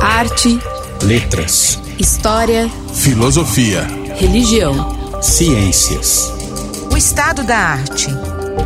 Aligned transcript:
Arte, 0.00 0.60
letras, 1.02 1.80
história, 1.98 2.70
filosofia, 2.94 3.82
religião, 4.14 5.20
ciências. 5.20 6.32
O 6.92 6.96
estado 6.96 7.42
da 7.42 7.56
arte. 7.56 8.06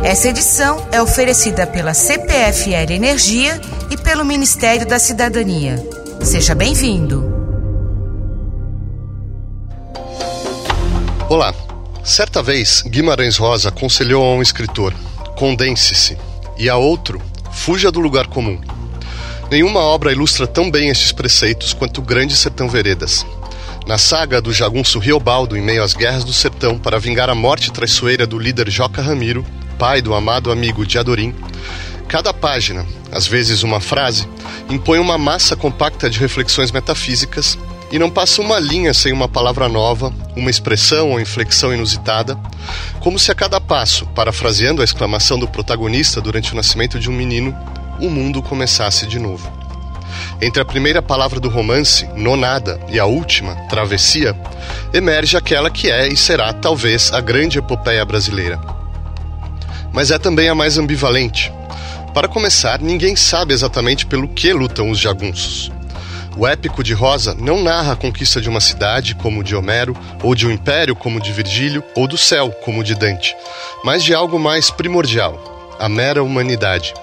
Essa 0.03 0.29
edição 0.29 0.87
é 0.91 1.01
oferecida 1.01 1.65
pela 1.65 1.95
CPFL 1.95 2.93
Energia 2.93 3.59
e 3.89 3.97
pelo 3.97 4.23
Ministério 4.23 4.87
da 4.87 4.99
Cidadania. 4.99 5.83
Seja 6.21 6.53
bem-vindo. 6.53 7.25
Olá. 11.27 11.55
Certa 12.03 12.43
vez, 12.43 12.83
Guimarães 12.83 13.37
Rosa 13.37 13.69
aconselhou 13.69 14.23
a 14.23 14.35
um 14.35 14.43
escritor: 14.43 14.93
condense-se, 15.35 16.15
e 16.55 16.69
a 16.69 16.77
outro: 16.77 17.19
fuja 17.51 17.91
do 17.91 17.99
lugar 17.99 18.27
comum. 18.27 18.61
Nenhuma 19.51 19.79
obra 19.79 20.11
ilustra 20.11 20.45
tão 20.45 20.69
bem 20.69 20.89
estes 20.89 21.11
preceitos 21.11 21.73
quanto 21.73 21.97
o 21.97 22.03
Grande 22.03 22.35
Sertão 22.35 22.69
Veredas. 22.69 23.25
Na 23.87 23.97
saga 23.97 24.39
do 24.39 24.53
jagunço 24.53 24.99
Riobaldo 24.99 25.57
em 25.57 25.61
meio 25.61 25.81
às 25.81 25.95
guerras 25.95 26.23
do 26.23 26.31
sertão 26.31 26.77
para 26.77 26.99
vingar 26.99 27.31
a 27.31 27.35
morte 27.35 27.71
traiçoeira 27.71 28.27
do 28.27 28.37
líder 28.37 28.69
Joca 28.69 29.01
Ramiro, 29.01 29.43
pai 29.79 30.03
do 30.03 30.13
amado 30.13 30.51
amigo 30.51 30.85
Diadorim, 30.85 31.33
cada 32.07 32.31
página, 32.31 32.85
às 33.11 33.25
vezes 33.25 33.63
uma 33.63 33.79
frase, 33.79 34.29
impõe 34.69 34.99
uma 34.99 35.17
massa 35.17 35.55
compacta 35.55 36.11
de 36.11 36.19
reflexões 36.19 36.71
metafísicas 36.71 37.57
e 37.91 37.97
não 37.97 38.11
passa 38.11 38.43
uma 38.43 38.59
linha 38.59 38.93
sem 38.93 39.11
uma 39.11 39.27
palavra 39.27 39.67
nova, 39.67 40.13
uma 40.35 40.51
expressão 40.51 41.09
ou 41.09 41.19
inflexão 41.19 41.73
inusitada, 41.73 42.37
como 42.99 43.17
se 43.17 43.31
a 43.31 43.35
cada 43.35 43.59
passo, 43.59 44.05
parafraseando 44.07 44.83
a 44.83 44.85
exclamação 44.85 45.39
do 45.39 45.47
protagonista 45.47 46.21
durante 46.21 46.53
o 46.53 46.55
nascimento 46.55 46.99
de 46.99 47.09
um 47.09 47.13
menino, 47.13 47.57
o 48.01 48.09
mundo 48.09 48.41
começasse 48.41 49.05
de 49.05 49.19
novo. 49.19 49.51
Entre 50.41 50.61
a 50.61 50.65
primeira 50.65 51.01
palavra 51.01 51.39
do 51.39 51.49
romance, 51.49 52.07
nonada, 52.15 52.79
e 52.89 52.99
a 52.99 53.05
última, 53.05 53.55
travessia, 53.67 54.35
emerge 54.93 55.35
aquela 55.35 55.69
que 55.69 55.91
é 55.91 56.07
e 56.07 56.15
será, 56.15 56.53
talvez, 56.53 57.11
a 57.11 57.19
grande 57.19 57.59
epopeia 57.59 58.05
brasileira. 58.05 58.59
Mas 59.91 60.11
é 60.11 60.17
também 60.17 60.47
a 60.47 60.55
mais 60.55 60.77
ambivalente. 60.77 61.51
Para 62.13 62.27
começar, 62.27 62.79
ninguém 62.79 63.15
sabe 63.15 63.53
exatamente 63.53 64.05
pelo 64.05 64.27
que 64.27 64.53
lutam 64.53 64.89
os 64.89 64.99
jagunços. 64.99 65.71
O 66.37 66.47
épico 66.47 66.83
de 66.83 66.93
Rosa 66.93 67.35
não 67.37 67.61
narra 67.61 67.93
a 67.93 67.95
conquista 67.97 68.39
de 68.39 68.47
uma 68.47 68.61
cidade, 68.61 69.13
como 69.15 69.43
de 69.43 69.55
Homero, 69.55 69.95
ou 70.23 70.33
de 70.33 70.47
um 70.47 70.51
império, 70.51 70.95
como 70.95 71.19
de 71.19 71.33
Virgílio, 71.33 71.83
ou 71.95 72.07
do 72.07 72.17
céu, 72.17 72.49
como 72.63 72.83
de 72.83 72.95
Dante, 72.95 73.35
mas 73.83 74.03
de 74.03 74.13
algo 74.13 74.39
mais 74.39 74.71
primordial, 74.71 75.75
a 75.77 75.89
mera 75.89 76.23
humanidade. 76.23 76.93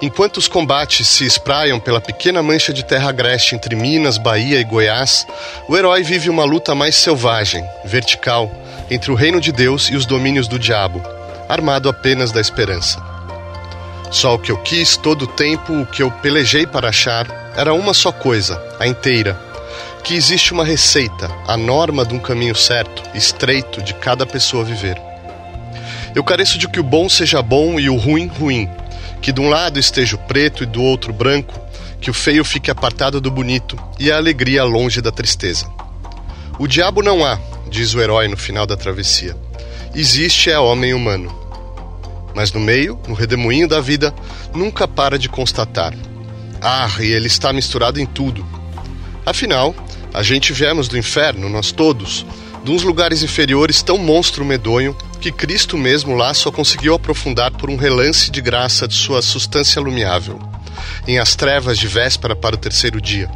Enquanto 0.00 0.36
os 0.36 0.46
combates 0.46 1.08
se 1.08 1.26
espraiam 1.26 1.80
pela 1.80 2.00
pequena 2.00 2.40
mancha 2.40 2.72
de 2.72 2.84
terra 2.84 3.08
agreste 3.08 3.56
entre 3.56 3.74
Minas, 3.74 4.16
Bahia 4.16 4.60
e 4.60 4.64
Goiás, 4.64 5.26
o 5.68 5.76
herói 5.76 6.04
vive 6.04 6.30
uma 6.30 6.44
luta 6.44 6.72
mais 6.72 6.94
selvagem, 6.94 7.64
vertical, 7.84 8.48
entre 8.88 9.10
o 9.10 9.16
reino 9.16 9.40
de 9.40 9.50
Deus 9.50 9.90
e 9.90 9.96
os 9.96 10.06
domínios 10.06 10.46
do 10.46 10.56
diabo, 10.56 11.02
armado 11.48 11.88
apenas 11.88 12.30
da 12.30 12.40
esperança. 12.40 13.02
Só 14.08 14.36
o 14.36 14.38
que 14.38 14.52
eu 14.52 14.56
quis 14.58 14.96
todo 14.96 15.22
o 15.22 15.26
tempo, 15.26 15.72
o 15.72 15.86
que 15.86 16.00
eu 16.00 16.12
pelejei 16.12 16.64
para 16.64 16.90
achar, 16.90 17.52
era 17.56 17.74
uma 17.74 17.92
só 17.92 18.12
coisa, 18.12 18.62
a 18.78 18.86
inteira. 18.86 19.36
Que 20.04 20.14
existe 20.14 20.52
uma 20.52 20.64
receita, 20.64 21.28
a 21.46 21.56
norma 21.56 22.06
de 22.06 22.14
um 22.14 22.20
caminho 22.20 22.54
certo, 22.54 23.02
estreito 23.14 23.82
de 23.82 23.94
cada 23.94 24.24
pessoa 24.24 24.64
viver. 24.64 24.96
Eu 26.14 26.22
careço 26.22 26.56
de 26.56 26.68
que 26.68 26.78
o 26.78 26.84
bom 26.84 27.08
seja 27.08 27.42
bom 27.42 27.80
e 27.80 27.90
o 27.90 27.96
ruim, 27.96 28.28
ruim, 28.28 28.70
que 29.20 29.32
de 29.32 29.40
um 29.40 29.48
lado 29.48 29.78
esteja 29.78 30.16
o 30.16 30.18
preto 30.18 30.62
e 30.62 30.66
do 30.66 30.82
outro 30.82 31.12
branco, 31.12 31.58
que 32.00 32.10
o 32.10 32.14
feio 32.14 32.44
fique 32.44 32.70
apartado 32.70 33.20
do 33.20 33.30
bonito 33.30 33.78
e 33.98 34.10
a 34.10 34.16
alegria 34.16 34.64
longe 34.64 35.00
da 35.00 35.10
tristeza. 35.10 35.68
O 36.58 36.66
diabo 36.66 37.02
não 37.02 37.24
há, 37.24 37.38
diz 37.70 37.94
o 37.94 38.00
herói 38.00 38.28
no 38.28 38.36
final 38.36 38.66
da 38.66 38.76
travessia. 38.76 39.36
Existe 39.94 40.50
é 40.50 40.58
homem 40.58 40.94
humano. 40.94 41.36
Mas 42.34 42.52
no 42.52 42.60
meio, 42.60 42.98
no 43.08 43.14
redemoinho 43.14 43.66
da 43.66 43.80
vida, 43.80 44.14
nunca 44.54 44.86
para 44.86 45.18
de 45.18 45.28
constatar. 45.28 45.94
Ah, 46.60 46.90
e 47.00 47.06
ele 47.06 47.26
está 47.26 47.52
misturado 47.52 48.00
em 48.00 48.06
tudo. 48.06 48.46
Afinal, 49.24 49.74
a 50.12 50.22
gente 50.22 50.52
viemos 50.52 50.88
do 50.88 50.96
inferno, 50.96 51.48
nós 51.48 51.72
todos, 51.72 52.24
uns 52.66 52.82
lugares 52.82 53.22
inferiores 53.22 53.82
tão 53.82 53.98
monstro 53.98 54.44
medonho 54.44 54.96
que 55.20 55.32
Cristo 55.32 55.76
mesmo 55.76 56.14
lá 56.14 56.34
só 56.34 56.50
conseguiu 56.50 56.94
aprofundar 56.94 57.50
por 57.52 57.70
um 57.70 57.76
relance 57.76 58.30
de 58.30 58.40
graça 58.40 58.86
de 58.86 58.94
sua 58.94 59.22
substância 59.22 59.80
lumiável, 59.80 60.38
em 61.06 61.18
as 61.18 61.34
trevas 61.34 61.78
de 61.78 61.86
véspera 61.86 62.36
para 62.36 62.54
o 62.54 62.58
terceiro 62.58 63.00
dia. 63.00 63.30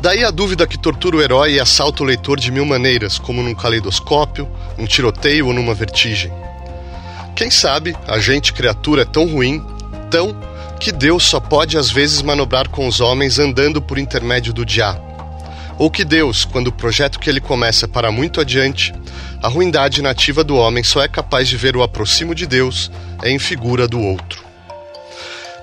Daí 0.00 0.24
a 0.24 0.30
dúvida 0.30 0.66
que 0.66 0.78
tortura 0.78 1.16
o 1.16 1.22
herói 1.22 1.54
e 1.54 1.60
assalta 1.60 2.02
o 2.02 2.06
leitor 2.06 2.38
de 2.38 2.52
mil 2.52 2.64
maneiras, 2.64 3.18
como 3.18 3.42
num 3.42 3.54
caleidoscópio, 3.54 4.48
num 4.76 4.86
tiroteio 4.86 5.48
ou 5.48 5.52
numa 5.52 5.74
vertigem. 5.74 6.32
Quem 7.34 7.50
sabe 7.50 7.96
a 8.06 8.18
gente 8.18 8.52
criatura 8.52 9.02
é 9.02 9.04
tão 9.04 9.26
ruim, 9.26 9.64
tão 10.10 10.36
que 10.78 10.92
Deus 10.92 11.24
só 11.24 11.40
pode 11.40 11.76
às 11.76 11.90
vezes 11.90 12.22
manobrar 12.22 12.68
com 12.68 12.86
os 12.86 13.00
homens 13.00 13.38
andando 13.40 13.82
por 13.82 13.98
intermédio 13.98 14.52
do 14.52 14.64
diabo 14.64 15.07
ou 15.78 15.90
que 15.90 16.04
Deus, 16.04 16.44
quando 16.44 16.68
o 16.68 16.72
projeto 16.72 17.18
que 17.18 17.30
ele 17.30 17.40
começa 17.40 17.86
para 17.86 18.10
muito 18.10 18.40
adiante, 18.40 18.92
a 19.42 19.48
ruindade 19.48 20.02
nativa 20.02 20.42
do 20.42 20.56
homem 20.56 20.82
só 20.82 21.02
é 21.02 21.08
capaz 21.08 21.48
de 21.48 21.56
ver 21.56 21.76
o 21.76 21.82
aproximo 21.82 22.34
de 22.34 22.46
Deus 22.46 22.90
é 23.22 23.30
em 23.30 23.38
figura 23.38 23.86
do 23.86 24.00
outro. 24.00 24.47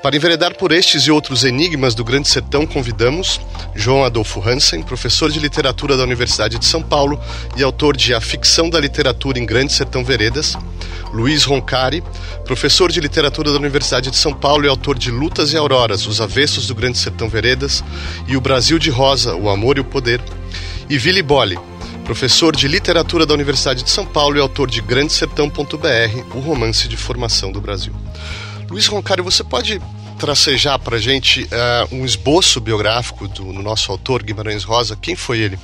Para 0.06 0.18
enveredar 0.18 0.56
por 0.56 0.72
estes 0.72 1.08
e 1.08 1.12
outros 1.12 1.44
enigmas 1.44 1.96
do 1.96 2.04
Grande 2.04 2.28
Sertão, 2.28 2.68
convidamos 2.68 3.42
João 3.74 4.06
Adolfo 4.06 4.40
Hansen, 4.40 4.84
professor 4.84 5.32
de 5.32 5.40
literatura 5.40 5.98
da 5.98 6.04
Universidade 6.04 6.60
de 6.60 6.66
São 6.66 6.84
Paulo 6.84 7.20
e 7.58 7.64
autor 7.64 7.98
de 7.98 8.14
A 8.14 8.22
Ficção 8.22 8.70
da 8.70 8.80
Literatura 8.80 9.40
em 9.40 9.46
Grande 9.48 9.74
Sertão 9.74 10.06
Veredas, 10.06 10.56
Luiz 11.12 11.44
Roncari, 11.44 12.04
professor 12.46 12.92
de 12.92 13.00
literatura 13.00 13.52
da 13.52 13.58
Universidade 13.58 14.12
de 14.12 14.18
São 14.18 14.32
Paulo 14.32 14.66
e 14.66 14.70
autor 14.70 14.96
de 14.96 15.10
Lutas 15.10 15.54
e 15.54 15.58
Auroras, 15.58 16.06
Os 16.06 16.22
Avessos 16.22 16.68
do 16.68 16.76
Grande 16.76 17.00
Sertão 17.00 17.28
Veredas 17.28 17.84
e 18.28 18.38
O 18.38 18.42
Brasil 18.42 18.78
de 18.78 18.92
Rosa, 18.92 19.36
O 19.36 19.50
Amor 19.50 19.78
e 19.78 19.82
o 19.82 19.86
Poder, 19.86 20.22
e 20.88 21.00
Vili 21.00 21.24
Bolli, 21.24 21.58
professor 22.04 22.56
de 22.56 22.68
literatura 22.68 23.26
da 23.26 23.34
Universidade 23.34 23.82
de 23.82 23.90
São 23.90 24.06
Paulo 24.06 24.38
e 24.38 24.40
autor 24.40 24.70
de 24.70 24.82
Grande 24.82 25.14
Sertão.br, 25.14 26.36
o 26.36 26.40
romance 26.42 26.88
de 26.88 26.96
formação 26.96 27.52
do 27.52 27.60
Brasil. 27.60 27.92
Luiz 28.70 28.88
Roncari, 28.88 29.22
você 29.22 29.44
pode 29.44 29.82
tracejar 30.20 30.80
para 30.80 30.98
a 30.98 31.00
gente 31.00 31.44
uh, 31.44 31.96
um 31.96 32.06
esboço 32.06 32.60
biográfico 32.60 33.28
do 33.28 33.54
nosso 33.54 33.92
autor, 33.92 34.24
Guimarães 34.24 34.64
Rosa? 34.64 34.96
Quem 34.96 35.16
foi 35.16 35.40
ele? 35.40 35.60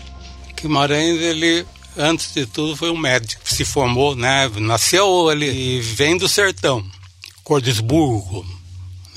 Guimarães, 0.56 1.20
ele, 1.20 1.66
antes 1.98 2.34
de 2.34 2.46
tudo, 2.46 2.76
foi 2.76 2.92
um 2.92 2.98
médico. 2.98 3.42
Se 3.46 3.66
formou, 3.66 4.16
né? 4.16 4.50
Nasceu 4.58 5.32
ele 5.32 5.50
e 5.50 5.82
vem 5.82 6.18
do 6.18 6.28
sertão, 6.28 6.86
Cordesburgo, 7.44 8.46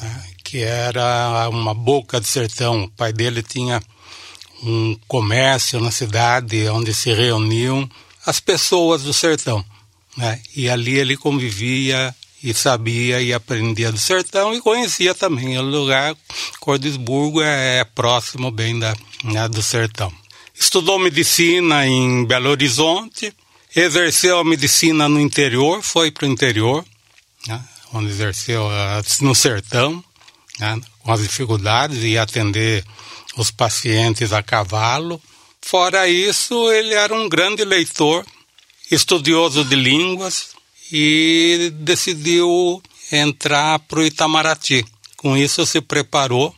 né, 0.01 0.25
que 0.43 0.59
era 0.63 1.49
uma 1.51 1.75
boca 1.75 2.21
de 2.21 2.27
sertão. 2.27 2.85
O 2.85 2.91
pai 2.91 3.13
dele 3.13 3.43
tinha 3.43 3.83
um 4.63 4.97
comércio 5.07 5.79
na 5.79 5.91
cidade 5.91 6.67
onde 6.69 6.95
se 6.95 7.13
reuniam 7.13 7.89
as 8.25 8.41
pessoas 8.41 9.03
do 9.03 9.13
sertão. 9.13 9.63
Né? 10.17 10.41
E 10.57 10.71
ali 10.71 10.97
ele 10.97 11.17
convivia 11.17 12.15
e 12.45 12.53
sabia 12.53 13.23
e 13.23 13.33
aprendia 13.33 13.91
do 13.91 13.99
sertão 13.99 14.55
e 14.55 14.61
conhecia 14.61 15.15
também 15.15 15.59
o 15.59 15.63
lugar. 15.63 16.15
Cordesburgo 16.61 17.41
é, 17.41 17.83
próximo 17.85 18.51
bem 18.51 18.79
da, 18.79 18.95
né, 19.25 19.49
do 19.49 19.63
sertão. 19.63 20.13
Estudou 20.55 20.99
medicina 20.99 21.87
em 21.87 22.27
Belo 22.27 22.51
Horizonte, 22.51 23.33
exerceu 23.75 24.39
a 24.39 24.45
medicina 24.45 25.09
no 25.09 25.19
interior, 25.19 25.83
foi 25.83 26.11
para 26.11 26.27
o 26.27 26.31
interior, 26.31 26.85
né, 27.49 27.65
onde 27.95 28.11
exerceu 28.11 28.69
no 29.23 29.35
sertão, 29.35 30.05
né, 30.61 30.79
com 31.01 31.13
as 31.13 31.23
dificuldades 31.23 31.99
de 31.99 32.19
atender 32.19 32.85
os 33.39 33.51
pacientes 33.51 34.35
a 34.35 34.43
cavalo. 34.43 35.19
Fora 35.63 36.07
isso, 36.07 36.71
ele 36.71 36.93
era 36.93 37.15
um 37.15 37.27
grande 37.27 37.65
leitor, 37.65 38.23
estudioso 38.91 39.65
de 39.65 39.75
línguas, 39.75 40.54
e 40.93 41.73
decidiu 41.75 42.83
entrar 43.11 43.79
para 43.81 44.01
o 44.01 44.05
Itamaraty. 44.05 44.85
Com 45.17 45.37
isso 45.37 45.65
se 45.65 45.81
preparou 45.81 46.55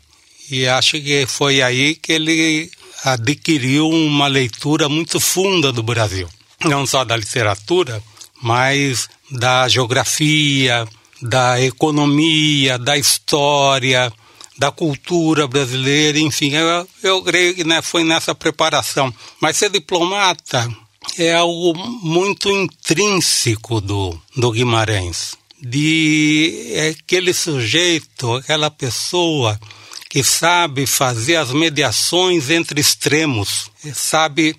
e 0.50 0.66
acho 0.66 1.00
que 1.00 1.26
foi 1.26 1.62
aí 1.62 1.94
que 1.94 2.12
ele 2.12 2.70
adquiriu 3.04 3.88
uma 3.88 4.26
leitura 4.26 4.88
muito 4.88 5.20
funda 5.20 5.72
do 5.72 5.82
Brasil. 5.82 6.28
Não 6.64 6.86
só 6.86 7.04
da 7.04 7.16
literatura, 7.16 8.02
mas 8.42 9.08
da 9.30 9.68
geografia, 9.68 10.86
da 11.20 11.60
economia, 11.60 12.78
da 12.78 12.96
história, 12.96 14.12
da 14.58 14.70
cultura 14.70 15.46
brasileira, 15.46 16.18
enfim, 16.18 16.54
eu, 16.54 16.88
eu 17.02 17.22
creio 17.22 17.54
que 17.54 17.64
né, 17.64 17.82
foi 17.82 18.04
nessa 18.04 18.34
preparação. 18.34 19.12
Mas 19.40 19.56
ser 19.56 19.70
diplomata 19.70 20.68
é 21.18 21.34
algo 21.34 21.76
muito 22.02 22.50
intrínseco 22.50 23.80
do, 23.80 24.18
do 24.36 24.50
Guimarães. 24.50 25.34
De 25.60 26.74
aquele 26.90 27.32
sujeito, 27.32 28.34
aquela 28.34 28.70
pessoa 28.70 29.58
que 29.58 29.76
que 30.16 30.24
sabe 30.24 30.86
fazer 30.86 31.36
as 31.36 31.52
mediações 31.52 32.48
entre 32.48 32.80
extremos, 32.80 33.70
sabe 33.94 34.56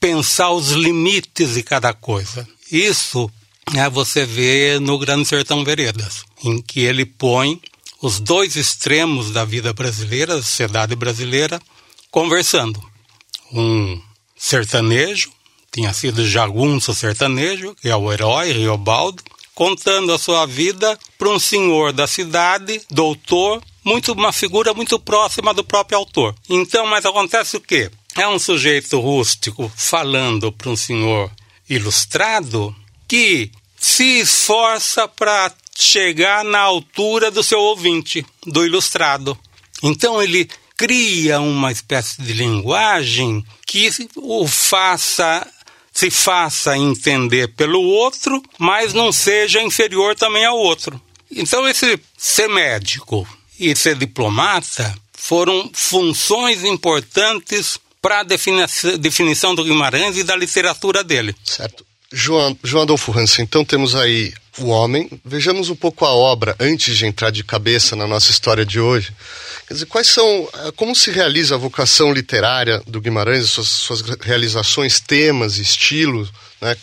pensar 0.00 0.50
os 0.50 0.70
limites 0.70 1.54
de 1.54 1.62
cada 1.62 1.92
coisa. 1.92 2.44
Isso 2.68 3.30
é, 3.76 3.88
você 3.88 4.24
vê 4.24 4.80
no 4.80 4.98
Grande 4.98 5.28
Sertão 5.28 5.62
Veredas, 5.62 6.24
em 6.42 6.60
que 6.60 6.80
ele 6.80 7.06
põe 7.06 7.60
os 8.02 8.18
dois 8.18 8.56
extremos 8.56 9.30
da 9.30 9.44
vida 9.44 9.72
brasileira, 9.72 10.34
da 10.34 10.42
sociedade 10.42 10.96
brasileira, 10.96 11.60
conversando. 12.10 12.82
Um 13.52 14.02
sertanejo, 14.36 15.30
tinha 15.78 15.92
sido 15.92 16.26
jagunço 16.26 16.92
sertanejo, 16.92 17.72
que 17.80 17.88
é 17.88 17.94
o 17.94 18.12
herói 18.12 18.50
Riobaldo, 18.50 19.22
contando 19.54 20.12
a 20.12 20.18
sua 20.18 20.44
vida 20.44 20.98
para 21.16 21.28
um 21.28 21.38
senhor 21.38 21.92
da 21.92 22.04
cidade, 22.04 22.82
doutor, 22.90 23.62
muito 23.84 24.12
uma 24.12 24.32
figura 24.32 24.74
muito 24.74 24.98
próxima 24.98 25.54
do 25.54 25.62
próprio 25.62 25.98
autor. 25.98 26.34
Então, 26.48 26.84
mas 26.84 27.06
acontece 27.06 27.56
o 27.56 27.60
quê? 27.60 27.92
É 28.16 28.26
um 28.26 28.40
sujeito 28.40 28.98
rústico 28.98 29.70
falando 29.76 30.50
para 30.50 30.68
um 30.68 30.74
senhor 30.74 31.30
ilustrado 31.70 32.74
que 33.06 33.52
se 33.78 34.18
esforça 34.18 35.06
para 35.06 35.52
chegar 35.76 36.44
na 36.44 36.58
altura 36.58 37.30
do 37.30 37.44
seu 37.44 37.60
ouvinte, 37.60 38.26
do 38.44 38.66
ilustrado. 38.66 39.38
Então 39.80 40.20
ele 40.20 40.50
cria 40.76 41.40
uma 41.40 41.72
espécie 41.72 42.22
de 42.22 42.32
linguagem 42.32 43.44
que 43.66 43.90
o 44.16 44.46
faça 44.46 45.44
se 45.98 46.12
faça 46.12 46.78
entender 46.78 47.48
pelo 47.56 47.82
outro, 47.82 48.40
mas 48.56 48.92
não 48.92 49.10
seja 49.10 49.60
inferior 49.60 50.14
também 50.14 50.44
ao 50.44 50.56
outro. 50.56 51.02
Então 51.28 51.68
esse 51.68 51.98
ser 52.16 52.46
médico 52.48 53.26
e 53.58 53.74
ser 53.74 53.96
diplomata 53.96 54.96
foram 55.12 55.68
funções 55.74 56.62
importantes 56.62 57.80
para 58.00 58.20
a 58.20 58.96
definição 58.96 59.56
do 59.56 59.64
Guimarães 59.64 60.16
e 60.16 60.22
da 60.22 60.36
literatura 60.36 61.02
dele. 61.02 61.34
Certo. 61.44 61.84
João, 62.12 62.58
João 62.64 62.84
Adolfo 62.84 63.16
Hansen, 63.16 63.44
então 63.44 63.64
temos 63.64 63.94
aí 63.94 64.32
o 64.58 64.68
homem. 64.68 65.10
Vejamos 65.24 65.68
um 65.68 65.76
pouco 65.76 66.04
a 66.04 66.10
obra 66.10 66.56
antes 66.58 66.96
de 66.96 67.06
entrar 67.06 67.30
de 67.30 67.44
cabeça 67.44 67.94
na 67.94 68.06
nossa 68.06 68.30
história 68.30 68.64
de 68.64 68.80
hoje. 68.80 69.12
Quer 69.66 69.74
dizer, 69.74 69.86
quais 69.86 70.08
são, 70.08 70.48
eh, 70.54 70.72
como 70.74 70.94
se 70.94 71.10
realiza 71.10 71.54
a 71.54 71.58
vocação 71.58 72.12
literária 72.12 72.82
do 72.86 73.00
Guimarães, 73.00 73.50
suas, 73.50 73.68
suas 73.68 74.00
realizações, 74.20 75.00
temas, 75.00 75.58
estilos, 75.58 76.32
né? 76.60 76.74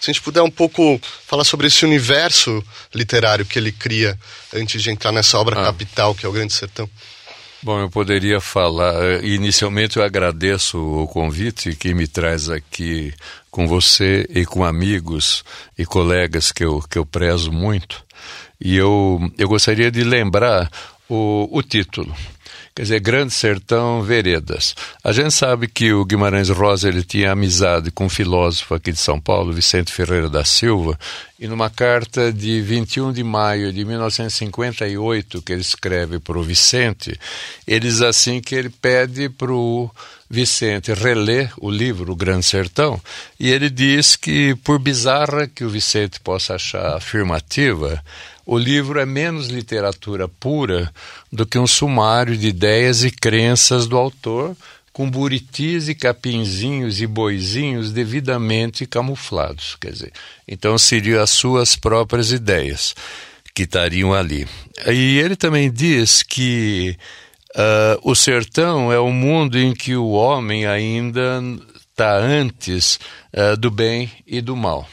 Se 0.00 0.10
a 0.10 0.12
gente 0.12 0.22
puder 0.22 0.42
um 0.42 0.50
pouco 0.50 1.00
falar 1.26 1.44
sobre 1.44 1.66
esse 1.66 1.84
universo 1.84 2.62
literário 2.94 3.44
que 3.44 3.58
ele 3.58 3.72
cria 3.72 4.18
antes 4.54 4.82
de 4.82 4.90
entrar 4.90 5.10
nessa 5.10 5.38
obra 5.38 5.60
ah. 5.60 5.64
capital 5.64 6.14
que 6.14 6.24
é 6.24 6.28
o 6.28 6.32
Grande 6.32 6.52
Sertão. 6.52 6.88
Bom, 7.62 7.78
eu 7.78 7.90
poderia 7.90 8.40
falar. 8.40 8.94
Eh, 9.02 9.20
inicialmente, 9.26 9.98
eu 9.98 10.02
agradeço 10.02 10.78
o 10.78 11.06
convite 11.06 11.76
que 11.76 11.92
me 11.92 12.06
traz 12.06 12.48
aqui 12.48 13.12
com 13.50 13.66
você 13.68 14.26
e 14.30 14.46
com 14.46 14.64
amigos 14.64 15.44
e 15.76 15.84
colegas 15.84 16.52
que 16.52 16.64
eu, 16.64 16.80
que 16.80 16.98
eu 16.98 17.04
prezo 17.04 17.52
muito. 17.52 18.02
E 18.58 18.76
eu, 18.76 19.20
eu 19.36 19.46
gostaria 19.46 19.90
de 19.90 20.02
lembrar 20.02 20.70
o, 21.06 21.48
o 21.50 21.62
título. 21.62 22.14
Quer 22.74 22.82
dizer, 22.82 23.00
Grande 23.00 23.34
Sertão, 23.34 24.00
Veredas. 24.02 24.74
A 25.02 25.10
gente 25.10 25.32
sabe 25.32 25.66
que 25.66 25.92
o 25.92 26.04
Guimarães 26.04 26.48
Rosa 26.48 26.88
ele 26.88 27.02
tinha 27.02 27.32
amizade 27.32 27.90
com 27.90 28.06
um 28.06 28.08
filósofo 28.08 28.74
aqui 28.74 28.92
de 28.92 28.98
São 28.98 29.20
Paulo, 29.20 29.52
Vicente 29.52 29.92
Ferreira 29.92 30.30
da 30.30 30.44
Silva, 30.44 30.98
e 31.38 31.48
numa 31.48 31.68
carta 31.68 32.32
de 32.32 32.60
21 32.60 33.12
de 33.12 33.24
maio 33.24 33.72
de 33.72 33.84
1958 33.84 35.42
que 35.42 35.52
ele 35.52 35.62
escreve 35.62 36.20
para 36.20 36.38
o 36.38 36.42
Vicente, 36.42 37.18
ele 37.66 37.80
diz 37.80 38.02
assim 38.02 38.40
que 38.40 38.54
ele 38.54 38.70
pede 38.70 39.28
para 39.28 39.52
o 39.52 39.90
Vicente 40.28 40.92
reler 40.92 41.52
o 41.58 41.68
livro 41.68 42.12
O 42.12 42.16
Grande 42.16 42.46
Sertão, 42.46 43.00
e 43.38 43.50
ele 43.50 43.68
diz 43.68 44.14
que, 44.14 44.54
por 44.62 44.78
bizarra 44.78 45.48
que 45.48 45.64
o 45.64 45.68
Vicente 45.68 46.20
possa 46.20 46.54
achar 46.54 46.96
afirmativa, 46.96 48.00
o 48.50 48.58
livro 48.58 48.98
é 48.98 49.06
menos 49.06 49.46
literatura 49.46 50.26
pura 50.26 50.92
do 51.32 51.46
que 51.46 51.56
um 51.56 51.68
sumário 51.68 52.36
de 52.36 52.48
ideias 52.48 53.04
e 53.04 53.10
crenças 53.12 53.86
do 53.86 53.96
autor, 53.96 54.56
com 54.92 55.08
buritis 55.08 55.88
e 55.88 55.94
capinzinhos 55.94 57.00
e 57.00 57.06
boizinhos 57.06 57.92
devidamente 57.92 58.86
camuflados. 58.86 59.76
Quer 59.80 59.92
dizer, 59.92 60.12
então 60.48 60.76
seriam 60.76 61.22
as 61.22 61.30
suas 61.30 61.76
próprias 61.76 62.32
ideias 62.32 62.92
que 63.54 63.62
estariam 63.62 64.12
ali. 64.12 64.48
E 64.84 65.20
ele 65.20 65.36
também 65.36 65.70
diz 65.70 66.24
que 66.24 66.96
uh, 67.54 68.00
o 68.02 68.16
sertão 68.16 68.92
é 68.92 68.98
o 68.98 69.12
mundo 69.12 69.60
em 69.60 69.72
que 69.72 69.94
o 69.94 70.10
homem 70.10 70.66
ainda 70.66 71.40
está 71.88 72.18
antes 72.18 72.98
uh, 73.32 73.56
do 73.56 73.70
bem 73.70 74.10
e 74.26 74.40
do 74.40 74.56
mal 74.56 74.88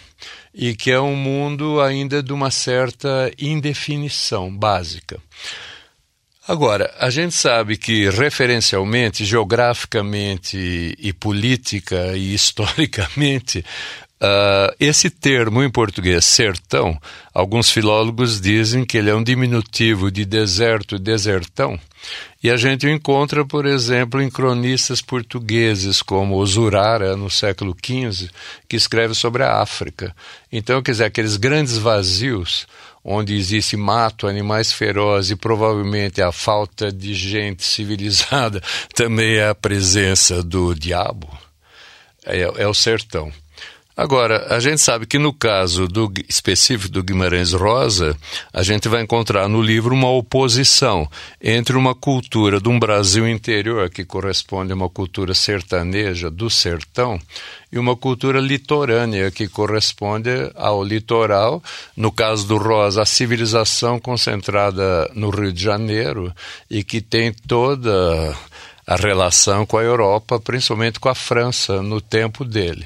e 0.58 0.76
que 0.76 0.90
é 0.90 1.00
um 1.00 1.16
mundo 1.16 1.80
ainda 1.80 2.24
de 2.24 2.34
uma 2.34 2.50
certa 2.50 3.32
indefinição 3.38 4.52
básica. 4.52 5.20
Agora, 6.48 6.92
a 6.98 7.12
gente 7.12 7.36
sabe 7.36 7.78
que 7.78 8.10
referencialmente, 8.10 9.24
geograficamente 9.24 10.96
e 10.98 11.14
política 11.14 12.18
e 12.18 12.34
historicamente, 12.36 13.60
uh, 13.60 14.74
esse 14.80 15.12
termo 15.12 15.62
em 15.62 15.70
português, 15.70 16.26
sertão, 16.26 17.00
alguns 17.34 17.70
filólogos 17.70 18.42
dizem 18.42 18.84
que 18.84 18.98
ele 18.98 19.12
é 19.12 19.16
um 19.16 19.24
diminutivo 19.24 20.10
de 20.10 20.26
deserto, 20.26 20.98
desertão, 20.98 21.80
e 22.44 22.50
a 22.50 22.58
gente 22.58 22.86
o 22.86 22.90
encontra, 22.90 23.46
por 23.46 23.66
exemplo, 23.66 24.22
em 24.22 24.30
cronistas 24.30 25.02
portugueses 25.02 26.02
como 26.02 26.46
Zurara, 26.46 27.18
no 27.18 27.30
século 27.30 27.76
XV, 27.76 28.30
que 28.68 28.76
escreve 28.76 29.14
sobre 29.14 29.44
a 29.44 29.62
África. 29.62 30.16
Então, 30.52 30.82
quer 30.82 30.92
dizer, 30.92 31.06
aqueles 31.06 31.38
grandes 31.38 31.78
vazios 31.78 32.68
onde 33.04 33.34
existe 33.36 33.78
mato, 33.78 34.28
animais 34.28 34.74
ferozes 34.74 35.32
e 35.32 35.36
provavelmente 35.36 36.22
a 36.22 36.32
falta 36.32 36.92
de 36.92 37.14
gente 37.14 37.64
civilizada 37.66 38.62
também 38.94 39.38
é 39.38 39.48
a 39.48 39.56
presença 39.56 40.44
do 40.44 40.76
diabo, 40.76 41.28
é, 42.26 42.42
é 42.42 42.68
o 42.68 42.74
sertão. 42.74 43.32
Agora, 43.98 44.54
a 44.56 44.60
gente 44.60 44.80
sabe 44.80 45.08
que 45.08 45.18
no 45.18 45.34
caso 45.34 45.88
do, 45.88 46.14
específico 46.30 46.94
do 46.94 47.02
Guimarães 47.02 47.52
Rosa, 47.54 48.16
a 48.54 48.62
gente 48.62 48.88
vai 48.88 49.02
encontrar 49.02 49.50
no 49.50 49.60
livro 49.60 49.92
uma 49.92 50.12
oposição 50.12 51.10
entre 51.42 51.76
uma 51.76 51.96
cultura 51.96 52.62
de 52.62 52.70
um 52.70 52.78
Brasil 52.78 53.28
interior, 53.28 53.90
que 53.90 54.06
corresponde 54.06 54.72
a 54.72 54.76
uma 54.76 54.88
cultura 54.88 55.34
sertaneja 55.34 56.30
do 56.30 56.48
sertão, 56.48 57.20
e 57.72 57.80
uma 57.80 57.96
cultura 57.96 58.40
litorânea, 58.40 59.32
que 59.32 59.48
corresponde 59.48 60.30
ao 60.54 60.84
litoral, 60.84 61.62
no 61.96 62.12
caso 62.12 62.48
do 62.48 62.58
Rosa, 62.58 63.02
a 63.02 63.06
civilização 63.06 64.00
concentrada 64.00 65.10
no 65.16 65.32
Rio 65.32 65.52
de 65.52 65.64
Janeiro 65.64 66.32
e 66.70 66.84
que 66.84 67.02
tem 67.02 67.34
toda 67.34 68.38
a 68.88 68.96
relação 68.96 69.66
com 69.66 69.78
a 69.78 69.84
Europa, 69.84 70.40
principalmente 70.40 70.98
com 70.98 71.10
a 71.10 71.16
França, 71.16 71.82
no 71.82 72.00
tempo 72.00 72.46
dele. 72.46 72.86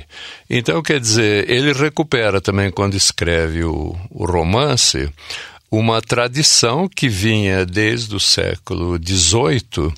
Então, 0.49 0.81
quer 0.81 0.99
dizer, 0.99 1.47
ele 1.47 1.71
recupera 1.71 2.41
também, 2.41 2.71
quando 2.71 2.95
escreve 2.95 3.63
o, 3.63 3.95
o 4.09 4.25
romance, 4.25 5.07
uma 5.69 6.01
tradição 6.01 6.89
que 6.89 7.07
vinha 7.07 7.63
desde 7.65 8.15
o 8.15 8.19
século 8.19 8.97
XVIII, 8.97 9.93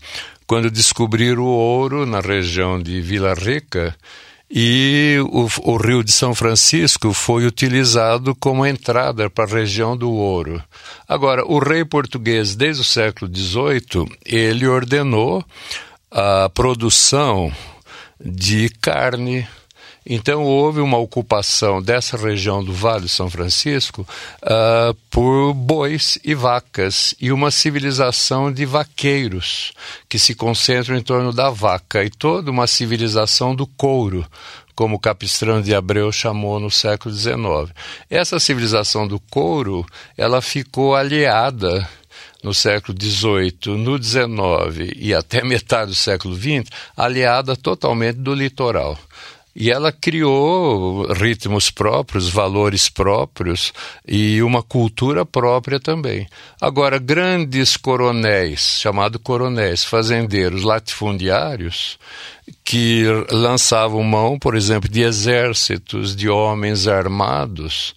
quando 0.46 0.70
descobriram 0.70 1.44
o 1.44 1.48
ouro 1.48 2.06
na 2.06 2.20
região 2.20 2.82
de 2.82 3.00
Vila 3.00 3.34
Rica 3.34 3.96
e 4.56 5.18
o, 5.32 5.48
o, 5.64 5.78
Rio 5.78 6.04
de 6.04 6.12
São 6.12 6.36
Francisco 6.36 7.12
foi 7.12 7.48
utilizado 7.48 8.36
como 8.36 8.64
entrada 8.66 9.28
para 9.28 9.46
a 9.46 9.56
região 9.56 9.98
do 9.98 10.12
ouro. 10.12 10.62
Agora, 11.08 11.44
o 11.44 11.58
rei 11.58 11.84
português, 11.84 12.56
desde 12.56 12.82
o 12.82 12.86
século 12.86 13.32
XVIII, 13.36 14.06
ele 14.24 14.68
ordenou 14.68 15.44
a 16.14 16.48
produção 16.50 17.52
de 18.24 18.70
carne. 18.70 19.48
Então 20.06 20.44
houve 20.44 20.82
uma 20.82 20.98
ocupação 20.98 21.82
dessa 21.82 22.18
região 22.18 22.64
do 22.64 22.74
Vale 22.74 23.06
de 23.06 23.10
São 23.10 23.30
Francisco 23.30 24.06
uh, 24.44 24.94
por 25.10 25.54
bois 25.54 26.20
e 26.26 26.36
vacas 26.36 27.16
e 27.22 27.32
uma 27.32 27.50
civilização 27.50 28.52
de 28.52 28.66
vaqueiros 28.66 29.72
que 30.10 30.20
se 30.20 30.36
concentram 30.36 30.98
em 30.98 31.02
torno 31.02 31.32
da 31.32 31.50
vaca 31.50 32.04
e 32.04 32.10
toda 32.10 32.52
uma 32.52 32.68
civilização 32.68 33.56
do 33.56 33.66
couro, 33.66 34.26
como 34.76 35.00
Capistrano 35.00 35.64
de 35.64 35.74
Abreu 35.74 36.12
chamou 36.12 36.60
no 36.60 36.70
século 36.70 37.16
XIX. 37.16 37.74
Essa 38.10 38.42
civilização 38.42 39.08
do 39.08 39.22
couro, 39.32 39.86
ela 40.18 40.42
ficou 40.42 40.96
aliada 40.96 41.88
no 42.44 42.54
século 42.54 42.98
XVIII, 43.02 43.78
no 43.78 44.02
XIX 44.02 44.94
e 44.98 45.14
até 45.14 45.44
metade 45.44 45.92
do 45.92 45.96
século 45.96 46.36
XX, 46.36 46.70
aliada 46.96 47.56
totalmente 47.56 48.18
do 48.18 48.34
litoral. 48.34 49.00
E 49.56 49.70
ela 49.70 49.92
criou 49.92 51.06
ritmos 51.14 51.70
próprios, 51.70 52.28
valores 52.28 52.90
próprios 52.90 53.72
e 54.06 54.42
uma 54.42 54.64
cultura 54.64 55.28
própria 55.28 55.80
também. 55.80 56.28
Agora, 56.60 56.98
grandes 56.98 57.78
coronéis, 57.78 58.80
chamados 58.82 59.22
coronéis, 59.24 59.84
fazendeiros, 59.84 60.64
latifundiários, 60.64 62.00
que 62.64 63.06
lançavam 63.30 64.02
mão, 64.02 64.40
por 64.40 64.56
exemplo, 64.56 64.90
de 64.90 65.02
exércitos 65.02 66.16
de 66.16 66.28
homens 66.28 66.88
armados 66.88 67.94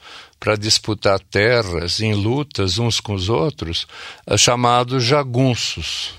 para 0.47 0.55
disputar 0.55 1.19
terras 1.19 1.99
em 1.99 2.15
lutas 2.15 2.79
uns 2.79 3.01
com 3.01 3.15
os 3.15 3.29
outros, 3.29 3.85
chamados 4.39 5.03
jagunços 5.03 6.15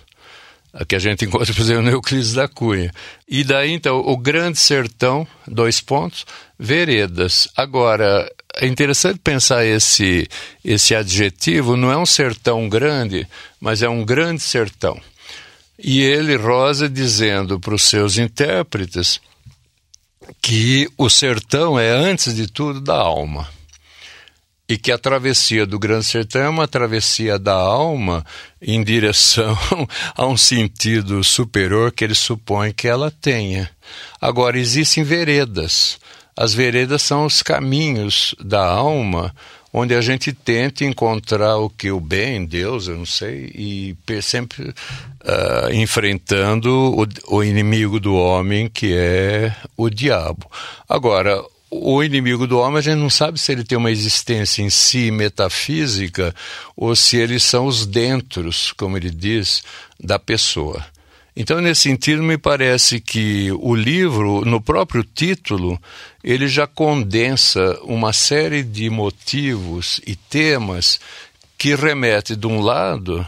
que 0.86 0.98
a 0.98 1.00
gente 1.00 1.24
encontra, 1.24 1.54
por 1.54 1.62
exemplo, 1.62 1.84
no 1.84 1.92
Euclides 1.92 2.34
da 2.34 2.46
Cunha. 2.46 2.92
E 3.26 3.42
daí, 3.46 3.72
então, 3.72 4.00
o 4.00 4.18
Grande 4.18 4.60
Sertão, 4.60 5.26
dois 5.48 5.80
pontos, 5.80 6.26
veredas. 6.60 7.48
Agora, 7.56 8.30
é 8.56 8.68
interessante 8.68 9.18
pensar 9.18 9.66
esse, 9.66 10.28
esse 10.62 10.94
adjetivo, 10.94 11.78
não 11.78 11.90
é 11.90 11.96
um 11.96 12.06
sertão 12.06 12.68
grande, 12.68 13.26
mas 13.62 13.82
é 13.82 13.88
um 13.88 14.04
grande 14.04 14.42
sertão. 14.42 15.00
E 15.80 16.02
ele, 16.02 16.36
Rosa, 16.36 16.90
dizendo 16.90 17.62
para 17.62 17.76
os 17.76 17.84
seus 17.84 18.18
intérpretes 18.18 19.22
que 20.42 20.90
o 20.98 21.10
sertão 21.10 21.80
é, 21.80 21.92
antes 21.92 22.36
de 22.36 22.52
tudo, 22.52 22.82
da 22.82 22.98
alma 22.98 23.56
e 24.70 24.78
que 24.78 24.92
a 24.92 24.98
travessia 24.98 25.66
do 25.66 25.80
Grande 25.80 26.06
Sertão 26.06 26.42
é 26.42 26.50
uma 26.50 26.68
travessia 26.68 27.40
da 27.40 27.54
alma 27.54 28.26
em 28.62 28.84
direção 28.84 29.58
a 30.16 30.26
um 30.26 30.36
sentido 30.36 31.24
superior 31.24 31.92
que 31.92 32.04
ele 32.04 32.16
supõe 32.16 32.74
que 32.74 32.88
ela 32.88 33.10
tenha. 33.10 33.70
Agora, 34.20 34.60
existem 34.60 35.04
veredas. 35.04 35.98
As 36.36 36.54
veredas 36.54 37.02
são 37.02 37.26
os 37.26 37.42
caminhos 37.42 38.36
da 38.40 38.64
alma 38.64 39.34
onde 39.72 39.94
a 39.94 40.02
gente 40.02 40.34
tenta 40.34 40.84
encontrar 40.84 41.58
o 41.58 41.70
que 41.70 41.92
o 41.92 42.00
bem, 42.00 42.46
Deus, 42.46 42.88
eu 42.88 42.98
não 42.98 43.06
sei, 43.06 43.52
e 43.54 43.98
sempre 44.22 44.70
uh, 44.70 45.72
enfrentando 45.72 46.70
o, 46.70 47.36
o 47.36 47.44
inimigo 47.44 48.00
do 48.00 48.16
homem, 48.16 48.68
que 48.68 48.96
é 48.96 49.56
o 49.76 49.90
diabo. 49.90 50.50
Agora, 50.90 51.44
o 51.70 52.02
inimigo 52.02 52.48
do 52.48 52.60
homem, 52.60 52.78
a 52.78 52.82
gente 52.82 52.98
não 52.98 53.10
sabe 53.10 53.38
se 53.38 53.52
ele 53.52 53.64
tem 53.64 53.78
uma 53.78 53.92
existência 53.92 54.62
em 54.62 54.70
si 54.70 55.12
metafísica 55.12 56.34
ou 56.76 56.96
se 56.96 57.18
eles 57.18 57.44
são 57.44 57.66
os 57.66 57.86
dentros, 57.86 58.72
como 58.72 58.98
ele 58.98 59.10
diz, 59.10 59.64
da 60.00 60.18
pessoa. 60.18 60.86
Então, 61.36 61.62
nesse 61.62 61.82
sentido, 61.82 62.24
me 62.24 62.38
parece 62.38 63.00
que 63.00 63.52
o 63.60 63.76
livro, 63.76 64.44
no 64.44 64.60
próprio 64.60 65.04
título, 65.04 65.80
ele 66.24 66.48
já 66.48 66.66
condensa 66.66 67.78
uma 67.84 68.12
série 68.12 68.64
de 68.64 68.90
motivos 68.90 70.02
e 70.08 70.16
temas 70.16 71.00
que 71.58 71.76
remete, 71.76 72.36
de 72.36 72.48
um 72.48 72.62
lado, 72.62 73.26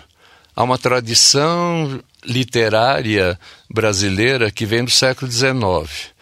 a 0.56 0.64
uma 0.64 0.78
tradição 0.78 2.02
literária 2.26 3.40
brasileira 3.70 4.50
que 4.50 4.66
vem 4.66 4.84
do 4.84 4.92
século 4.92 5.30
XIX 5.30 6.19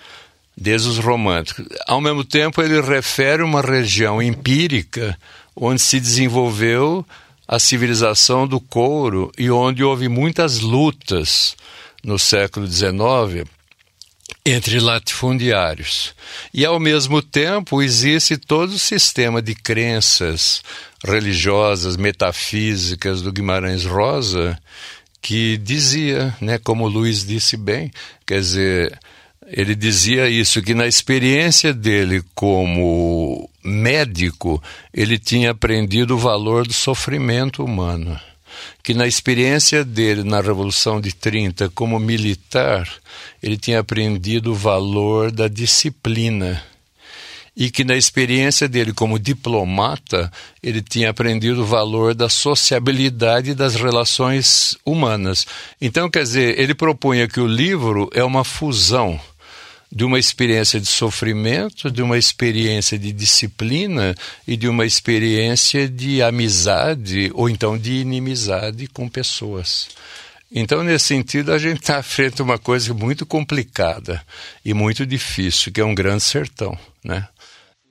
desde 0.57 0.89
os 0.89 0.97
românticos. 0.97 1.65
Ao 1.87 2.01
mesmo 2.01 2.23
tempo, 2.23 2.61
ele 2.61 2.81
refere 2.81 3.43
uma 3.43 3.61
região 3.61 4.21
empírica 4.21 5.17
onde 5.55 5.81
se 5.81 5.99
desenvolveu 5.99 7.05
a 7.47 7.59
civilização 7.59 8.47
do 8.47 8.59
couro 8.59 9.31
e 9.37 9.49
onde 9.49 9.83
houve 9.83 10.09
muitas 10.09 10.59
lutas 10.59 11.55
no 12.03 12.17
século 12.17 12.67
XIX 12.67 13.47
entre 14.45 14.79
latifundiários. 14.79 16.13
E, 16.53 16.65
ao 16.65 16.79
mesmo 16.79 17.21
tempo, 17.21 17.81
existe 17.81 18.37
todo 18.37 18.71
o 18.71 18.79
sistema 18.79 19.41
de 19.41 19.53
crenças 19.53 20.61
religiosas, 21.03 21.97
metafísicas 21.97 23.21
do 23.21 23.31
Guimarães 23.31 23.85
Rosa, 23.85 24.57
que 25.21 25.57
dizia, 25.57 26.35
né, 26.39 26.57
como 26.57 26.87
Luiz 26.87 27.25
disse 27.25 27.57
bem, 27.57 27.91
quer 28.25 28.39
dizer, 28.39 28.99
ele 29.49 29.75
dizia 29.75 30.27
isso, 30.27 30.61
que 30.61 30.73
na 30.73 30.87
experiência 30.87 31.73
dele 31.73 32.21
como 32.35 33.49
médico, 33.63 34.61
ele 34.93 35.17
tinha 35.17 35.51
aprendido 35.51 36.15
o 36.15 36.19
valor 36.19 36.67
do 36.67 36.73
sofrimento 36.73 37.63
humano. 37.63 38.19
Que 38.83 38.93
na 38.93 39.07
experiência 39.07 39.85
dele 39.85 40.23
na 40.23 40.41
Revolução 40.41 40.99
de 40.99 41.13
30 41.13 41.69
como 41.69 41.97
militar, 41.97 42.89
ele 43.41 43.55
tinha 43.55 43.79
aprendido 43.79 44.51
o 44.51 44.55
valor 44.55 45.31
da 45.31 45.47
disciplina 45.47 46.61
e 47.55 47.71
que 47.71 47.83
na 47.83 47.95
experiência 47.95 48.67
dele 48.67 48.93
como 48.93 49.17
diplomata, 49.17 50.31
ele 50.61 50.81
tinha 50.81 51.09
aprendido 51.09 51.61
o 51.63 51.65
valor 51.65 52.13
da 52.13 52.29
sociabilidade 52.29 53.55
das 53.55 53.75
relações 53.75 54.77
humanas. 54.85 55.47
Então, 55.81 56.07
quer 56.09 56.21
dizer, 56.21 56.59
ele 56.59 56.75
propunha 56.75 57.27
que 57.27 57.39
o 57.39 57.47
livro 57.47 58.09
é 58.13 58.23
uma 58.23 58.43
fusão 58.43 59.19
de 59.91 60.03
uma 60.03 60.19
experiência 60.19 60.79
de 60.79 60.87
sofrimento, 60.87 61.89
de 61.89 62.01
uma 62.01 62.17
experiência 62.17 62.99
de 62.99 63.11
disciplina 63.11 64.15
e 64.47 64.57
de 64.57 64.67
uma 64.67 64.85
experiência 64.85 65.87
de 65.87 66.21
amizade 66.21 67.31
ou 67.33 67.49
então 67.49 67.77
de 67.77 67.93
inimizade 67.93 68.87
com 68.87 69.07
pessoas. 69.07 69.87
Então, 70.51 70.83
nesse 70.83 71.05
sentido, 71.05 71.53
a 71.53 71.57
gente 71.57 71.81
está 71.81 72.01
frente 72.03 72.41
a 72.41 72.43
uma 72.43 72.57
coisa 72.57 72.93
muito 72.93 73.25
complicada 73.25 74.21
e 74.63 74.73
muito 74.73 75.05
difícil, 75.05 75.71
que 75.71 75.81
é 75.81 75.85
um 75.85 75.95
grande 75.95 76.23
sertão, 76.23 76.77
né? 77.03 77.27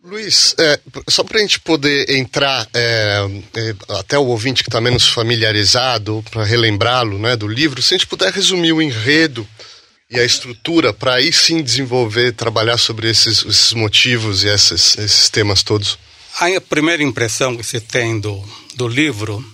Luiz, 0.04 0.54
é, 0.56 0.78
só 1.08 1.24
para 1.24 1.38
a 1.38 1.40
gente 1.40 1.58
poder 1.58 2.08
entrar, 2.10 2.68
é, 2.72 3.26
é, 3.56 3.74
até 3.98 4.16
o 4.16 4.26
ouvinte 4.26 4.62
que 4.62 4.68
está 4.68 4.80
menos 4.80 5.08
familiarizado, 5.08 6.24
para 6.30 6.44
relembrá-lo 6.44 7.18
né, 7.18 7.34
do 7.34 7.48
livro, 7.48 7.82
se 7.82 7.92
a 7.92 7.98
gente 7.98 8.06
puder 8.06 8.32
resumir 8.32 8.72
o 8.72 8.80
enredo 8.80 9.46
e 10.10 10.18
a 10.18 10.24
estrutura 10.24 10.92
para 10.92 11.14
aí 11.14 11.32
sim 11.32 11.62
desenvolver, 11.62 12.32
trabalhar 12.32 12.78
sobre 12.78 13.10
esses, 13.10 13.44
esses 13.44 13.72
motivos 13.72 14.44
e 14.44 14.48
esses, 14.48 14.96
esses 14.98 15.28
temas 15.28 15.62
todos? 15.62 15.98
A 16.38 16.60
primeira 16.60 17.02
impressão 17.02 17.56
que 17.56 17.64
você 17.64 17.80
tem 17.80 18.20
do, 18.20 18.42
do 18.74 18.86
livro, 18.86 19.44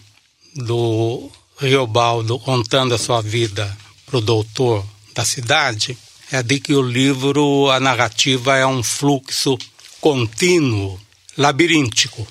do 0.54 1.30
Riobaldo 1.59 2.38
contando 2.38 2.94
a 2.94 2.99
sua 2.99 3.23
vida 3.23 3.76
para 4.04 4.18
o 4.18 4.21
doutor 4.21 4.85
da 5.14 5.25
cidade, 5.25 5.97
é 6.30 6.42
de 6.42 6.59
que 6.59 6.75
o 6.75 6.82
livro, 6.82 7.71
a 7.71 7.78
narrativa 7.78 8.56
é 8.56 8.66
um 8.66 8.82
fluxo 8.82 9.56
contínuo, 10.00 11.00
labiríntico, 11.37 12.26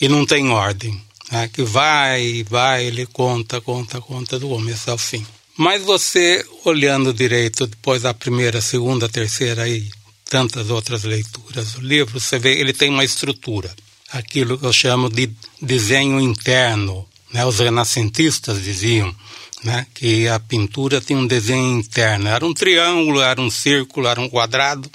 e 0.00 0.08
não 0.08 0.26
tem 0.26 0.50
ordem. 0.50 1.00
Né? 1.30 1.48
Que 1.48 1.62
vai, 1.62 2.44
vai, 2.48 2.84
ele 2.84 3.06
conta, 3.06 3.60
conta, 3.60 4.00
conta 4.00 4.38
do 4.38 4.48
começo 4.48 4.90
ao 4.90 4.98
fim. 4.98 5.24
Mas 5.56 5.82
você, 5.82 6.44
olhando 6.64 7.14
direito, 7.14 7.66
depois 7.66 8.02
da 8.02 8.12
primeira, 8.12 8.60
segunda, 8.60 9.08
terceira 9.08 9.68
e 9.68 9.88
tantas 10.28 10.68
outras 10.68 11.04
leituras 11.04 11.72
do 11.72 11.80
livro, 11.80 12.18
você 12.18 12.38
vê 12.38 12.58
ele 12.58 12.72
tem 12.72 12.90
uma 12.90 13.04
estrutura. 13.04 13.72
Aquilo 14.10 14.58
que 14.58 14.66
eu 14.66 14.72
chamo 14.72 15.08
de 15.08 15.30
desenho 15.62 16.20
interno. 16.20 17.06
Né? 17.32 17.44
Os 17.46 17.58
renascentistas 17.58 18.62
diziam 18.62 19.14
né? 19.62 19.86
que 19.94 20.26
a 20.28 20.40
pintura 20.40 21.00
tem 21.00 21.16
um 21.16 21.26
desenho 21.26 21.78
interno. 21.78 22.28
Era 22.28 22.44
um 22.44 22.52
triângulo, 22.52 23.20
era 23.20 23.40
um 23.40 23.50
círculo, 23.50 24.08
era 24.08 24.20
um 24.20 24.28
quadrado, 24.28 24.90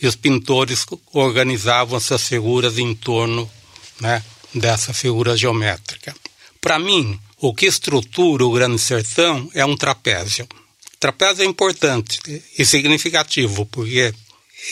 e 0.00 0.06
os 0.06 0.16
pintores 0.16 0.84
organizavam 1.12 1.96
essas 1.96 2.26
figuras 2.26 2.78
em 2.78 2.94
torno 2.94 3.48
né? 4.00 4.22
dessa 4.54 4.92
figura 4.92 5.36
geométrica. 5.36 6.14
Para 6.60 6.78
mim, 6.78 7.18
o 7.40 7.54
que 7.54 7.66
estrutura 7.66 8.44
o 8.44 8.52
Grande 8.52 8.78
Sertão 8.78 9.50
é 9.54 9.64
um 9.64 9.76
trapézio. 9.76 10.46
Trapézio 10.98 11.42
é 11.42 11.46
importante 11.46 12.20
e 12.58 12.66
significativo, 12.66 13.64
porque 13.66 14.14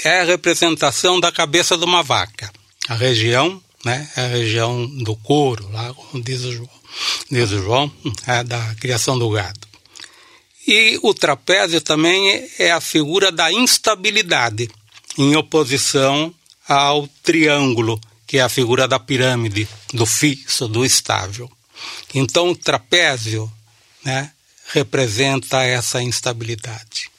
é 0.05 0.21
a 0.21 0.25
representação 0.25 1.19
da 1.19 1.33
cabeça 1.33 1.79
de 1.79 1.85
uma 1.85 2.03
vaca. 2.03 2.53
A 2.87 2.95
região, 2.95 3.63
né, 3.85 4.09
é 4.15 4.21
a 4.21 4.29
região 4.29 4.87
do 4.87 5.17
couro, 5.17 5.71
lá 5.73 5.95
diz 6.23 6.43
o 6.43 6.53
João, 6.53 6.71
diz 7.31 7.51
o 7.53 7.63
João 7.63 7.93
é 8.27 8.45
da 8.45 8.75
criação 8.75 9.19
do 9.19 9.31
gado. 9.31 9.67
E 10.67 10.99
o 11.03 11.15
trapézio 11.15 11.81
também 11.81 12.47
é 12.59 12.71
a 12.71 12.81
figura 12.81 13.33
da 13.33 13.51
instabilidade, 13.51 14.69
em 15.17 15.35
oposição 15.35 16.35
ao 16.69 17.09
triângulo, 17.23 17.99
que 18.27 18.37
é 18.37 18.43
a 18.43 18.49
figura 18.51 18.87
da 18.87 18.99
pirâmide, 18.99 19.67
do 19.95 20.05
fixo, 20.05 20.69
do 20.69 20.85
estável. 20.85 21.51
Então, 22.15 22.51
o 22.51 22.57
trapézio 22.57 23.51
né, 24.05 24.31
representa 24.73 25.63
essa 25.63 26.03
instabilidade. 26.03 27.11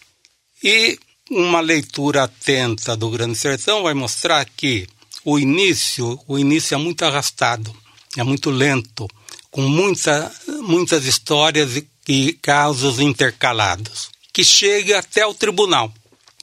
E 0.64 1.00
uma 1.30 1.60
leitura 1.60 2.24
atenta 2.24 2.96
do 2.98 3.10
Grande 3.10 3.38
Sertão 3.38 3.84
vai 3.84 3.94
mostrar 3.94 4.46
que 4.46 4.88
o 5.24 5.38
início, 5.38 6.20
o 6.28 6.40
início 6.40 6.76
é 6.76 6.78
muito 6.78 7.04
arrastado, 7.06 7.76
é 8.18 8.24
muito 8.24 8.50
lento, 8.50 9.08
com 9.52 9.62
muita, 9.62 10.32
muitas 10.62 11.06
histórias 11.06 11.82
e 12.08 12.34
casos 12.34 13.00
intercalados, 13.00 14.10
que 14.34 14.44
chega 14.44 15.00
até 15.00 15.26
o 15.26 15.34
tribunal. 15.34 15.94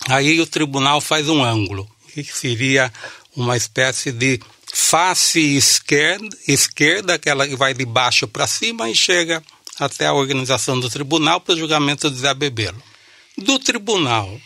Aí 0.08 0.40
o 0.40 0.46
tribunal 0.46 1.00
faz 1.00 1.28
um 1.28 1.42
ângulo, 1.42 1.88
que 2.14 2.24
seria 2.24 2.92
uma 3.34 3.56
espécie 3.56 4.12
de 4.12 4.40
face 4.78 5.56
esquerda, 5.56 6.28
esquerda 6.46 7.14
aquela 7.14 7.48
que 7.48 7.56
vai 7.56 7.72
de 7.72 7.86
baixo 7.86 8.28
para 8.28 8.46
cima 8.46 8.90
e 8.90 8.94
chega 8.94 9.42
até 9.78 10.06
a 10.06 10.12
organização 10.12 10.78
do 10.78 10.90
tribunal 10.90 11.40
para 11.40 11.54
o 11.54 11.58
julgamento 11.58 12.10
de 12.10 12.18
Zé 12.18 12.34
Bebelo. 12.34 12.80
Do 13.38 13.58
tribunal 13.58 14.38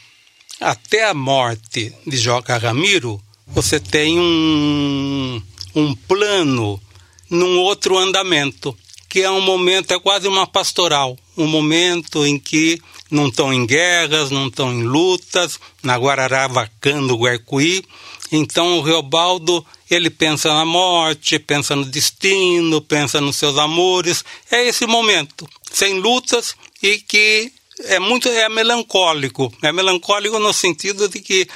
até 0.61 1.09
a 1.09 1.15
morte 1.15 1.93
de 2.07 2.17
Joca 2.17 2.57
Ramiro, 2.57 3.21
você 3.49 3.81
tem 3.81 4.21
um, 4.21 5.43
um 5.75 5.95
plano 5.97 6.81
num 7.29 7.59
outro 7.59 7.99
andamento, 7.99 8.75
que 9.09 9.23
é 9.23 9.31
um 9.31 9.41
momento, 9.41 9.93
é 9.93 9.99
quase 9.99 10.29
uma 10.29 10.47
pastoral, 10.47 11.19
um 11.37 11.49
momento 11.49 12.25
em 12.25 12.39
que 12.39 12.81
não 13.11 13.27
estão 13.27 13.53
em 13.53 13.67
guerras, 13.67 14.31
não 14.31 14.47
estão 14.47 14.73
em 14.73 14.85
lutas, 14.85 15.59
na 15.83 15.97
Guararava, 15.99 16.71
Cando, 16.81 17.17
Guarcuí. 17.17 17.85
Então 18.33 18.79
o 18.79 18.83
Reobaldo, 18.83 19.65
ele 19.91 20.09
pensa 20.09 20.53
na 20.55 20.65
morte, 20.65 21.39
pensa 21.39 21.75
no 21.75 21.85
destino, 21.85 22.81
pensa 22.81 23.21
nos 23.21 23.37
seus 23.37 23.59
amores. 23.59 24.25
É 24.51 24.67
esse 24.67 24.87
momento, 24.87 25.49
sem 25.73 25.99
lutas 25.99 26.55
e 26.83 26.99
que 26.99 27.53
é 27.85 27.99
muito 27.99 28.29
é 28.29 28.49
melancólico. 28.49 29.53
É 29.63 29.73
melancólico 29.73 30.39
no 30.39 30.53
sentido 30.53 31.09
de 31.09 31.21
que 31.21 31.49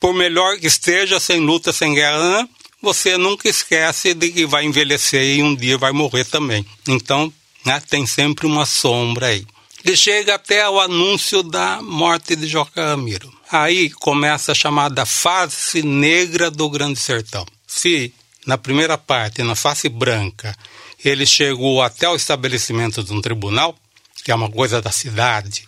por 0.00 0.12
melhor 0.14 0.58
que 0.58 0.66
esteja, 0.66 1.18
sem 1.18 1.40
luta, 1.40 1.72
sem 1.72 1.94
guerra, 1.94 2.48
você 2.82 3.16
nunca 3.16 3.48
esquece 3.48 4.14
de 4.14 4.30
que 4.30 4.46
vai 4.46 4.64
envelhecer 4.64 5.36
e 5.36 5.42
um 5.42 5.54
dia 5.54 5.78
vai 5.78 5.92
morrer 5.92 6.24
também. 6.24 6.64
Então, 6.86 7.32
né, 7.64 7.82
tem 7.88 8.06
sempre 8.06 8.46
uma 8.46 8.66
sombra 8.66 9.28
aí. 9.28 9.46
E 9.88 9.96
chega 9.96 10.34
até 10.34 10.68
o 10.68 10.80
anúncio 10.80 11.44
da 11.44 11.80
morte 11.80 12.34
de 12.34 12.48
Joca 12.48 12.84
Ramiro. 12.84 13.32
Aí 13.52 13.88
começa 13.88 14.50
a 14.50 14.54
chamada 14.54 15.06
face 15.06 15.80
negra 15.80 16.50
do 16.50 16.68
Grande 16.68 16.98
Sertão. 16.98 17.46
Se 17.68 18.12
na 18.44 18.58
primeira 18.58 18.98
parte, 18.98 19.44
na 19.44 19.54
face 19.54 19.88
branca, 19.88 20.56
ele 21.04 21.24
chegou 21.24 21.80
até 21.80 22.08
o 22.08 22.16
estabelecimento 22.16 23.04
de 23.04 23.12
um 23.12 23.20
tribunal, 23.20 23.78
que 24.24 24.32
é 24.32 24.34
uma 24.34 24.50
coisa 24.50 24.82
da 24.82 24.90
cidade, 24.90 25.64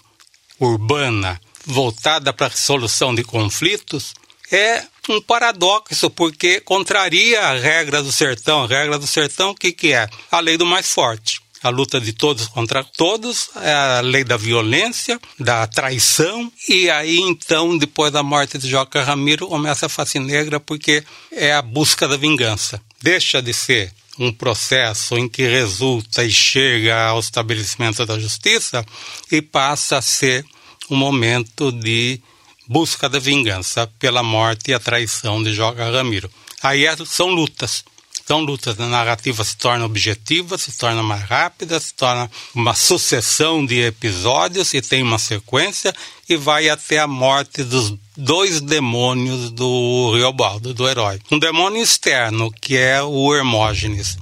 urbana, 0.59 1.41
voltada 1.65 2.33
para 2.33 2.49
a 2.49 2.51
solução 2.51 3.15
de 3.15 3.23
conflitos, 3.23 4.15
é 4.51 4.83
um 5.09 5.23
paradoxo, 5.23 6.11
porque 6.11 6.61
contraria 6.61 7.41
a 7.41 7.57
regra 7.57 8.03
do 8.03 8.11
sertão. 8.11 8.65
A 8.65 8.67
regra 8.67 8.99
do 8.99 9.07
sertão, 9.07 9.51
o 9.51 9.55
que, 9.55 9.71
que 9.71 9.93
é? 9.93 10.09
A 10.29 10.41
lei 10.41 10.57
do 10.57 10.67
mais 10.67 10.93
forte. 10.93 11.41
A 11.63 11.71
luta 11.71 12.01
de 12.01 12.13
todos 12.13 12.47
contra 12.47 12.85
todos, 12.85 13.51
é 13.57 13.73
a 13.73 14.01
lei 14.01 14.23
da 14.23 14.37
violência, 14.37 15.21
da 15.39 15.67
traição, 15.67 16.53
e 16.69 16.89
aí 16.89 17.19
então, 17.19 17.77
depois 17.77 18.13
da 18.13 18.23
morte 18.23 18.59
de 18.59 18.69
Joca 18.69 19.03
Ramiro, 19.03 19.49
começa 19.49 19.87
a 19.87 19.89
face 19.89 20.19
negra 20.19 20.61
porque 20.61 21.03
é 21.33 21.53
a 21.53 21.63
busca 21.63 22.07
da 22.07 22.17
vingança. 22.17 22.81
Deixa 23.03 23.43
de 23.43 23.53
ser 23.53 23.93
um 24.19 24.33
processo 24.33 25.17
em 25.17 25.29
que 25.29 25.47
resulta 25.47 26.25
e 26.25 26.31
chega 26.31 27.07
ao 27.07 27.21
estabelecimento 27.21 28.05
da 28.05 28.19
justiça 28.19 28.85
e 29.31 29.41
passa 29.41 29.99
a 29.99 30.03
ser 30.03 30.45
um 30.91 30.97
momento 30.97 31.71
de 31.71 32.21
busca 32.67 33.09
da 33.09 33.19
vingança 33.19 33.87
pela 33.99 34.23
morte 34.23 34.71
e 34.71 34.75
a 34.75 34.81
traição 34.81 35.43
de 35.43 35.53
Joga 35.53 35.91
Ramiro. 35.91 36.31
Aí 36.63 36.85
é, 36.85 36.97
são 37.07 37.29
lutas. 37.29 37.85
São 38.29 38.41
lutas. 38.41 38.79
A 38.79 38.87
narrativa 38.87 39.43
se 39.43 39.57
torna 39.57 39.87
objetiva, 39.87 40.59
se 40.59 40.77
torna 40.77 41.03
mais 41.03 41.23
rápida, 41.23 41.81
se 41.81 41.95
torna 41.95 42.31
uma 42.55 42.75
sucessão 42.75 43.65
de 43.65 43.81
episódios 43.81 44.75
e 44.75 44.83
tem 44.83 45.03
uma 45.03 45.19
sequência 45.19 45.95
e 46.29 46.37
vai 46.37 46.69
até 46.69 46.99
a 46.99 47.07
morte 47.07 47.65
dos 47.65 47.95
dois 48.15 48.61
demônios 48.61 49.51
do 49.51 50.13
Riobaldo, 50.15 50.75
do 50.75 50.87
herói. 50.87 51.19
Um 51.31 51.39
demônio 51.39 51.83
externo, 51.83 52.53
que 52.61 52.77
é 52.77 53.03
o 53.03 53.35
Hermógenes, 53.35 54.19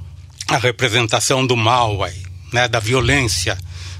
a 0.46 0.56
representação 0.56 1.44
do 1.44 1.56
mal 1.56 2.04
aí, 2.04 2.22
né, 2.52 2.68
da 2.68 2.78
violência, 2.78 3.58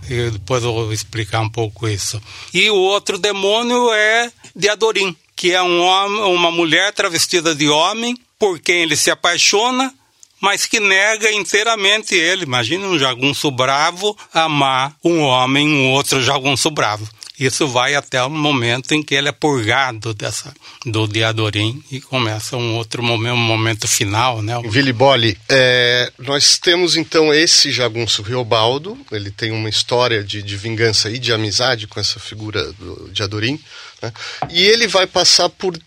e 0.09 0.31
depois 0.31 0.63
eu 0.63 0.73
vou 0.73 0.93
explicar 0.93 1.41
um 1.41 1.49
pouco 1.49 1.89
isso. 1.89 2.23
E 2.55 2.71
o 2.71 2.77
outro 2.77 3.19
demônio 3.19 3.93
é 3.93 4.31
de 4.55 4.69
Adorim, 4.69 5.17
que 5.35 5.51
é 5.51 5.61
um 5.61 5.81
homem, 5.81 6.23
uma 6.33 6.53
mulher 6.53 6.93
travestida 6.93 7.57
de 7.57 7.69
homem, 7.69 8.17
por 8.39 8.59
quem 8.61 8.83
ele 8.83 8.97
se 8.97 9.11
apaixona, 9.11 9.93
mas 10.41 10.67
que 10.67 10.79
nega 10.81 11.33
inteiramente 11.33 12.15
ele. 12.15 12.45
Imagina 12.45 12.87
um 12.87 12.99
jagunço 12.99 13.51
bravo 13.51 14.17
amar 14.33 14.95
um 15.05 15.21
homem, 15.21 15.69
um 15.69 15.93
outro 15.93 16.23
jagunço 16.23 16.71
bravo. 16.71 17.09
Isso 17.39 17.69
vai 17.69 17.95
até 17.95 18.23
o 18.23 18.31
momento 18.31 18.93
em 18.93 19.03
que 19.03 19.15
ele 19.15 19.29
é 19.29 19.33
purgado 19.33 20.15
dessa, 20.15 20.55
do 20.87 21.07
Diadorim 21.07 21.83
e 21.91 22.01
começa 22.01 22.57
um 22.57 22.77
outro 22.77 23.03
momento, 23.03 23.35
um 23.35 23.37
momento 23.37 23.87
final, 23.87 24.41
né? 24.41 24.55
Vili 24.69 24.93
Boli, 24.93 25.37
é, 25.49 26.11
nós 26.19 26.57
temos 26.57 26.97
então 26.97 27.33
esse 27.35 27.71
jagunço 27.71 28.23
Riobaldo, 28.23 28.99
ele 29.13 29.31
tem 29.31 29.53
uma 29.53 29.69
história 29.69 30.25
de, 30.25 30.43
de 30.43 30.57
vingança 30.57 31.11
e 31.11 31.19
de 31.19 31.33
amizade 31.33 31.87
com 31.87 32.01
essa 32.01 32.19
figura 32.19 32.73
do 32.73 33.11
Diadorim, 33.13 33.61
né? 34.01 34.13
e 34.51 34.65
ele 34.65 34.87
vai 34.87 35.07
passar 35.07 35.51
por 35.51 35.79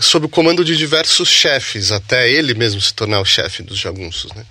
sob 0.00 0.26
o 0.26 0.28
comando 0.28 0.64
de 0.64 0.76
diversos 0.76 1.28
chefes, 1.28 1.92
até 1.92 2.28
ele 2.28 2.52
mesmo 2.54 2.80
se 2.80 2.92
tornar 2.92 3.20
o 3.20 3.24
chefe 3.24 3.62
dos 3.62 3.78
jagunços, 3.78 4.32
né? 4.32 4.44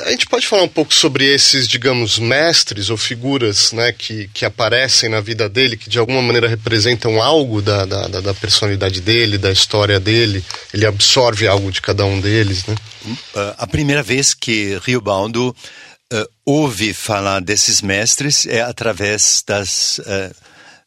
A 0.00 0.10
gente 0.10 0.26
pode 0.26 0.46
falar 0.46 0.62
um 0.62 0.68
pouco 0.68 0.94
sobre 0.94 1.26
esses, 1.34 1.66
digamos, 1.66 2.16
mestres 2.16 2.90
ou 2.90 2.96
figuras 2.96 3.72
né, 3.72 3.92
que, 3.92 4.28
que 4.28 4.44
aparecem 4.44 5.08
na 5.08 5.20
vida 5.20 5.48
dele, 5.48 5.76
que 5.76 5.90
de 5.90 5.98
alguma 5.98 6.22
maneira 6.22 6.46
representam 6.46 7.20
algo 7.20 7.60
da, 7.60 7.84
da, 7.84 8.20
da 8.20 8.34
personalidade 8.34 9.00
dele, 9.00 9.36
da 9.36 9.50
história 9.50 9.98
dele, 9.98 10.44
ele 10.72 10.86
absorve 10.86 11.48
algo 11.48 11.72
de 11.72 11.82
cada 11.82 12.04
um 12.04 12.20
deles, 12.20 12.64
né? 12.66 12.74
Uh, 13.04 13.54
a 13.58 13.66
primeira 13.66 14.02
vez 14.02 14.32
que 14.32 14.78
Riobaldo 14.84 15.48
uh, 15.50 16.28
ouve 16.46 16.94
falar 16.94 17.40
desses 17.40 17.82
mestres 17.82 18.46
é 18.46 18.60
através 18.62 19.42
das 19.44 19.98
uh, 19.98 20.34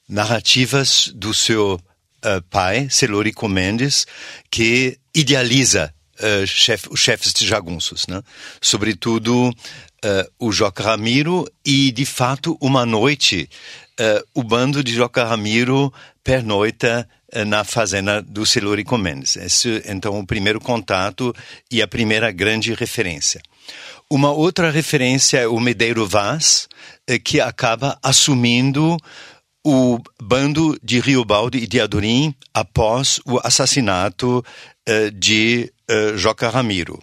narrativas 0.07 1.11
do 1.13 1.33
seu 1.33 1.79
pai, 2.49 2.87
Celorico 2.89 3.47
Mendes, 3.47 4.05
que 4.49 4.97
idealiza 5.15 5.93
uh, 6.19 6.45
chef, 6.45 6.87
os 6.89 6.99
chefes 6.99 7.33
de 7.33 7.45
jagunços, 7.45 8.07
né? 8.07 8.21
sobretudo 8.61 9.49
uh, 9.49 10.31
o 10.39 10.51
Joca 10.51 10.83
Ramiro 10.83 11.45
e, 11.65 11.91
de 11.91 12.05
fato, 12.05 12.57
uma 12.61 12.85
noite 12.85 13.49
uh, 13.99 14.27
o 14.33 14.43
bando 14.43 14.83
de 14.83 14.93
Joca 14.93 15.23
Ramiro 15.23 15.93
pernoita 16.23 17.07
na 17.45 17.65
fazenda 17.65 18.21
do 18.21 18.45
Celurico 18.45 18.97
Mendes. 18.97 19.35
Esse, 19.35 19.83
então, 19.85 20.17
o 20.17 20.25
primeiro 20.25 20.61
contato 20.61 21.35
e 21.69 21.81
a 21.81 21.87
primeira 21.87 22.31
grande 22.31 22.73
referência. 22.73 23.41
Uma 24.09 24.31
outra 24.31 24.71
referência 24.71 25.39
é 25.39 25.47
o 25.47 25.59
Medeiro 25.59 26.07
Vaz, 26.07 26.69
que 27.25 27.41
acaba 27.41 27.99
assumindo 28.01 28.95
o 29.65 29.99
bando 30.21 30.79
de 30.81 31.01
Riobaldo 31.01 31.57
e 31.57 31.67
de 31.67 31.81
Adorim 31.81 32.33
após 32.53 33.19
o 33.25 33.39
assassinato 33.43 34.41
de 35.13 35.69
uh, 35.89 36.17
Joca 36.17 36.49
Ramiro. 36.49 37.01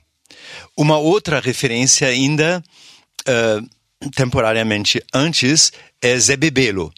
Uma 0.77 0.99
outra 0.99 1.41
referência 1.41 2.09
ainda, 2.09 2.63
uh, 3.29 4.11
temporariamente 4.11 5.03
antes, 5.13 5.73
é 6.03 6.19
Zé 6.19 6.37
Bebelo. 6.37 6.93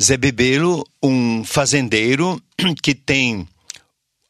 Zé 0.00 0.16
Bebelo, 0.16 0.86
um 1.02 1.44
fazendeiro 1.44 2.40
que 2.82 2.94
tem 2.94 3.46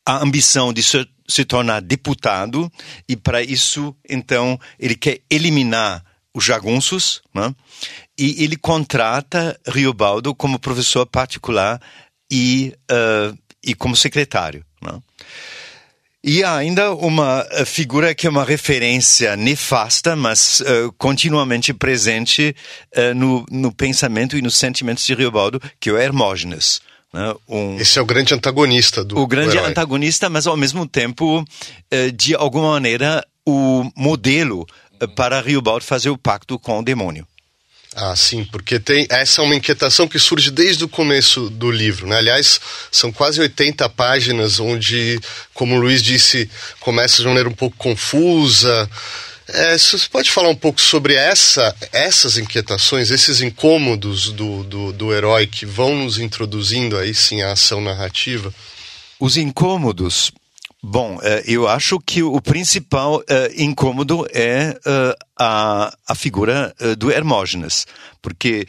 a 0.04 0.22
ambição 0.22 0.72
de 0.72 0.82
se, 0.82 1.06
se 1.28 1.44
tornar 1.44 1.80
deputado 1.80 2.70
e 3.08 3.16
para 3.16 3.42
isso, 3.42 3.94
então, 4.08 4.58
ele 4.78 4.96
quer 4.96 5.20
eliminar 5.30 6.04
os 6.34 6.44
jagunços 6.44 7.22
né? 7.34 7.54
e 8.18 8.42
ele 8.42 8.56
contrata 8.56 9.58
Riobaldo 9.66 10.34
como 10.34 10.58
professor 10.58 11.06
particular 11.06 11.80
e, 12.30 12.74
uh, 12.90 13.36
e 13.62 13.74
como 13.74 13.96
secretário. 13.96 14.64
Né? 14.82 15.00
E 16.22 16.44
há 16.44 16.56
ainda 16.56 16.92
uma 16.92 17.46
eh, 17.50 17.64
figura 17.64 18.14
que 18.14 18.26
é 18.26 18.30
uma 18.30 18.44
referência 18.44 19.37
nefasta, 19.37 20.14
mas 20.14 20.61
uh, 20.61 20.92
continuamente 20.98 21.72
presente 21.72 22.54
uh, 22.94 23.14
no, 23.14 23.46
no, 23.50 23.72
pensamento 23.72 24.37
e 24.37 24.42
nos 24.42 24.56
sentimentos 24.56 25.06
de 25.06 25.14
Riobaldo, 25.14 25.61
que 25.80 25.88
é 25.88 25.92
o 25.92 25.96
Hermógenes. 25.96 26.83
Né? 27.11 27.35
Um, 27.48 27.78
Esse 27.78 27.98
é 27.98 28.02
o 28.02 28.04
grande 28.04 28.35
antagonista 28.35 29.02
do 29.02 29.18
O 29.18 29.26
grande 29.26 29.56
do 29.56 29.64
antagonista, 29.64 30.28
mas 30.28 30.46
ao 30.46 30.59
mesmo 30.59 30.87
tempo, 30.87 31.40
uh, 31.40 32.12
de 32.12 32.35
alguma 32.35 32.72
maneira, 32.72 33.26
o 33.46 33.90
modelo 33.96 34.66
para 35.16 35.40
Riobaldo 35.40 35.85
fazer 35.85 36.11
o 36.11 36.18
pacto 36.18 36.59
com 36.59 36.80
o 36.80 36.85
demônio. 36.85 37.26
Ah, 37.94 38.14
sim, 38.14 38.44
porque 38.44 38.79
tem 38.79 39.05
essa 39.11 39.40
é 39.40 39.44
uma 39.44 39.57
inquietação 39.57 40.07
que 40.07 40.18
surge 40.18 40.50
desde 40.50 40.85
o 40.85 40.88
começo 40.88 41.50
do 41.50 41.70
livro. 41.70 42.07
Né? 42.07 42.16
Aliás, 42.16 42.61
são 42.90 43.11
quase 43.11 43.40
80 43.40 43.88
páginas 43.88 44.61
onde, 44.61 45.18
como 45.53 45.74
o 45.74 45.81
Luiz 45.81 46.00
disse, 46.00 46.48
começa 46.79 47.20
de 47.20 47.26
maneira 47.26 47.48
um 47.48 47.55
pouco 47.55 47.76
confusa. 47.76 48.88
É, 49.48 49.76
você 49.76 49.98
pode 50.09 50.31
falar 50.31 50.48
um 50.48 50.55
pouco 50.55 50.81
sobre 50.81 51.14
essa, 51.14 51.74
essas 51.92 52.38
inquietações, 52.38 53.11
esses 53.11 53.40
incômodos 53.40 54.31
do, 54.31 54.62
do, 54.62 54.92
do 54.92 55.12
herói 55.12 55.48
que 55.48 55.66
vão 55.66 55.96
nos 55.96 56.18
introduzindo 56.18 56.96
aí 56.96 57.12
sim 57.12 57.42
a 57.42 57.53
ação 57.53 57.81
narrativa? 57.81 58.55
Os 59.18 59.37
incômodos. 59.37 60.31
Bom, 60.82 61.18
eh, 61.22 61.44
eu 61.46 61.68
acho 61.68 61.98
que 62.00 62.22
o 62.22 62.40
principal 62.40 63.22
eh, 63.28 63.52
incômodo 63.58 64.26
é 64.32 64.74
eh, 64.86 65.16
a, 65.38 65.94
a 66.08 66.14
figura 66.14 66.74
do 66.98 67.10
Hermógenes, 67.10 67.86
porque 68.22 68.66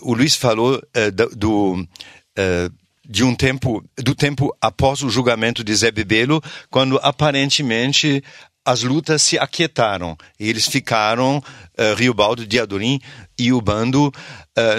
o 0.00 0.14
Luiz 0.14 0.34
falou 0.34 0.80
do, 1.34 1.86
de 3.06 3.22
um 3.22 3.34
tempo 3.34 3.84
do 3.98 4.14
tempo 4.14 4.56
após 4.58 5.02
o 5.02 5.10
julgamento 5.10 5.62
de 5.62 5.74
Zé 5.74 5.90
Bebelo, 5.90 6.42
quando 6.70 6.98
aparentemente 7.02 8.24
as 8.64 8.82
lutas 8.82 9.20
se 9.20 9.38
aquietaram. 9.38 10.16
E 10.40 10.48
eles 10.48 10.66
ficaram, 10.66 11.42
Riobaldo, 11.98 12.46
Diadorim 12.46 12.98
e 13.38 13.52
o 13.52 13.60
bando, 13.60 14.10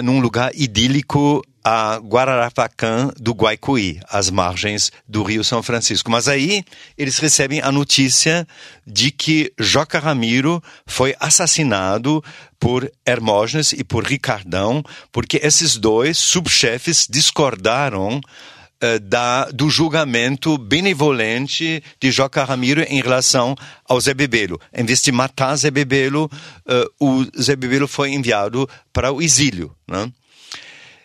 num 0.02 0.18
lugar 0.18 0.50
idílico 0.52 1.44
a 1.62 1.98
Guararapacã 1.98 3.10
do 3.18 3.32
Guaicuí, 3.32 4.00
às 4.08 4.30
margens 4.30 4.90
do 5.06 5.22
Rio 5.22 5.44
São 5.44 5.62
Francisco. 5.62 6.10
Mas 6.10 6.28
aí 6.28 6.64
eles 6.96 7.18
recebem 7.18 7.60
a 7.60 7.70
notícia 7.70 8.46
de 8.86 9.10
que 9.10 9.52
Joca 9.58 9.98
Ramiro 9.98 10.62
foi 10.86 11.14
assassinado 11.20 12.22
por 12.58 12.90
Hermógenes 13.06 13.72
e 13.72 13.84
por 13.84 14.04
Ricardão, 14.04 14.82
porque 15.12 15.40
esses 15.42 15.76
dois 15.76 16.18
subchefes 16.18 17.06
discordaram 17.08 18.18
uh, 18.18 19.00
da, 19.00 19.44
do 19.46 19.68
julgamento 19.68 20.56
benevolente 20.58 21.82
de 22.00 22.10
Joca 22.10 22.44
Ramiro 22.44 22.82
em 22.82 23.00
relação 23.00 23.54
ao 23.84 24.00
Zé 24.00 24.14
Bebelo. 24.14 24.60
Em 24.72 24.84
vez 24.84 25.02
de 25.02 25.12
matar 25.12 25.56
Zé 25.56 25.70
Bebelo, 25.70 26.30
uh, 26.66 27.04
o 27.04 27.40
Zé 27.40 27.56
Bebelo 27.56 27.86
foi 27.86 28.12
enviado 28.12 28.68
para 28.92 29.12
o 29.12 29.20
exílio. 29.22 29.74
Né? 29.86 30.10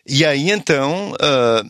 E 0.05 0.25
aí 0.25 0.51
então, 0.51 1.11
uh, 1.13 1.69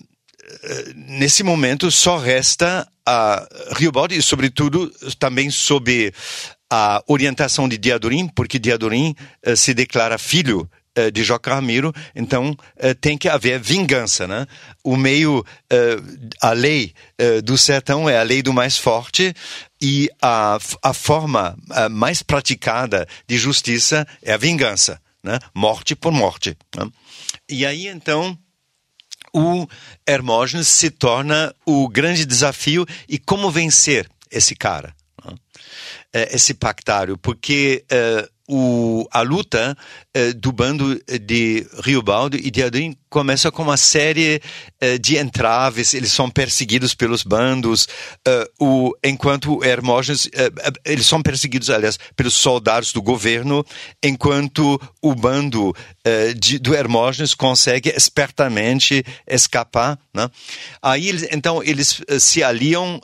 nesse 0.95 1.43
momento, 1.43 1.91
só 1.91 2.17
resta 2.17 2.87
a 3.05 3.47
Riobaldi, 3.75 4.17
e 4.17 4.21
sobretudo 4.21 4.91
também 5.19 5.49
sob 5.49 6.13
a 6.71 7.03
orientação 7.07 7.69
de 7.69 7.77
Diadorim, 7.77 8.27
porque 8.27 8.57
Diadorim 8.57 9.15
uh, 9.45 9.55
se 9.55 9.73
declara 9.73 10.17
filho 10.17 10.69
de 11.11 11.23
Joca 11.23 11.55
Ramiro, 11.55 11.91
então 12.15 12.55
tem 13.01 13.17
que 13.17 13.27
haver 13.27 13.59
vingança, 13.59 14.27
né? 14.27 14.45
O 14.83 14.95
meio, 14.95 15.43
a 16.39 16.51
lei 16.51 16.93
do 17.43 17.57
sertão 17.57 18.07
é 18.07 18.19
a 18.19 18.21
lei 18.21 18.43
do 18.43 18.53
mais 18.53 18.77
forte 18.77 19.33
e 19.81 20.07
a, 20.21 20.59
a 20.83 20.93
forma 20.93 21.57
mais 21.89 22.21
praticada 22.21 23.07
de 23.27 23.39
justiça 23.39 24.07
é 24.21 24.33
a 24.33 24.37
vingança, 24.37 25.01
né? 25.23 25.39
Morte 25.51 25.95
por 25.95 26.11
morte. 26.11 26.55
Né? 26.75 26.87
E 27.53 27.65
aí 27.67 27.87
então 27.87 28.37
o 29.31 29.67
Hermógenes 30.07 30.67
se 30.67 30.89
torna 30.89 31.53
o 31.65 31.87
grande 31.87 32.25
desafio 32.25 32.85
e 33.07 33.19
como 33.19 33.51
vencer 33.51 34.09
esse 34.31 34.55
cara, 34.55 34.95
né? 35.23 35.35
É, 36.11 36.35
esse 36.35 36.53
pactário, 36.53 37.17
porque 37.17 37.85
uh, 37.91 38.32
o, 38.47 39.07
a 39.11 39.21
luta 39.21 39.77
uh, 40.15 40.33
do 40.33 40.51
bando 40.51 41.01
de 41.21 41.65
Riobaldo 41.81 42.35
e 42.35 42.51
de 42.51 42.61
Adrim 42.61 42.95
começa 43.09 43.49
com 43.51 43.63
uma 43.63 43.77
série 43.77 44.41
uh, 44.81 44.99
de 44.99 45.17
entraves, 45.17 45.93
eles 45.93 46.11
são 46.11 46.29
perseguidos 46.29 46.93
pelos 46.93 47.23
bandos, 47.23 47.87
uh, 48.27 48.63
o, 48.65 48.93
enquanto 49.03 49.63
Hermógenes, 49.63 50.29
eles 50.83 51.05
são 51.05 51.21
perseguidos, 51.21 51.69
aliás, 51.69 51.97
pelos 52.15 52.33
soldados 52.33 52.91
do 52.91 53.01
governo, 53.01 53.65
enquanto 54.01 54.79
o 55.01 55.15
bando 55.15 55.73
de, 56.37 56.59
do 56.59 56.73
Hermógenes 56.73 57.33
consegue 57.33 57.93
espertamente 57.95 59.03
escapar. 59.27 59.97
Né? 60.13 60.29
Aí, 60.81 61.11
então, 61.31 61.63
eles 61.63 62.01
se 62.19 62.43
aliam, 62.43 62.99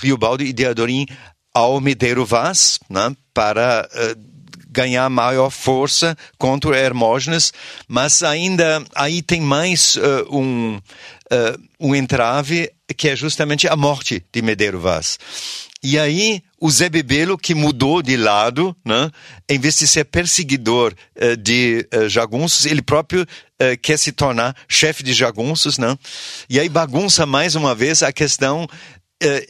Riobaldo 0.00 0.42
e 0.42 0.52
Deodorim, 0.52 1.06
ao 1.58 1.80
Medeiro 1.80 2.24
Vaz, 2.24 2.78
né, 2.88 3.14
para 3.34 3.88
uh, 3.92 4.28
ganhar 4.70 5.10
maior 5.10 5.50
força 5.50 6.16
contra 6.38 6.78
Hermógenes, 6.78 7.52
mas 7.88 8.22
ainda 8.22 8.80
aí 8.94 9.20
tem 9.20 9.40
mais 9.40 9.96
uh, 9.96 10.36
um, 10.36 10.76
uh, 10.76 11.60
um 11.80 11.96
entrave 11.96 12.70
que 12.96 13.08
é 13.08 13.16
justamente 13.16 13.66
a 13.66 13.74
morte 13.74 14.24
de 14.32 14.40
Medeiro 14.40 14.78
Vaz. 14.78 15.18
E 15.82 15.98
aí 15.98 16.42
o 16.60 16.70
Zé 16.70 16.88
Bebelo, 16.88 17.36
que 17.36 17.54
mudou 17.54 18.02
de 18.02 18.16
lado, 18.16 18.76
né, 18.84 19.10
em 19.48 19.58
vez 19.58 19.78
de 19.78 19.88
ser 19.88 20.04
perseguidor 20.04 20.94
uh, 21.16 21.36
de 21.36 21.88
jagunços, 22.08 22.66
ele 22.66 22.82
próprio 22.82 23.26
quer 23.82 23.98
se 23.98 24.12
tornar 24.12 24.54
chefe 24.68 25.02
de 25.02 25.12
jagunços. 25.12 25.78
Né? 25.78 25.98
E 26.48 26.60
aí 26.60 26.68
bagunça 26.68 27.26
mais 27.26 27.56
uma 27.56 27.74
vez 27.74 28.04
a 28.04 28.12
questão 28.12 28.68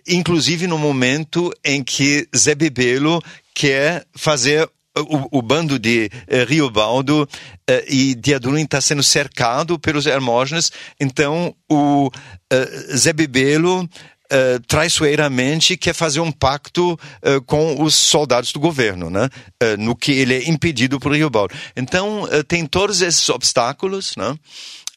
inclusive 0.07 0.67
no 0.67 0.79
momento 0.79 1.53
em 1.65 1.85
que 1.85 2.27
Zé 2.35 2.55
Bebelo 2.55 3.23
quer 3.55 4.07
fazer 4.17 4.69
o, 5.03 5.39
o 5.39 5.43
bando 5.43 5.79
de 5.79 6.11
uh, 6.29 6.49
Riobaldo 6.49 7.23
uh, 7.23 7.85
e 7.89 8.15
Diadurim 8.15 8.63
está 8.63 8.81
sendo 8.81 9.03
cercado 9.03 9.79
pelos 9.79 10.07
Hermógenes, 10.07 10.73
então 10.99 11.55
o 11.71 12.09
uh, 12.09 12.97
Zé 12.97 13.13
Bebelo 13.13 13.89
Uh, 14.31 14.61
traiçoeiramente 14.67 15.75
quer 15.75 15.95
fazer 15.95 16.21
um 16.21 16.31
pacto 16.31 17.01
com 17.47 17.83
os 17.83 17.95
soldados 17.95 18.53
do 18.53 18.61
governo, 18.61 19.09
né? 19.09 19.31
No 19.79 19.97
que 19.97 20.13
ele 20.13 20.35
é 20.35 20.51
impedido 20.51 21.01
por 21.01 21.13
Riobaldo. 21.13 21.55
Então, 21.75 22.29
tem 22.47 22.67
todos 22.67 23.01
esses 23.01 23.27
obstáculos, 23.31 24.15
né? 24.19 24.37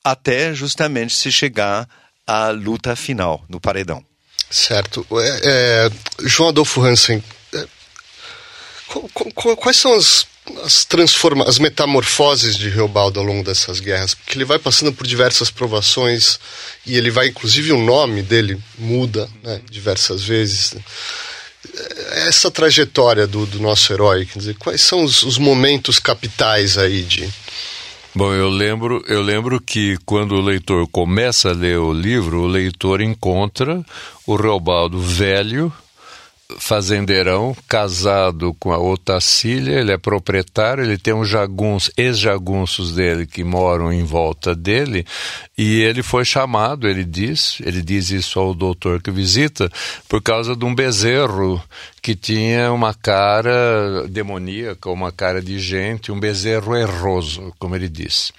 Até 0.03 0.53
justamente 0.53 1.15
se 1.15 1.31
chegar 1.31 1.87
à 2.27 2.49
luta 2.49 2.93
final, 2.93 3.41
no 3.47 3.61
paredão. 3.61 4.03
Certo. 4.51 5.07
É, 5.13 5.39
é, 5.45 5.91
João 6.27 6.49
Adolfo 6.49 6.83
Hansen, 6.83 7.23
é, 7.53 7.65
quais 9.55 9.77
são 9.77 9.93
as, 9.93 10.27
as, 10.65 10.83
transforma 10.83 11.45
as 11.47 11.57
metamorfoses 11.57 12.57
de 12.57 12.67
Reobaldo 12.67 13.21
ao 13.21 13.25
longo 13.25 13.45
dessas 13.45 13.79
guerras? 13.79 14.13
Porque 14.13 14.37
ele 14.37 14.43
vai 14.43 14.59
passando 14.59 14.91
por 14.91 15.07
diversas 15.07 15.49
provações 15.49 16.37
e 16.85 16.97
ele 16.97 17.09
vai, 17.09 17.27
inclusive, 17.27 17.71
o 17.71 17.81
nome 17.81 18.21
dele 18.21 18.61
muda 18.77 19.29
né, 19.41 19.61
diversas 19.69 20.21
vezes. 20.21 20.75
Essa 22.27 22.51
trajetória 22.51 23.25
do, 23.25 23.45
do 23.45 23.59
nosso 23.59 23.93
herói, 23.93 24.25
quer 24.25 24.39
dizer, 24.39 24.55
quais 24.57 24.81
são 24.81 25.03
os, 25.03 25.23
os 25.23 25.37
momentos 25.37 25.97
capitais 25.97 26.77
aí 26.77 27.03
de, 27.03 27.29
Bom, 28.13 28.33
eu 28.33 28.49
lembro, 28.49 29.01
eu 29.07 29.21
lembro 29.21 29.61
que 29.61 29.97
quando 30.05 30.35
o 30.35 30.41
leitor 30.41 30.85
começa 30.91 31.49
a 31.49 31.53
ler 31.53 31.77
o 31.77 31.93
livro, 31.93 32.41
o 32.41 32.47
leitor 32.47 32.99
encontra 32.99 33.81
o 34.27 34.35
Reobaldo 34.35 34.99
velho, 34.99 35.71
fazendeirão, 36.57 37.55
casado 37.67 38.53
com 38.59 38.71
a 38.71 38.77
Otacília, 38.77 39.79
ele 39.79 39.91
é 39.91 39.97
proprietário, 39.97 40.83
ele 40.83 40.97
tem 40.97 41.13
um 41.13 41.25
jagunço, 41.25 41.91
ex-jagunços 41.97 42.93
dele 42.95 43.25
que 43.25 43.43
moram 43.43 43.91
em 43.91 44.03
volta 44.03 44.55
dele, 44.55 45.05
e 45.57 45.81
ele 45.81 46.01
foi 46.03 46.25
chamado, 46.25 46.87
ele 46.87 47.03
diz, 47.03 47.57
ele 47.63 47.81
diz 47.81 48.09
isso 48.09 48.39
ao 48.39 48.53
doutor 48.53 49.01
que 49.01 49.11
visita, 49.11 49.69
por 50.07 50.21
causa 50.21 50.55
de 50.55 50.65
um 50.65 50.73
bezerro 50.73 51.61
que 52.01 52.15
tinha 52.15 52.71
uma 52.71 52.93
cara 52.93 54.07
demoníaca, 54.07 54.89
uma 54.89 55.11
cara 55.11 55.41
de 55.41 55.59
gente, 55.59 56.11
um 56.11 56.19
bezerro 56.19 56.75
erroso, 56.75 57.53
como 57.59 57.75
ele 57.75 57.87
diz. 57.87 58.31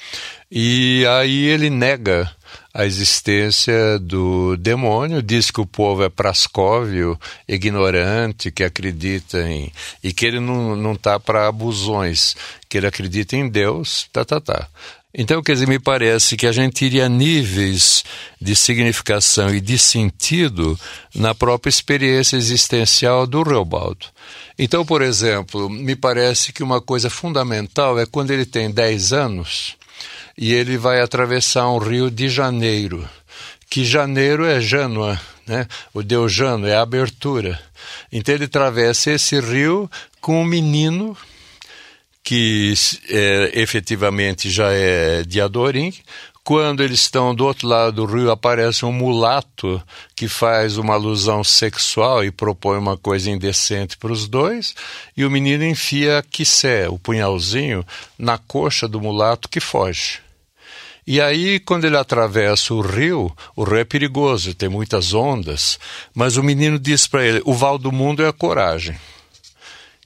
E 0.51 1.07
aí 1.07 1.46
ele 1.46 1.70
nega 1.70 2.31
a 2.75 2.87
existência 2.87 3.99
do 3.99 4.57
demônio, 4.57 5.23
diz 5.23 5.51
que 5.51 5.61
o 5.61 5.67
povo 5.67 6.03
é 6.03 6.09
prascóvio, 6.09 7.19
ignorante, 7.47 8.51
que 8.51 8.65
acredita 8.65 9.38
em. 9.49 9.73
e 10.03 10.12
que 10.12 10.25
ele 10.25 10.41
não 10.41 10.93
está 10.93 11.21
para 11.21 11.49
abusões, 11.49 12.35
que 12.69 12.79
ele 12.79 12.87
acredita 12.87 13.37
em 13.37 13.49
Deus, 13.49 14.09
tá, 14.12 14.25
tá, 14.25 14.41
tá. 14.41 14.69
Então, 15.15 15.43
quer 15.43 15.53
dizer, 15.53 15.69
me 15.69 15.79
parece 15.79 16.38
que 16.38 16.47
a 16.47 16.53
gente 16.53 16.87
iria 16.87 17.05
a 17.05 17.09
níveis 17.09 18.03
de 18.41 18.57
significação 18.57 19.55
e 19.55 19.61
de 19.61 19.79
sentido 19.79 20.79
na 21.15 21.35
própria 21.35 21.69
experiência 21.69 22.37
existencial 22.37 23.27
do 23.27 23.43
Reobaldo. 23.43 24.07
Então, 24.59 24.87
por 24.87 25.03
exemplo, 25.03 25.69
me 25.69 25.95
parece 25.95 26.51
que 26.51 26.62
uma 26.62 26.81
coisa 26.81 27.11
fundamental 27.11 27.99
é 27.99 28.07
quando 28.07 28.31
ele 28.31 28.47
tem 28.47 28.71
10 28.71 29.12
anos 29.12 29.77
e 30.37 30.53
ele 30.53 30.77
vai 30.77 31.01
atravessar 31.01 31.68
um 31.71 31.79
rio 31.79 32.11
de 32.11 32.29
janeiro, 32.29 33.09
que 33.68 33.85
janeiro 33.85 34.45
é 34.45 34.61
Jânua, 34.61 35.21
né? 35.47 35.66
o 35.92 36.03
deus 36.03 36.33
Jano 36.33 36.66
é 36.66 36.75
a 36.75 36.83
abertura. 36.83 37.61
Então 38.11 38.35
ele 38.35 38.45
atravessa 38.45 39.11
esse 39.11 39.40
rio 39.40 39.90
com 40.21 40.40
um 40.40 40.45
menino 40.45 41.16
que 42.23 42.73
é, 43.09 43.51
efetivamente 43.55 44.49
já 44.49 44.71
é 44.71 45.25
de 45.25 45.40
Adorim, 45.40 45.92
Quando 46.45 46.83
eles 46.83 47.01
estão 47.01 47.33
do 47.33 47.45
outro 47.45 47.68
lado 47.68 47.92
do 47.92 48.05
rio, 48.05 48.31
aparece 48.31 48.85
um 48.85 48.92
mulato 48.92 49.81
que 50.16 50.27
faz 50.27 50.77
uma 50.77 50.95
alusão 50.95 51.45
sexual 51.45 52.25
e 52.25 52.33
propõe 52.33 52.79
uma 52.79 52.97
coisa 52.97 53.31
indecente 53.31 53.97
para 53.97 54.12
os 54.12 54.27
dois, 54.27 54.75
e 55.16 55.25
o 55.25 55.31
menino 55.31 55.64
enfia 55.64 56.25
quissé, 56.29 56.88
o 56.88 56.99
punhalzinho, 56.99 57.87
na 58.18 58.38
coxa 58.38 58.88
do 58.88 59.01
mulato 59.01 59.49
que 59.49 59.61
foge. 59.61 60.22
E 61.07 61.21
aí, 61.21 61.59
quando 61.59 61.85
ele 61.85 61.97
atravessa 61.97 62.73
o 62.73 62.81
rio, 62.81 63.33
o 63.57 63.65
rio 63.65 63.79
é 63.79 63.85
perigoso, 63.85 64.55
tem 64.55 64.69
muitas 64.69 65.12
ondas, 65.12 65.79
mas 66.15 66.37
o 66.37 66.43
menino 66.43 66.79
diz 66.79 67.07
para 67.07 67.25
ele: 67.25 67.43
o 67.45 67.53
val 67.53 67.77
do 67.77 67.91
mundo 67.91 68.23
é 68.23 68.29
a 68.29 68.33
coragem. 68.33 68.97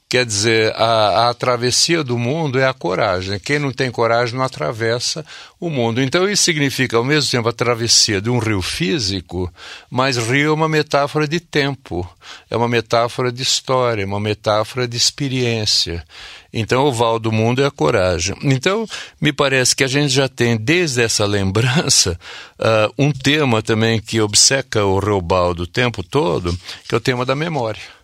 Quer 0.08 0.24
dizer, 0.24 0.72
a, 0.76 1.30
a, 1.30 1.34
travessia 1.34 2.04
do 2.04 2.16
mundo 2.16 2.60
é 2.60 2.64
a 2.64 2.72
coragem. 2.72 3.40
Quem 3.40 3.58
não 3.58 3.72
tem 3.72 3.90
coragem 3.90 4.36
não 4.36 4.44
atravessa 4.44 5.26
o 5.58 5.68
mundo. 5.68 6.00
Então, 6.00 6.28
isso 6.28 6.44
significa, 6.44 6.96
ao 6.96 7.02
mesmo 7.02 7.28
tempo, 7.28 7.48
a 7.48 7.52
travessia 7.52 8.20
de 8.20 8.30
um 8.30 8.38
rio 8.38 8.62
físico, 8.62 9.52
mas 9.90 10.16
rio 10.16 10.50
é 10.50 10.52
uma 10.52 10.68
metáfora 10.68 11.26
de 11.26 11.40
tempo, 11.40 12.08
é 12.48 12.56
uma 12.56 12.68
metáfora 12.68 13.32
de 13.32 13.42
história, 13.42 14.04
é 14.04 14.06
uma 14.06 14.20
metáfora 14.20 14.86
de 14.86 14.96
experiência. 14.96 16.04
Então, 16.52 16.84
o 16.84 16.92
val 16.92 17.18
do 17.18 17.32
mundo 17.32 17.60
é 17.60 17.66
a 17.66 17.70
coragem. 17.70 18.36
Então, 18.42 18.86
me 19.20 19.32
parece 19.32 19.74
que 19.74 19.82
a 19.82 19.88
gente 19.88 20.10
já 20.10 20.28
tem, 20.28 20.56
desde 20.56 21.02
essa 21.02 21.26
lembrança, 21.26 22.16
uh, 22.60 22.94
um 22.96 23.10
tema 23.10 23.60
também 23.60 24.00
que 24.00 24.20
obceca 24.20 24.84
o 24.84 25.00
Reobaldo 25.00 25.64
o 25.64 25.66
tempo 25.66 26.04
todo, 26.04 26.56
que 26.88 26.94
é 26.94 26.98
o 26.98 27.00
tema 27.00 27.26
da 27.26 27.34
memória. 27.34 27.95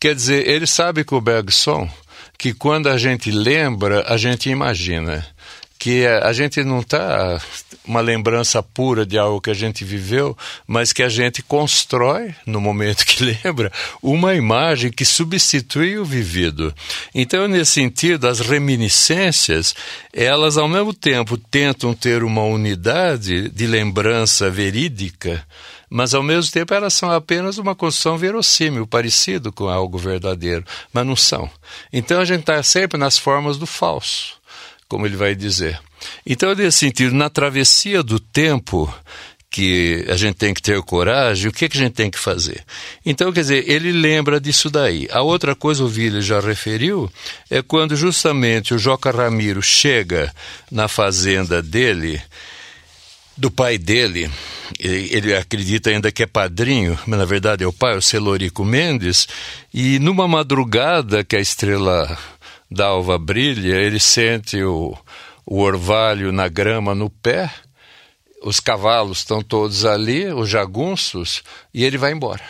Quer 0.00 0.14
dizer, 0.14 0.48
ele 0.48 0.66
sabe 0.66 1.04
que 1.04 1.14
o 1.14 1.20
Bergson, 1.20 1.90
que 2.38 2.54
quando 2.54 2.88
a 2.88 2.96
gente 2.96 3.30
lembra, 3.30 4.04
a 4.06 4.16
gente 4.16 4.48
imagina. 4.48 5.26
Que 5.76 6.06
a 6.06 6.32
gente 6.32 6.62
não 6.64 6.80
está 6.80 7.40
uma 7.88 8.00
lembrança 8.00 8.62
pura 8.62 9.06
de 9.06 9.18
algo 9.18 9.40
que 9.40 9.50
a 9.50 9.54
gente 9.54 9.84
viveu, 9.84 10.36
mas 10.66 10.92
que 10.92 11.02
a 11.02 11.08
gente 11.08 11.42
constrói, 11.42 12.34
no 12.46 12.60
momento 12.60 13.04
que 13.04 13.24
lembra, 13.42 13.72
uma 14.02 14.34
imagem 14.34 14.90
que 14.90 15.04
substitui 15.04 15.98
o 15.98 16.04
vivido. 16.04 16.72
Então, 17.14 17.48
nesse 17.48 17.72
sentido, 17.72 18.28
as 18.28 18.40
reminiscências, 18.40 19.74
elas 20.12 20.56
ao 20.56 20.68
mesmo 20.68 20.92
tempo 20.92 21.38
tentam 21.38 21.94
ter 21.94 22.22
uma 22.22 22.42
unidade 22.42 23.48
de 23.48 23.66
lembrança 23.66 24.50
verídica, 24.50 25.44
mas 25.90 26.14
ao 26.14 26.22
mesmo 26.22 26.50
tempo 26.52 26.74
elas 26.74 26.94
são 26.94 27.10
apenas 27.10 27.58
uma 27.58 27.74
construção 27.74 28.18
verossímil, 28.18 28.86
parecido 28.86 29.52
com 29.52 29.68
algo 29.68 29.98
verdadeiro, 29.98 30.64
mas 30.92 31.06
não 31.06 31.16
são. 31.16 31.50
Então 31.92 32.20
a 32.20 32.24
gente 32.24 32.40
está 32.40 32.62
sempre 32.62 32.98
nas 32.98 33.18
formas 33.18 33.56
do 33.56 33.66
falso, 33.66 34.34
como 34.88 35.06
ele 35.06 35.16
vai 35.16 35.34
dizer. 35.34 35.80
Então, 36.24 36.54
nesse 36.54 36.78
sentido, 36.78 37.14
na 37.14 37.28
travessia 37.28 38.02
do 38.02 38.20
tempo, 38.20 38.92
que 39.50 40.04
a 40.08 40.16
gente 40.16 40.36
tem 40.36 40.52
que 40.52 40.60
ter 40.60 40.80
coragem, 40.82 41.48
o 41.48 41.52
que, 41.52 41.68
que 41.68 41.78
a 41.78 41.80
gente 41.80 41.94
tem 41.94 42.10
que 42.10 42.18
fazer? 42.18 42.62
Então, 43.04 43.32
quer 43.32 43.40
dizer, 43.40 43.68
ele 43.68 43.90
lembra 43.92 44.40
disso 44.40 44.68
daí. 44.68 45.08
A 45.10 45.22
outra 45.22 45.54
coisa, 45.54 45.82
o 45.82 45.88
Vila 45.88 46.20
já 46.20 46.38
referiu, 46.38 47.10
é 47.50 47.62
quando 47.62 47.96
justamente 47.96 48.74
o 48.74 48.78
Joca 48.78 49.10
Ramiro 49.10 49.62
chega 49.62 50.32
na 50.70 50.86
fazenda 50.86 51.62
dele 51.62 52.20
do 53.38 53.52
pai 53.52 53.78
dele, 53.78 54.28
ele 54.80 55.34
acredita 55.34 55.90
ainda 55.90 56.10
que 56.10 56.24
é 56.24 56.26
padrinho, 56.26 56.98
mas 57.06 57.18
na 57.18 57.24
verdade 57.24 57.62
é 57.62 57.66
o 57.66 57.72
pai, 57.72 57.96
o 57.96 58.02
Celorico 58.02 58.64
Mendes, 58.64 59.28
e 59.72 60.00
numa 60.00 60.26
madrugada 60.26 61.22
que 61.22 61.36
a 61.36 61.40
estrela 61.40 62.18
d'alva 62.68 63.16
brilha, 63.16 63.76
ele 63.76 64.00
sente 64.00 64.60
o, 64.62 64.98
o 65.46 65.60
orvalho 65.60 66.32
na 66.32 66.48
grama 66.48 66.96
no 66.96 67.08
pé, 67.08 67.48
os 68.42 68.58
cavalos 68.58 69.18
estão 69.18 69.40
todos 69.40 69.84
ali, 69.84 70.26
os 70.32 70.48
jagunços, 70.48 71.44
e 71.72 71.84
ele 71.84 71.96
vai 71.96 72.12
embora. 72.12 72.42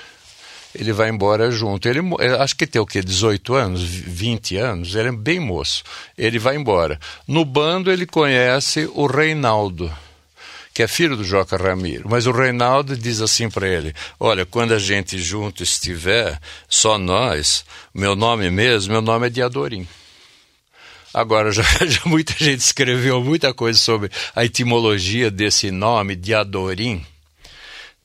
Ele 0.74 0.92
vai 0.92 1.09
embora 1.09 1.51
junto. 1.51 1.88
Ele 1.88 2.01
acho 2.38 2.55
que 2.55 2.66
tem 2.66 2.81
o 2.81 2.87
quê? 2.87 3.03
18 3.03 3.55
anos, 3.55 3.83
20 3.83 4.57
anos, 4.57 4.94
ele 4.94 5.09
é 5.09 5.12
bem 5.12 5.40
moço. 5.40 5.83
Ele 6.16 6.38
vai 6.38 6.57
embora. 6.57 7.01
No 7.27 7.42
bando 7.44 7.90
ele 7.90 8.07
conhece 8.07 8.88
o 8.94 9.07
Reinaldo 9.07 9.90
que 10.78 10.82
é 10.84 10.86
filho 10.86 11.16
do 11.16 11.24
Joca 11.24 11.56
Ramiro. 11.56 12.08
Mas 12.08 12.28
o 12.28 12.30
Reinaldo 12.30 12.96
diz 12.96 13.20
assim 13.20 13.50
para 13.50 13.66
ele: 13.66 13.92
Olha, 14.20 14.46
quando 14.46 14.72
a 14.72 14.78
gente 14.78 15.18
junto 15.18 15.60
estiver, 15.60 16.40
só 16.68 16.96
nós, 16.96 17.64
meu 17.92 18.14
nome 18.14 18.48
mesmo, 18.48 18.92
meu 18.92 19.02
nome 19.02 19.26
é 19.26 19.30
Diadorim. 19.30 19.88
Agora, 21.12 21.50
já, 21.50 21.64
já, 21.64 22.02
muita 22.06 22.32
gente 22.38 22.60
escreveu 22.60 23.20
muita 23.24 23.52
coisa 23.52 23.76
sobre 23.76 24.08
a 24.36 24.44
etimologia 24.44 25.32
desse 25.32 25.72
nome, 25.72 26.14
Diadorim. 26.14 27.04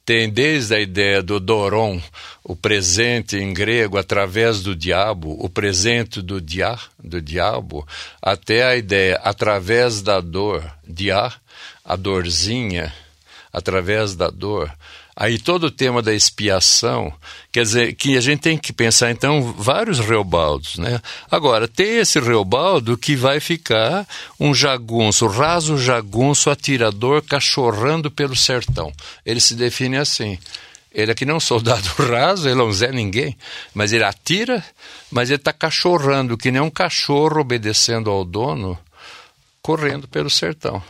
Tem 0.06 0.30
desde 0.30 0.76
a 0.76 0.80
ideia 0.82 1.24
do 1.24 1.40
Doron, 1.40 2.02
o 2.44 2.58
presente 2.58 3.38
em 3.38 3.54
grego 3.54 3.98
através 3.98 4.62
do 4.62 4.76
diabo, 4.76 5.38
o 5.40 5.50
presente 5.50 6.22
do 6.22 6.42
dia, 6.42 6.78
do 7.02 7.22
diabo, 7.22 7.88
até 8.22 8.66
a 8.66 8.76
ideia 8.76 9.16
através 9.24 10.02
da 10.02 10.20
dor, 10.20 10.70
dia, 10.86 11.32
a 11.86 11.96
dorzinha, 11.96 12.94
através 13.52 14.14
da 14.14 14.30
dor. 14.30 14.70
Aí 15.16 15.38
todo 15.38 15.66
o 15.66 15.72
tema 15.72 16.02
da 16.02 16.14
expiação, 16.14 17.14
quer 17.52 17.62
dizer, 17.62 17.94
que 17.94 18.18
a 18.18 18.22
gente 18.22 18.40
tem 18.40 18.58
que 18.58 18.74
pensar, 18.74 19.12
então, 19.12 19.54
vários 19.58 20.00
reobaldos, 20.00 20.78
né? 20.78 21.00
Agora, 21.30 21.68
tem 21.68 21.98
esse 21.98 22.20
reobaldo 22.20 22.98
que 22.98 23.16
vai 23.16 23.40
ficar 23.40 24.08
um 24.40 24.56
jagunço, 24.56 25.28
raso 25.28 25.78
jagunço, 25.78 26.50
atirador, 26.50 27.22
cachorrando 27.22 28.10
pelo 28.10 28.36
sertão. 28.36 28.92
Ele 29.24 29.40
se 29.40 29.54
define 29.54 29.98
assim. 29.98 30.40
Ele 30.92 31.12
é 31.12 31.16
que 31.16 31.26
não 31.26 31.36
é 31.36 31.38
um 31.38 31.40
soldado 31.40 31.88
raso, 31.98 32.48
ele 32.48 32.56
não 32.56 32.70
é 32.70 32.92
Ninguém, 32.92 33.38
mas 33.74 33.94
ele 33.94 34.04
atira, 34.04 34.64
mas 35.12 35.30
ele 35.30 35.38
está 35.38 35.54
cachorrando, 35.54 36.38
que 36.38 36.52
nem 36.52 36.62
um 36.62 36.70
cachorro 36.70 37.40
obedecendo 37.40 38.10
ao 38.10 38.26
dono, 38.26 38.78
correndo 39.62 40.08
pelo 40.08 40.30
sertão. 40.30 40.82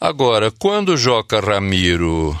Agora, 0.00 0.50
quando 0.50 0.96
Joca 0.96 1.40
Ramiro 1.40 2.38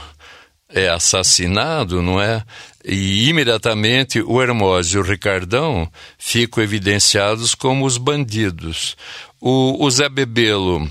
é 0.72 0.88
assassinado, 0.88 2.02
não 2.02 2.20
é? 2.20 2.44
E 2.84 3.28
imediatamente 3.28 4.20
o 4.20 4.40
Hermósio 4.40 4.98
e 4.98 5.00
o 5.02 5.06
Ricardão 5.06 5.90
ficam 6.18 6.62
evidenciados 6.62 7.54
como 7.54 7.84
os 7.84 7.98
bandidos. 7.98 8.96
O, 9.40 9.84
o 9.84 9.90
Zé 9.90 10.08
Bebelo 10.08 10.90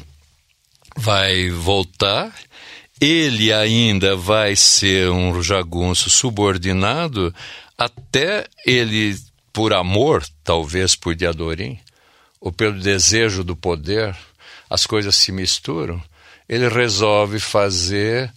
vai 0.95 1.49
voltar, 1.49 2.33
ele 2.99 3.53
ainda 3.53 4.15
vai 4.15 4.55
ser 4.55 5.09
um 5.09 5.41
jagunço 5.41 6.09
subordinado 6.09 7.33
até 7.77 8.45
ele, 8.65 9.17
por 9.53 9.73
amor, 9.73 10.23
talvez 10.43 10.95
por 10.95 11.15
Diadorim, 11.15 11.79
ou 12.41 12.51
pelo 12.51 12.79
desejo 12.79 13.43
do 13.43 13.55
poder, 13.55 14.15
as 14.69 14.85
coisas 14.85 15.15
se 15.15 15.31
misturam 15.31 16.01
ele 16.49 16.67
resolve 16.67 17.39
fazer 17.39 18.33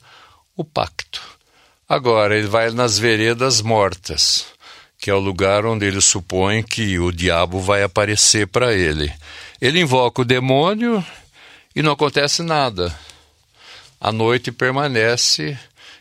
o 0.55 0.63
pacto. 0.63 1.32
Agora, 1.93 2.35
ele 2.35 2.47
vai 2.47 2.71
nas 2.71 2.99
veredas 2.99 3.61
mortas, 3.61 4.47
que 4.99 5.11
é 5.11 5.15
o 5.15 5.19
lugar 5.19 5.67
onde 5.67 5.85
ele 5.85 6.01
supõe 6.01 6.63
que 6.63 6.99
o 6.99 7.13
diabo 7.13 7.61
vai 7.61 7.83
aparecer 7.83 8.47
para 8.47 8.73
ele. 8.73 9.13
Ele 9.61 9.79
invoca 9.79 10.23
o 10.23 10.25
demônio 10.25 11.05
e 11.77 11.83
não 11.83 11.93
acontece 11.93 12.43
nada. 12.43 12.99
A 14.01 14.11
noite 14.11 14.51
permanece 14.51 15.59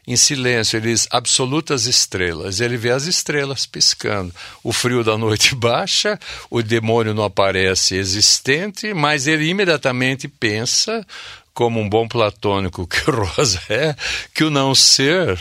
em 0.07 0.15
silêncio, 0.15 0.77
ele 0.77 0.91
diz 0.91 1.09
absolutas 1.11 1.85
estrelas. 1.87 2.61
Ele 2.61 2.77
vê 2.77 2.91
as 2.91 3.03
estrelas 3.03 3.65
piscando. 3.65 4.33
O 4.63 4.71
frio 4.71 5.03
da 5.03 5.17
noite 5.17 5.53
baixa, 5.59 6.17
o 6.49 6.63
demônio 6.63 7.13
não 7.13 7.25
aparece 7.25 7.95
existente, 7.95 8.93
mas 8.93 9.27
ele 9.27 9.45
imediatamente 9.45 10.29
pensa 10.29 11.05
como 11.53 11.79
um 11.79 11.89
bom 11.89 12.07
platônico 12.07 12.87
que 12.87 13.11
Rosa 13.11 13.61
é, 13.69 13.95
que 14.33 14.43
o 14.43 14.49
não 14.49 14.73
ser, 14.73 15.37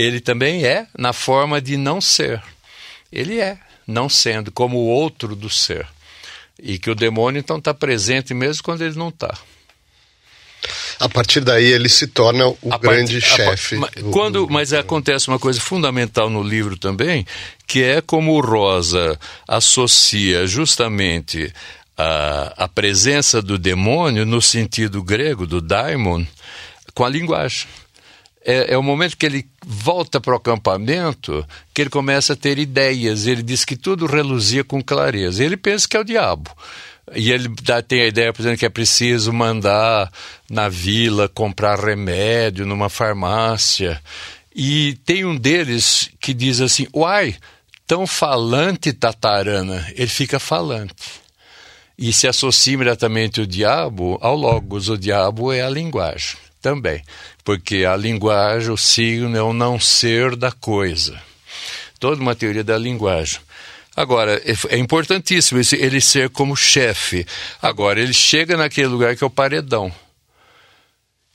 ele 0.00 0.20
também 0.20 0.64
é 0.64 0.86
na 0.96 1.12
forma 1.12 1.60
de 1.60 1.76
não 1.76 2.00
ser. 2.00 2.42
Ele 3.12 3.38
é, 3.38 3.58
não 3.86 4.08
sendo, 4.08 4.50
como 4.50 4.78
o 4.78 4.86
outro 4.86 5.36
do 5.36 5.50
ser. 5.50 5.86
E 6.62 6.78
que 6.78 6.90
o 6.90 6.94
demônio 6.94 7.38
então 7.38 7.58
está 7.58 7.74
presente 7.74 8.32
mesmo 8.32 8.62
quando 8.62 8.82
ele 8.82 8.98
não 8.98 9.08
está. 9.08 9.36
A 10.98 11.08
partir 11.08 11.40
daí 11.40 11.66
ele 11.66 11.88
se 11.88 12.06
torna 12.06 12.46
o 12.46 12.58
a 12.70 12.78
grande 12.78 13.20
part... 13.20 13.36
chefe. 13.36 13.76
Mas, 13.76 13.90
quando, 14.10 14.48
mas 14.48 14.72
acontece 14.72 15.28
uma 15.28 15.38
coisa 15.38 15.60
fundamental 15.60 16.30
no 16.30 16.42
livro 16.42 16.78
também, 16.78 17.26
que 17.66 17.82
é 17.82 18.00
como 18.00 18.32
o 18.32 18.40
Rosa 18.40 19.18
associa 19.48 20.46
justamente 20.46 21.52
a, 21.96 22.64
a 22.64 22.68
presença 22.68 23.42
do 23.42 23.58
demônio, 23.58 24.24
no 24.24 24.40
sentido 24.40 25.02
grego, 25.02 25.46
do 25.46 25.60
daimon, 25.60 26.24
com 26.94 27.04
a 27.04 27.08
linguagem. 27.08 27.66
É, 28.42 28.72
é, 28.72 28.78
o 28.78 28.82
momento 28.82 29.16
que 29.16 29.26
ele 29.26 29.46
volta 29.64 30.18
para 30.18 30.32
o 30.32 30.36
acampamento 30.36 31.46
que 31.74 31.82
ele 31.82 31.90
começa 31.90 32.32
a 32.32 32.36
ter 32.36 32.58
ideias. 32.58 33.26
Ele 33.26 33.42
diz 33.42 33.64
que 33.64 33.76
tudo 33.76 34.06
reluzia 34.06 34.64
com 34.64 34.82
clareza. 34.82 35.44
Ele 35.44 35.56
pensa 35.56 35.86
que 35.86 35.96
é 35.96 36.00
o 36.00 36.04
diabo. 36.04 36.50
E 37.14 37.32
ele 37.32 37.48
dá, 37.62 37.82
tem 37.82 38.02
a 38.02 38.06
ideia, 38.06 38.32
por 38.32 38.40
exemplo, 38.40 38.58
que 38.58 38.66
é 38.66 38.70
preciso 38.70 39.32
mandar 39.32 40.10
na 40.48 40.68
vila 40.68 41.28
comprar 41.28 41.78
remédio 41.78 42.64
numa 42.64 42.88
farmácia. 42.88 44.00
E 44.54 44.94
tem 45.04 45.24
um 45.24 45.36
deles 45.36 46.10
que 46.18 46.32
diz 46.32 46.60
assim: 46.60 46.86
Uai, 46.94 47.36
tão 47.86 48.06
falante 48.06 48.92
tatarana. 48.92 49.86
Ele 49.94 50.06
fica 50.06 50.38
falante. 50.38 51.20
E 51.98 52.12
se 52.12 52.26
associa 52.26 52.74
imediatamente 52.74 53.42
o 53.42 53.46
diabo 53.46 54.18
ao 54.22 54.34
logos. 54.34 54.88
O 54.88 54.96
diabo 54.96 55.52
é 55.52 55.60
a 55.60 55.68
linguagem 55.68 56.49
também. 56.60 57.02
Porque 57.44 57.84
a 57.84 57.96
linguagem, 57.96 58.70
o 58.70 58.76
signo 58.76 59.36
é 59.36 59.42
o 59.42 59.52
não 59.52 59.78
ser 59.78 60.36
da 60.36 60.52
coisa. 60.52 61.20
Toda 61.98 62.20
uma 62.20 62.34
teoria 62.34 62.64
da 62.64 62.78
linguagem. 62.78 63.40
Agora, 63.96 64.40
é, 64.44 64.54
é 64.74 64.78
importantíssimo 64.78 65.60
ele 65.76 66.00
ser 66.00 66.30
como 66.30 66.56
chefe. 66.56 67.26
Agora, 67.60 68.00
ele 68.00 68.14
chega 68.14 68.56
naquele 68.56 68.86
lugar 68.86 69.16
que 69.16 69.24
é 69.24 69.26
o 69.26 69.30
paredão. 69.30 69.92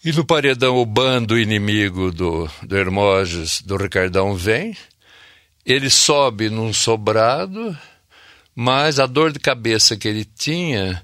E 0.03 0.11
no 0.11 0.23
paredão, 0.23 0.77
o 0.77 0.85
bando 0.85 1.37
inimigo 1.37 2.11
do, 2.11 2.49
do 2.63 2.77
Hermógenes, 2.77 3.61
do 3.61 3.75
Ricardão, 3.75 4.35
vem. 4.35 4.77
Ele 5.65 5.89
sobe 5.89 6.49
num 6.49 6.71
sobrado, 6.71 7.75
mas 8.53 8.99
a 8.99 9.07
dor 9.07 9.31
de 9.31 9.39
cabeça 9.39 9.97
que 9.97 10.07
ele 10.07 10.23
tinha 10.23 11.03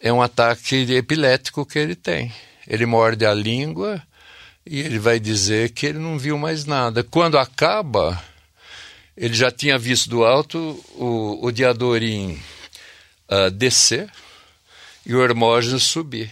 é 0.00 0.10
um 0.10 0.22
ataque 0.22 0.74
epilético 0.94 1.66
que 1.66 1.78
ele 1.78 1.94
tem. 1.94 2.32
Ele 2.70 2.86
morde 2.86 3.26
a 3.26 3.34
língua 3.34 4.00
e 4.64 4.78
ele 4.78 5.00
vai 5.00 5.18
dizer 5.18 5.70
que 5.70 5.86
ele 5.86 5.98
não 5.98 6.16
viu 6.16 6.38
mais 6.38 6.64
nada. 6.64 7.02
Quando 7.02 7.36
acaba, 7.36 8.22
ele 9.16 9.34
já 9.34 9.50
tinha 9.50 9.76
visto 9.76 10.08
do 10.08 10.24
alto 10.24 10.58
o, 10.94 11.44
o 11.44 11.50
Diadorim 11.50 12.40
uh, 13.28 13.50
descer 13.50 14.08
e 15.04 15.12
o 15.12 15.20
Hermógenes 15.20 15.82
subir. 15.82 16.30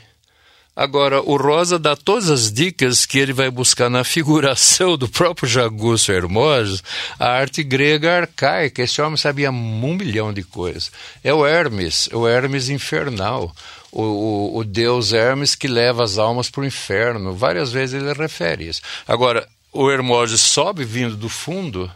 Agora, 0.76 1.20
o 1.20 1.36
Rosa 1.36 1.76
dá 1.76 1.96
todas 1.96 2.30
as 2.30 2.52
dicas 2.52 3.04
que 3.04 3.18
ele 3.18 3.32
vai 3.32 3.50
buscar 3.50 3.90
na 3.90 4.04
figuração 4.04 4.96
do 4.96 5.08
próprio 5.08 5.48
Jagusso 5.48 6.12
Hermógenes, 6.12 6.84
a 7.18 7.30
arte 7.30 7.64
grega 7.64 8.18
arcaica. 8.18 8.84
Esse 8.84 9.02
homem 9.02 9.16
sabia 9.16 9.50
um 9.50 9.94
milhão 9.96 10.32
de 10.32 10.44
coisas. 10.44 10.92
É 11.24 11.34
o 11.34 11.44
Hermes, 11.44 12.08
o 12.12 12.28
Hermes 12.28 12.68
infernal. 12.68 13.52
O, 13.90 14.02
o, 14.02 14.58
o 14.58 14.64
deus 14.64 15.12
Hermes 15.12 15.54
que 15.54 15.66
leva 15.66 16.04
as 16.04 16.18
almas 16.18 16.50
para 16.50 16.60
o 16.60 16.66
inferno. 16.66 17.34
Várias 17.34 17.72
vezes 17.72 18.00
ele 18.00 18.12
refere 18.12 18.68
isso. 18.68 18.82
Agora, 19.06 19.48
o 19.72 19.90
Hermógenes 19.90 20.40
sobe 20.40 20.84
vindo 20.84 21.16
do 21.16 21.28
fundo 21.28 21.90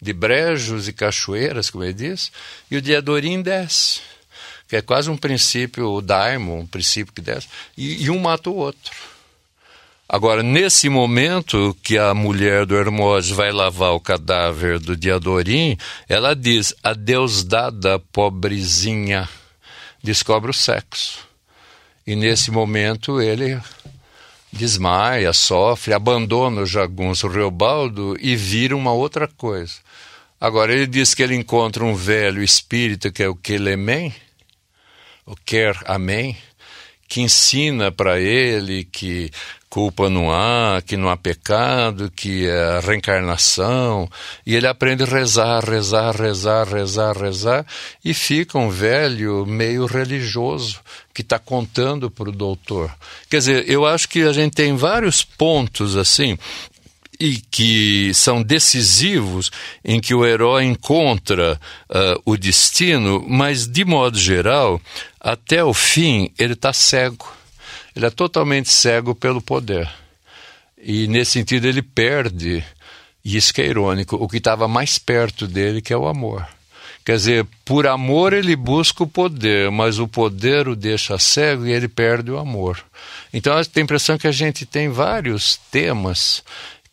de 0.00 0.12
brejos 0.12 0.86
e 0.86 0.92
cachoeiras, 0.92 1.70
como 1.70 1.84
ele 1.84 1.92
diz, 1.92 2.30
e 2.70 2.76
o 2.76 2.82
Diadorim 2.82 3.42
desce, 3.42 4.00
que 4.68 4.76
é 4.76 4.82
quase 4.82 5.10
um 5.10 5.16
princípio, 5.16 5.90
o 5.90 6.00
daimon, 6.00 6.60
um 6.60 6.66
princípio 6.66 7.12
que 7.12 7.20
desce, 7.20 7.48
e, 7.76 8.04
e 8.04 8.10
um 8.10 8.18
mata 8.18 8.48
o 8.50 8.56
outro. 8.56 8.92
Agora, 10.08 10.42
nesse 10.42 10.88
momento 10.88 11.76
que 11.82 11.98
a 11.98 12.14
mulher 12.14 12.64
do 12.64 12.76
Hermógenes 12.76 13.36
vai 13.36 13.52
lavar 13.52 13.92
o 13.92 14.00
cadáver 14.00 14.78
do 14.78 14.96
Diadorim, 14.96 15.76
ela 16.08 16.34
diz, 16.34 16.74
adeus 16.82 17.44
dada, 17.44 17.98
pobrezinha, 18.10 19.28
descobre 20.08 20.50
o 20.50 20.54
sexo. 20.54 21.18
E 22.06 22.16
nesse 22.16 22.50
momento 22.50 23.20
ele 23.20 23.60
desmaia, 24.50 25.34
sofre, 25.34 25.92
abandona 25.92 26.62
o 26.62 26.66
jagunço 26.66 27.28
Reobaldo 27.28 28.16
e 28.18 28.34
vira 28.34 28.74
uma 28.74 28.90
outra 28.90 29.28
coisa. 29.28 29.74
Agora, 30.40 30.72
ele 30.72 30.86
diz 30.86 31.12
que 31.12 31.22
ele 31.22 31.34
encontra 31.34 31.84
um 31.84 31.94
velho 31.94 32.42
espírito 32.42 33.12
que 33.12 33.22
é 33.22 33.28
o 33.28 33.34
Kelemen, 33.34 34.14
o 35.26 35.36
Quer 35.36 35.76
Amém, 35.84 36.34
que 37.06 37.20
ensina 37.20 37.92
para 37.92 38.18
ele 38.18 38.84
que 38.84 39.30
culpa 39.68 40.08
não 40.08 40.30
há, 40.30 40.82
que 40.84 40.96
não 40.96 41.08
há 41.08 41.16
pecado, 41.16 42.10
que 42.14 42.46
é 42.46 42.80
reencarnação, 42.80 44.08
e 44.46 44.54
ele 44.54 44.66
aprende 44.66 45.02
a 45.02 45.06
rezar, 45.06 45.64
rezar, 45.64 46.16
rezar, 46.16 46.66
rezar, 46.66 47.16
rezar, 47.16 47.66
e 48.04 48.14
fica 48.14 48.58
um 48.58 48.70
velho 48.70 49.44
meio 49.46 49.86
religioso 49.86 50.80
que 51.12 51.22
está 51.22 51.38
contando 51.38 52.10
para 52.10 52.28
o 52.28 52.32
doutor. 52.32 52.90
Quer 53.28 53.38
dizer, 53.38 53.68
eu 53.68 53.84
acho 53.84 54.08
que 54.08 54.22
a 54.22 54.32
gente 54.32 54.54
tem 54.54 54.76
vários 54.76 55.22
pontos 55.22 55.96
assim 55.96 56.38
e 57.20 57.36
que 57.50 58.12
são 58.14 58.42
decisivos 58.42 59.50
em 59.84 60.00
que 60.00 60.14
o 60.14 60.24
herói 60.24 60.64
encontra 60.64 61.60
uh, 61.90 62.22
o 62.24 62.36
destino, 62.36 63.24
mas 63.28 63.66
de 63.66 63.84
modo 63.84 64.16
geral, 64.16 64.80
até 65.20 65.64
o 65.64 65.74
fim, 65.74 66.30
ele 66.38 66.52
está 66.52 66.72
cego. 66.72 67.37
Ele 67.98 68.06
é 68.06 68.10
totalmente 68.10 68.70
cego 68.70 69.12
pelo 69.12 69.42
poder. 69.42 69.90
E 70.80 71.08
nesse 71.08 71.32
sentido 71.32 71.66
ele 71.66 71.82
perde, 71.82 72.64
e 73.24 73.36
isso 73.36 73.52
que 73.52 73.60
é 73.60 73.66
irônico, 73.66 74.14
o 74.14 74.28
que 74.28 74.36
estava 74.36 74.68
mais 74.68 75.00
perto 75.00 75.48
dele, 75.48 75.82
que 75.82 75.92
é 75.92 75.96
o 75.96 76.06
amor. 76.06 76.46
Quer 77.04 77.16
dizer, 77.16 77.46
por 77.64 77.88
amor 77.88 78.32
ele 78.32 78.54
busca 78.54 79.02
o 79.02 79.06
poder, 79.06 79.68
mas 79.72 79.98
o 79.98 80.06
poder 80.06 80.68
o 80.68 80.76
deixa 80.76 81.18
cego 81.18 81.66
e 81.66 81.72
ele 81.72 81.88
perde 81.88 82.30
o 82.30 82.38
amor. 82.38 82.78
Então 83.32 83.58
eu 83.58 83.66
tenho 83.66 83.82
a 83.82 83.86
impressão 83.86 84.16
que 84.16 84.28
a 84.28 84.32
gente 84.32 84.64
tem 84.64 84.88
vários 84.88 85.58
temas 85.68 86.44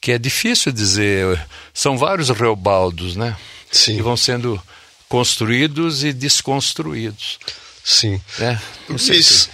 que 0.02 0.12
é 0.12 0.18
difícil 0.18 0.72
dizer, 0.72 1.39
são 1.72 2.00
vários 2.00 2.30
reobaldos, 2.30 3.15
né? 3.15 3.38
Sim. 3.72 3.98
Que 3.98 4.02
vão 4.02 4.18
sendo 4.18 4.60
construídos 5.08 6.04
e 6.04 6.12
desconstruídos. 6.12 7.38
Sim. 7.86 8.19
É, 8.39 8.58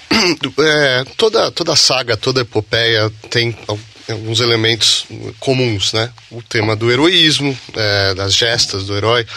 é, 0.63 1.03
toda, 1.17 1.51
toda 1.51 1.75
saga, 1.75 2.15
toda 2.15 2.39
epopeia 2.39 3.11
tem 3.29 3.53
alguns 4.07 4.39
elementos 4.39 5.05
comuns, 5.37 5.91
né? 5.91 6.09
O 6.31 6.41
tema 6.41 6.73
do 6.73 6.89
heroísmo, 6.89 7.57
é, 7.75 8.15
das 8.15 8.33
gestas 8.33 8.85
do 8.85 8.95
herói, 8.95 9.27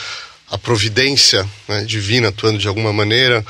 a 0.48 0.56
providência 0.56 1.48
né, 1.66 1.84
divina 1.84 2.28
atuando 2.28 2.58
de 2.58 2.68
alguma 2.68 2.92
maneira. 2.92 3.44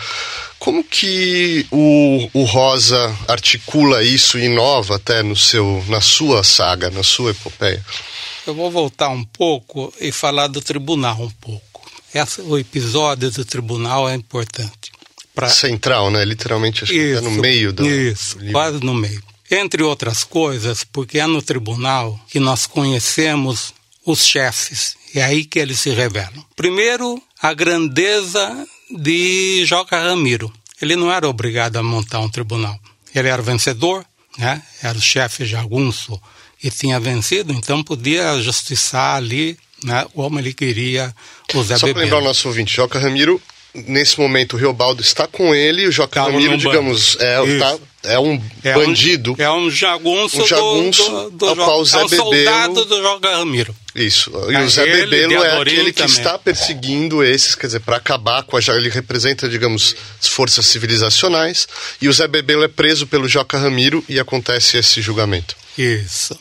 Como 0.59 0.83
que 0.83 1.67
o, 1.71 2.31
o 2.33 2.45
Rosa 2.45 3.15
articula 3.29 4.03
isso 4.03 4.39
e 4.39 4.47
inova 4.47 4.97
até 4.97 5.23
no 5.23 5.37
seu, 5.37 5.85
na 5.89 6.01
sua 6.01 6.43
saga, 6.43 6.89
na 6.91 7.03
sua 7.03 7.33
epopeia? 7.33 7.85
Eu 8.47 8.55
vou 8.55 8.71
voltar 8.71 9.11
um 9.11 9.25
pouco 9.25 9.93
e 10.01 10.11
falar 10.11 10.47
do 10.47 10.63
tribunal 10.63 11.21
um 11.21 11.31
pouco. 11.31 11.91
Essa, 12.15 12.43
o 12.43 12.59
episódio 12.59 13.31
do 13.31 13.45
tribunal 13.45 14.09
é 14.09 14.15
importante. 14.15 14.84
Pra... 15.35 15.49
Central, 15.49 16.11
né? 16.11 16.25
Literalmente, 16.25 16.85
acho 16.85 16.93
isso, 16.93 17.21
que 17.21 17.27
é 17.27 17.31
no 17.31 17.31
meio 17.41 17.73
do. 17.73 17.87
Isso, 17.87 18.39
do 18.39 18.53
quase 18.53 18.81
no 18.81 18.95
meio. 18.95 19.23
Entre 19.51 19.83
outras 19.83 20.25
coisas, 20.25 20.85
porque 20.85 21.19
é 21.19 21.27
no 21.27 21.43
tribunal 21.43 22.19
que 22.29 22.41
nós 22.41 22.67
conhecemos 22.67 23.75
os 24.07 24.25
chefes. 24.25 24.97
É 25.15 25.23
aí 25.23 25.45
que 25.45 25.59
eles 25.59 25.81
se 25.81 25.91
revelam. 25.91 26.45
Primeiro, 26.57 27.21
a 27.41 27.53
grandeza 27.53 28.67
de 28.91 29.65
Joca 29.67 29.99
Ramiro. 29.99 30.53
Ele 30.81 30.97
não 30.97 31.13
era 31.13 31.29
obrigado 31.29 31.77
a 31.77 31.83
montar 31.83 32.21
um 32.21 32.29
tribunal. 32.29 32.79
Ele 33.15 33.29
era 33.29 33.43
vencedor, 33.43 34.05
né? 34.37 34.63
era 34.83 34.97
o 34.97 35.01
chefe 35.01 35.45
jagunço 35.45 36.21
e 36.63 36.71
tinha 36.71 36.99
vencido, 36.99 37.53
então 37.53 37.83
podia 37.83 38.41
justiçar 38.41 39.17
ali 39.17 39.57
né, 39.85 40.07
como 40.15 40.39
ele 40.39 40.53
queria 40.55 41.15
o 41.53 41.63
Zé 41.63 41.77
Só 41.77 41.87
para 41.93 42.01
lembrar 42.01 42.19
o 42.19 42.25
nosso 42.25 42.49
ouvinte, 42.49 42.75
Joca 42.75 42.99
Ramiro 42.99 43.41
nesse 43.75 44.19
momento 44.19 44.55
o 44.55 44.57
Riobaldo 44.57 45.03
está 45.03 45.27
com 45.27 45.55
ele 45.55 45.83
e 45.83 45.89
o 45.89 45.93
Joca 45.93 46.21
Tava 46.21 46.31
Ramiro, 46.31 46.57
digamos, 46.57 47.17
é, 47.19 47.59
tá, 47.59 47.77
é 48.05 48.19
um 48.19 48.41
é 48.63 48.75
bandido. 48.75 49.33
Um, 49.33 49.43
é 49.43 49.51
um 49.51 49.71
jagunço, 49.71 50.43
um 50.43 50.47
jagunço 50.47 51.03
do, 51.03 51.31
do, 51.31 51.37
do 51.39 51.49
ao 51.49 51.57
qual 51.57 51.81
o 51.81 51.85
Zé 51.85 51.99
é 51.99 52.05
um 52.05 52.09
Bebelo... 52.09 52.31
soldado 52.31 52.85
do 52.85 53.03
Joca 53.03 53.37
Ramiro. 53.37 53.75
Isso. 53.95 54.31
E 54.51 54.57
o 54.57 54.69
Zé 54.69 54.83
ele, 54.83 55.07
Bebelo 55.07 55.43
é 55.43 55.61
aquele 55.61 55.93
que 55.93 56.03
também. 56.03 56.17
está 56.17 56.39
perseguindo 56.39 57.23
esses, 57.25 57.55
quer 57.55 57.67
dizer, 57.67 57.81
para 57.81 57.97
acabar 57.97 58.43
com 58.45 58.57
a... 58.57 58.61
Ele 58.61 58.89
representa, 58.89 59.49
digamos, 59.49 59.97
as 60.21 60.29
forças 60.29 60.67
civilizacionais. 60.67 61.67
E 62.01 62.09
o 62.09 62.13
Zé 62.13 62.29
Bebelo 62.29 62.63
é 62.63 62.69
preso 62.69 63.07
pelo 63.07 63.29
Joca 63.29 63.59
Ramiro 63.59 64.05
e 64.09 64.21
acontece 64.21 64.77
esse 64.77 65.01
julgamento. 65.03 65.57
Isso. 65.77 66.39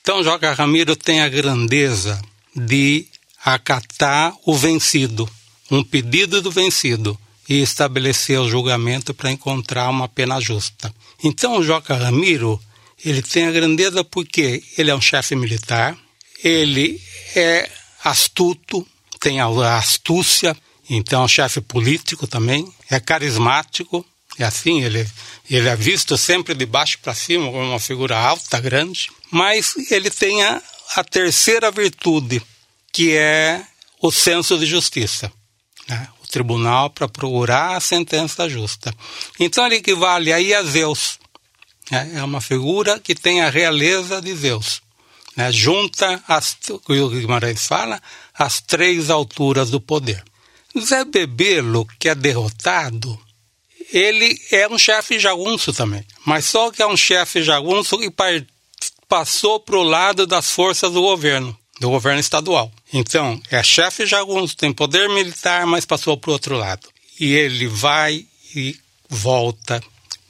Então, 0.00 0.22
Joca 0.22 0.52
Ramiro 0.52 0.96
tem 0.96 1.20
a 1.20 1.28
grandeza 1.28 2.20
de 2.56 3.06
acatar 3.44 4.32
o 4.44 4.54
vencido 4.54 5.28
um 5.72 5.82
pedido 5.82 6.42
do 6.42 6.50
vencido 6.50 7.18
e 7.48 7.62
estabelecer 7.62 8.38
o 8.38 8.48
julgamento 8.48 9.14
para 9.14 9.32
encontrar 9.32 9.88
uma 9.88 10.06
pena 10.06 10.38
justa. 10.38 10.94
Então, 11.24 11.56
o 11.56 11.62
Joca 11.64 11.94
Ramiro, 11.94 12.60
ele 13.02 13.22
tem 13.22 13.46
a 13.46 13.50
grandeza 13.50 14.04
porque 14.04 14.62
ele 14.76 14.90
é 14.90 14.94
um 14.94 15.00
chefe 15.00 15.34
militar, 15.34 15.96
ele 16.44 17.00
é 17.34 17.70
astuto, 18.04 18.86
tem 19.18 19.40
a 19.40 19.46
astúcia, 19.76 20.56
então 20.90 21.24
é 21.24 21.28
chefe 21.28 21.60
político 21.60 22.26
também, 22.26 22.70
é 22.90 23.00
carismático, 23.00 24.04
é 24.38 24.44
assim, 24.44 24.82
ele, 24.82 25.08
ele 25.50 25.68
é 25.68 25.76
visto 25.76 26.18
sempre 26.18 26.54
de 26.54 26.66
baixo 26.66 26.98
para 27.00 27.14
cima 27.14 27.46
como 27.46 27.64
uma 27.64 27.80
figura 27.80 28.18
alta, 28.18 28.60
grande, 28.60 29.10
mas 29.30 29.74
ele 29.90 30.10
tem 30.10 30.42
a, 30.42 30.62
a 30.96 31.04
terceira 31.04 31.70
virtude, 31.70 32.42
que 32.92 33.12
é 33.12 33.64
o 34.00 34.12
senso 34.12 34.58
de 34.58 34.66
justiça. 34.66 35.32
Né? 35.88 36.08
tribunal 36.32 36.88
para 36.88 37.06
procurar 37.06 37.76
a 37.76 37.80
sentença 37.80 38.48
justa. 38.48 38.92
Então 39.38 39.66
ele 39.66 39.76
equivale 39.76 40.32
aí 40.32 40.54
a 40.54 40.62
Zeus. 40.62 41.18
Né? 41.90 42.12
É 42.14 42.24
uma 42.24 42.40
figura 42.40 42.98
que 42.98 43.14
tem 43.14 43.42
a 43.42 43.50
realeza 43.50 44.20
de 44.20 44.34
Zeus. 44.34 44.80
Né? 45.36 45.52
Junta, 45.52 46.24
as, 46.26 46.56
o 46.70 47.08
Guimarães 47.10 47.66
fala, 47.66 48.00
as 48.34 48.62
três 48.62 49.10
alturas 49.10 49.70
do 49.70 49.78
poder. 49.78 50.24
Zé 50.80 51.04
Bebelo, 51.04 51.86
que 51.98 52.08
é 52.08 52.14
derrotado, 52.14 53.20
ele 53.92 54.40
é 54.50 54.66
um 54.66 54.78
chefe 54.78 55.18
jagunço 55.18 55.70
também, 55.70 56.02
mas 56.24 56.46
só 56.46 56.70
que 56.70 56.80
é 56.80 56.86
um 56.86 56.96
chefe 56.96 57.42
jagunço 57.42 57.98
que 57.98 58.10
passou 59.06 59.60
para 59.60 59.76
o 59.76 59.82
lado 59.82 60.26
das 60.26 60.50
forças 60.50 60.90
do 60.90 61.02
governo, 61.02 61.54
do 61.82 61.90
governo 61.90 62.20
estadual. 62.20 62.70
Então, 62.92 63.42
é 63.50 63.60
chefe 63.60 64.06
jagunço, 64.06 64.56
tem 64.56 64.72
poder 64.72 65.08
militar, 65.08 65.66
mas 65.66 65.84
passou 65.84 66.16
para 66.16 66.30
o 66.30 66.32
outro 66.32 66.56
lado. 66.56 66.88
E 67.18 67.32
ele 67.32 67.66
vai 67.66 68.24
e 68.54 68.78
volta. 69.08 69.82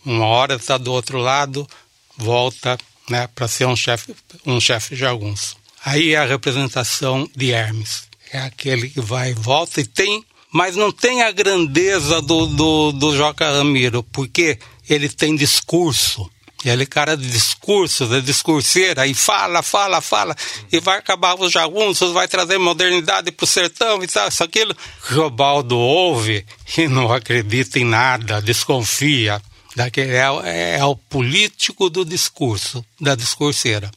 Uma 0.03 0.25
hora 0.25 0.55
está 0.55 0.79
do 0.79 0.91
outro 0.91 1.19
lado, 1.19 1.69
volta 2.17 2.79
né, 3.09 3.29
para 3.35 3.47
ser 3.47 3.67
um 3.67 3.77
chefe 3.77 4.15
um 4.47 4.59
chefe 4.59 4.97
jagunço. 4.97 5.57
Aí 5.85 6.15
é 6.15 6.17
a 6.17 6.25
representação 6.25 7.29
de 7.37 7.51
Hermes. 7.51 8.05
É 8.33 8.39
aquele 8.39 8.89
que 8.89 9.03
vai 9.03 9.33
e 9.33 9.35
volta 9.35 9.81
e 9.81 9.87
tem 9.87 10.25
mas 10.55 10.77
não 10.77 10.93
tem 10.93 11.23
a 11.23 11.31
grandeza 11.31 12.21
do, 12.21 12.47
do, 12.47 12.93
do 12.93 13.17
Joca 13.17 13.51
Ramiro, 13.51 14.03
porque 14.03 14.59
ele 14.87 15.09
tem 15.09 15.35
discurso. 15.35 16.31
Ele 16.65 16.85
é 16.85 16.87
cara 16.87 17.17
de 17.17 17.29
discurso, 17.29 18.07
de 18.07 18.23
discurseira, 18.23 19.07
e 19.07 19.15
fala, 19.15 19.63
fala, 19.63 20.01
fala, 20.01 20.37
e 20.71 20.79
vai 20.79 20.99
acabar 20.99 21.35
os 21.35 21.51
jagunços, 21.51 22.13
vai 22.13 22.29
trazer 22.29 22.59
modernidade 22.59 23.33
para 23.33 23.45
o 23.45 23.49
sertão 23.49 24.03
e 24.03 24.07
tal, 24.07 24.29
isso, 24.29 24.45
aquilo. 24.45 24.75
Robaldo 25.11 25.77
ouve 25.77 26.47
e 26.77 26.87
não 26.87 27.13
acredita 27.13 27.79
em 27.79 27.85
nada, 27.85 28.41
desconfia. 28.41 29.43
Daquele, 29.75 30.13
é, 30.13 30.79
é 30.79 30.85
o 30.85 30.95
político 30.95 31.89
do 31.89 32.05
discurso, 32.05 32.85
da 33.01 33.15
discurseira. 33.15 33.91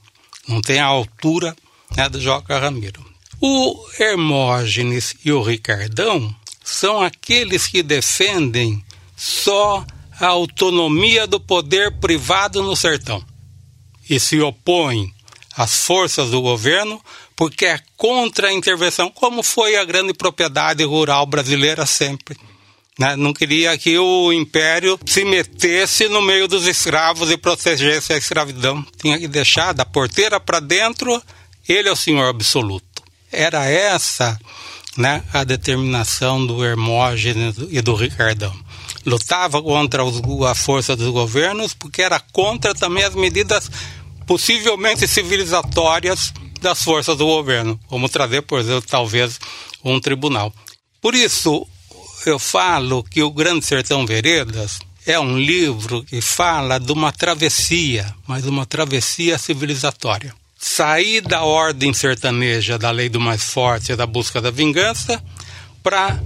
Não 0.47 0.61
tem 0.61 0.79
a 0.79 0.85
altura 0.85 1.55
né, 1.95 2.07
do 2.07 2.19
Joca 2.19 2.57
Ramiro. 2.57 3.05
O 3.41 3.85
Hermógenes 3.99 5.15
e 5.23 5.31
o 5.31 5.41
Ricardão 5.41 6.33
são 6.63 7.01
aqueles 7.01 7.67
que 7.67 7.83
defendem 7.83 8.83
só 9.15 9.85
a 10.19 10.27
autonomia 10.27 11.27
do 11.27 11.39
poder 11.39 11.99
privado 11.99 12.63
no 12.63 12.75
sertão 12.75 13.23
e 14.09 14.19
se 14.19 14.39
opõem 14.39 15.13
às 15.55 15.85
forças 15.85 16.29
do 16.29 16.41
governo 16.41 17.01
porque 17.35 17.65
é 17.65 17.79
contra 17.97 18.47
a 18.47 18.53
intervenção, 18.53 19.09
como 19.09 19.43
foi 19.43 19.75
a 19.75 19.83
grande 19.83 20.13
propriedade 20.13 20.83
rural 20.83 21.25
brasileira 21.25 21.85
sempre. 21.85 22.37
Né? 22.97 23.15
Não 23.17 23.33
queria 23.33 23.77
que 23.77 23.97
o 23.99 24.31
império 24.31 24.97
se 25.05 25.25
metesse 25.25 26.07
no 26.07 26.21
meio 26.21 26.47
dos 26.47 26.65
escravos 26.65 27.29
e 27.29 27.35
protegesse 27.35 28.13
a 28.13 28.17
escravidão. 28.17 28.85
Tinha 29.01 29.19
que 29.19 29.27
deixar 29.27 29.73
da 29.73 29.85
porteira 29.85 30.39
para 30.39 30.61
dentro, 30.61 31.21
ele 31.67 31.89
é 31.89 31.91
o 31.91 31.95
senhor 31.95 32.29
absoluto. 32.29 33.03
Era 33.29 33.65
essa 33.65 34.39
né, 34.97 35.21
a 35.33 35.43
determinação 35.43 36.45
do 36.45 36.63
Hermógenes 36.63 37.55
e 37.69 37.81
do 37.81 37.95
Ricardão. 37.95 38.55
Lutava 39.05 39.61
contra 39.61 40.03
os, 40.03 40.21
a 40.47 40.55
força 40.55 40.95
dos 40.95 41.09
governos 41.09 41.73
porque 41.73 42.01
era 42.01 42.19
contra 42.19 42.73
também 42.73 43.03
as 43.03 43.15
medidas 43.15 43.69
possivelmente 44.25 45.07
civilizatórias 45.07 46.33
das 46.59 46.81
forças 46.81 47.17
do 47.17 47.25
governo, 47.25 47.79
como 47.87 48.09
trazer, 48.09 48.41
por 48.41 48.59
exemplo, 48.59 48.89
talvez 48.89 49.39
um 49.83 49.99
tribunal. 49.99 50.51
Por 50.99 51.13
isso, 51.13 51.67
eu 52.25 52.39
falo 52.39 53.03
que 53.03 53.21
o 53.21 53.29
Grande 53.29 53.63
Sertão 53.65 54.05
Veredas 54.05 54.79
é 55.05 55.19
um 55.19 55.37
livro 55.37 56.03
que 56.03 56.19
fala 56.21 56.79
de 56.79 56.91
uma 56.91 57.11
travessia, 57.11 58.15
mas 58.27 58.45
uma 58.45 58.65
travessia 58.65 59.37
civilizatória 59.37 60.33
sair 60.65 61.21
da 61.21 61.43
ordem 61.43 61.93
sertaneja 61.93 62.77
da 62.77 62.89
lei 62.89 63.07
do 63.07 63.19
mais 63.19 63.43
forte 63.43 63.95
da 63.95 64.07
busca 64.07 64.41
da 64.41 64.49
vingança 64.49 65.23
para 65.83 66.19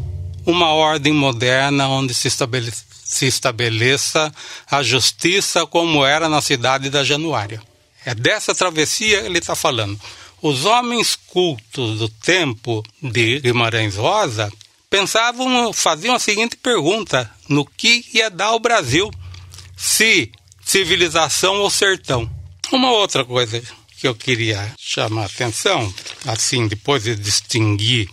uma 0.49 0.69
ordem 0.69 1.13
moderna 1.13 1.87
onde 1.87 2.13
se, 2.13 2.27
estabeleça, 2.27 2.83
se 3.03 3.27
estabeleça 3.27 4.33
a 4.69 4.81
justiça 4.81 5.65
como 5.65 6.03
era 6.03 6.27
na 6.27 6.41
cidade 6.41 6.89
da 6.89 7.03
Januária. 7.03 7.61
É 8.03 8.15
dessa 8.15 8.55
travessia 8.55 9.21
que 9.21 9.27
ele 9.27 9.37
está 9.37 9.55
falando. 9.55 9.99
Os 10.41 10.65
homens 10.65 11.17
cultos 11.27 11.99
do 11.99 12.09
tempo 12.09 12.83
de 13.01 13.39
Guimarães 13.41 13.95
Rosa 13.95 14.51
pensavam, 14.89 15.71
faziam 15.71 16.15
a 16.15 16.19
seguinte 16.19 16.57
pergunta: 16.57 17.29
no 17.47 17.65
que 17.65 18.05
ia 18.13 18.29
dar 18.29 18.53
o 18.53 18.59
Brasil? 18.59 19.11
Se 19.77 20.31
civilização 20.65 21.61
ou 21.61 21.69
sertão? 21.69 22.29
Uma 22.71 22.91
outra 22.91 23.23
coisa 23.23 23.61
que 23.97 24.07
eu 24.07 24.15
queria 24.15 24.73
chamar 24.79 25.23
a 25.23 25.25
atenção, 25.25 25.93
assim, 26.25 26.67
depois 26.67 27.03
de 27.03 27.15
distinguir 27.15 28.09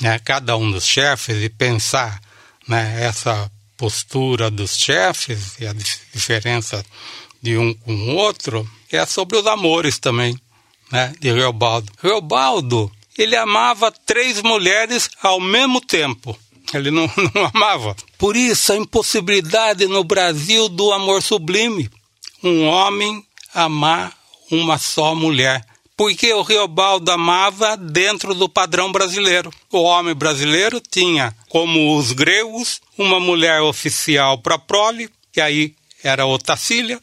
né, 0.00 0.18
cada 0.18 0.56
um 0.56 0.70
dos 0.70 0.86
chefes 0.86 1.42
e 1.42 1.48
pensar 1.48 2.20
né, 2.66 3.04
essa 3.04 3.50
postura 3.76 4.50
dos 4.50 4.76
chefes 4.76 5.58
e 5.60 5.66
a 5.66 5.72
diferença 6.12 6.84
de 7.42 7.58
um 7.58 7.74
com 7.74 7.92
o 7.92 8.14
outro, 8.16 8.68
é 8.90 9.04
sobre 9.04 9.36
os 9.36 9.46
amores 9.46 9.98
também, 9.98 10.38
né, 10.90 11.12
de 11.20 11.30
Reobaldo. 11.30 11.92
Reobaldo, 12.02 12.90
ele 13.18 13.36
amava 13.36 13.92
três 13.92 14.40
mulheres 14.40 15.10
ao 15.22 15.40
mesmo 15.40 15.80
tempo. 15.80 16.38
Ele 16.72 16.90
não, 16.90 17.10
não 17.34 17.50
amava. 17.52 17.94
Por 18.16 18.36
isso, 18.36 18.72
a 18.72 18.76
impossibilidade 18.76 19.86
no 19.86 20.02
Brasil 20.02 20.68
do 20.68 20.92
amor 20.92 21.22
sublime. 21.22 21.90
Um 22.42 22.66
homem 22.66 23.22
amar 23.52 24.16
uma 24.50 24.78
só 24.78 25.14
mulher. 25.14 25.64
Porque 25.96 26.32
o 26.32 26.42
Riobaldo 26.42 27.10
amava 27.12 27.76
dentro 27.76 28.34
do 28.34 28.48
padrão 28.48 28.90
brasileiro. 28.90 29.52
O 29.70 29.82
homem 29.82 30.14
brasileiro 30.14 30.80
tinha, 30.80 31.34
como 31.48 31.96
os 31.96 32.10
gregos, 32.12 32.80
uma 32.98 33.20
mulher 33.20 33.60
oficial 33.62 34.38
para 34.38 34.58
prole, 34.58 35.08
que 35.32 35.40
aí 35.40 35.74
era 36.02 36.26
Otacília. 36.26 37.00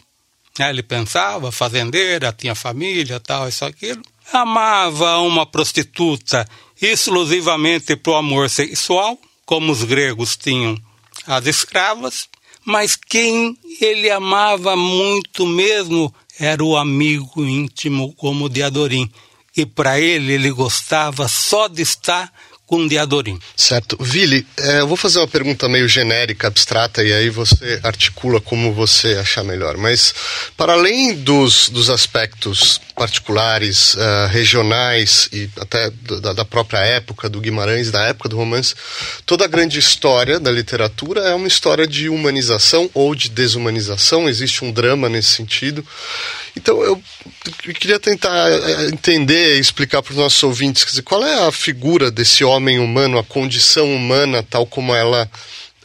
Né? 0.59 0.69
Ele 0.69 0.83
pensava, 0.83 1.51
fazendeira, 1.51 2.33
tinha 2.33 2.53
família, 2.53 3.19
tal, 3.19 3.47
isso, 3.47 3.63
aquilo. 3.63 4.01
Amava 4.33 5.19
uma 5.19 5.45
prostituta 5.45 6.47
exclusivamente 6.81 7.95
para 7.95 8.13
o 8.13 8.15
amor 8.15 8.49
sexual, 8.49 9.17
como 9.45 9.71
os 9.71 9.83
gregos 9.83 10.35
tinham 10.35 10.77
as 11.25 11.45
escravas. 11.45 12.27
Mas 12.63 12.95
quem 12.95 13.57
ele 13.79 14.09
amava 14.09 14.75
muito 14.75 15.47
mesmo 15.47 16.13
era 16.41 16.63
o 16.63 16.75
amigo 16.75 17.45
íntimo 17.45 18.13
como 18.15 18.49
de 18.49 18.63
Adorim. 18.63 19.07
E 19.55 19.63
para 19.63 19.99
ele, 19.99 20.33
ele 20.33 20.49
gostava 20.49 21.27
só 21.27 21.67
de 21.67 21.83
estar 21.83 22.33
com 22.71 22.87
Diadorim. 22.87 23.37
Certo. 23.53 23.97
Vili, 23.99 24.47
é, 24.55 24.79
eu 24.79 24.87
vou 24.87 24.95
fazer 24.95 25.19
uma 25.19 25.27
pergunta 25.27 25.67
meio 25.67 25.89
genérica, 25.89 26.47
abstrata, 26.47 27.03
e 27.03 27.11
aí 27.11 27.29
você 27.29 27.81
articula 27.83 28.39
como 28.39 28.71
você 28.71 29.15
achar 29.15 29.43
melhor. 29.43 29.75
Mas, 29.75 30.13
para 30.55 30.71
além 30.71 31.13
dos, 31.13 31.67
dos 31.67 31.89
aspectos 31.89 32.79
particulares, 32.95 33.95
uh, 33.95 34.27
regionais 34.29 35.27
e 35.33 35.49
até 35.59 35.89
da, 36.21 36.31
da, 36.31 36.45
própria 36.45 36.79
época 36.79 37.27
do 37.27 37.41
Guimarães, 37.41 37.91
da 37.91 38.05
época 38.05 38.29
do 38.29 38.37
romance, 38.37 38.73
toda 39.25 39.43
a 39.43 39.49
grande 39.49 39.77
história 39.77 40.39
da 40.39 40.51
literatura 40.51 41.21
é 41.21 41.33
uma 41.33 41.47
história 41.47 41.85
de 41.85 42.07
humanização 42.07 42.89
ou 42.93 43.13
de 43.13 43.27
desumanização, 43.27 44.29
existe 44.29 44.63
um 44.63 44.71
drama 44.71 45.09
nesse 45.09 45.29
sentido. 45.29 45.85
Então, 46.55 46.83
eu 46.83 47.01
queria 47.73 47.99
tentar 47.99 48.51
eh, 48.51 48.87
entender 48.87 49.55
e 49.55 49.59
explicar 49.59 50.01
para 50.01 50.11
os 50.11 50.17
nossos 50.17 50.43
ouvintes 50.43 50.99
qual 50.99 51.25
é 51.25 51.47
a 51.47 51.51
figura 51.51 52.11
desse 52.11 52.43
homem 52.43 52.60
humano, 52.79 53.17
a 53.17 53.23
condição 53.23 53.93
humana, 53.93 54.43
tal 54.43 54.65
como 54.65 54.93
ela 54.93 55.29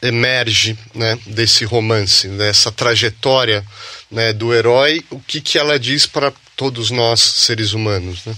emerge 0.03 0.79
né, 0.95 1.18
desse 1.27 1.64
romance, 1.64 2.29
dessa 2.29 2.70
trajetória 2.70 3.64
né, 4.11 4.33
do 4.33 4.55
herói, 4.55 5.05
o 5.11 5.18
que, 5.20 5.41
que 5.41 5.59
ela 5.59 5.79
diz 5.79 6.07
para 6.07 6.33
todos 6.55 6.91
nós, 6.91 7.20
seres 7.20 7.72
humanos. 7.72 8.24
Né? 8.24 8.37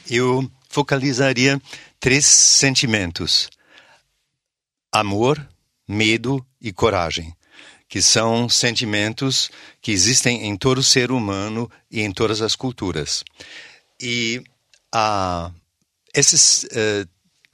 Eu 0.10 0.50
focalizaria 0.68 1.60
três 1.98 2.26
sentimentos: 2.26 3.48
amor, 4.92 5.44
medo 5.88 6.44
e 6.60 6.72
coragem 6.72 7.34
que 7.90 8.00
são 8.00 8.48
sentimentos 8.48 9.50
que 9.82 9.90
existem 9.90 10.46
em 10.46 10.56
todo 10.56 10.80
ser 10.80 11.10
humano 11.10 11.68
e 11.90 12.02
em 12.02 12.12
todas 12.12 12.40
as 12.40 12.54
culturas. 12.54 13.24
E 14.00 14.40
a, 14.94 15.50
esses, 16.14 16.62
uh, 16.62 17.08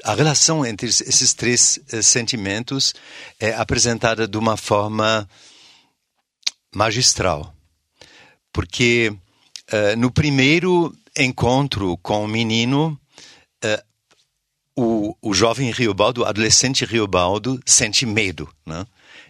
a 0.04 0.14
relação 0.14 0.64
entre 0.64 0.86
esses 0.86 1.34
três 1.34 1.78
uh, 1.92 2.02
sentimentos 2.02 2.94
é 3.40 3.54
apresentada 3.54 4.26
de 4.26 4.36
uma 4.36 4.56
forma 4.56 5.28
magistral. 6.74 7.54
Porque 8.52 9.12
uh, 9.72 9.96
no 9.96 10.10
primeiro 10.10 10.94
encontro 11.16 11.96
com 11.98 12.24
o 12.24 12.28
menino, 12.28 12.98
o, 14.76 15.16
o 15.22 15.32
jovem 15.32 15.70
Riobaldo, 15.70 16.20
o 16.20 16.24
adolescente 16.26 16.84
Riobaldo, 16.84 17.58
sente 17.64 18.04
medo. 18.04 18.48
Né? 18.64 18.86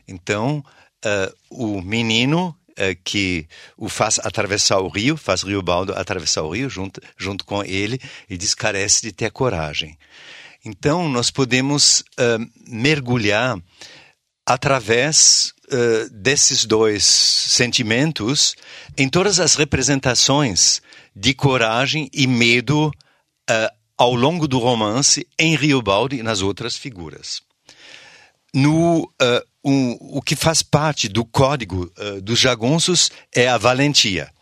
Então, 0.09 0.64
uh, 1.05 1.37
o 1.49 1.81
menino 1.81 2.55
uh, 2.73 3.03
que 3.05 3.47
o 3.77 3.89
faz 3.89 4.19
atravessar 4.19 4.81
o 4.81 4.89
rio, 4.89 5.17
faz 5.17 5.43
Riobaldo 5.43 5.93
atravessar 5.95 6.43
o 6.43 6.51
rio 6.51 6.69
junto, 6.69 7.01
junto 7.17 7.45
com 7.45 7.62
ele, 7.62 8.01
e 8.29 8.37
diz 8.37 8.55
carece 8.55 9.03
de 9.03 9.12
ter 9.12 9.31
coragem. 9.31 9.97
Então, 10.69 11.09
nós 11.09 11.31
podemos 11.31 12.01
uh, 12.01 12.45
mergulhar 12.67 13.57
através 14.45 15.53
uh, 15.73 16.11
desses 16.11 16.64
dois 16.64 17.05
sentimentos 17.05 18.57
em 18.99 19.09
todas 19.09 19.39
as 19.39 19.55
representações 19.55 20.83
de 21.14 21.33
coragem 21.33 22.11
e 22.12 22.27
medo 22.27 22.89
uh, 22.89 23.77
ao 23.97 24.12
longo 24.17 24.49
do 24.49 24.59
romance 24.59 25.25
em 25.39 25.55
Riobaldi 25.55 26.17
e 26.17 26.23
nas 26.25 26.43
outras 26.43 26.77
figuras. 26.77 27.41
No, 28.53 29.05
uh, 29.05 29.47
um, 29.64 29.97
o 30.01 30.21
que 30.21 30.35
faz 30.35 30.64
parte 30.64 31.09
do 31.09 31.25
código 31.25 31.93
dos 32.25 32.41
jagunços 32.41 33.12
é 33.33 33.47
a 33.47 33.57
valentia. 33.57 34.33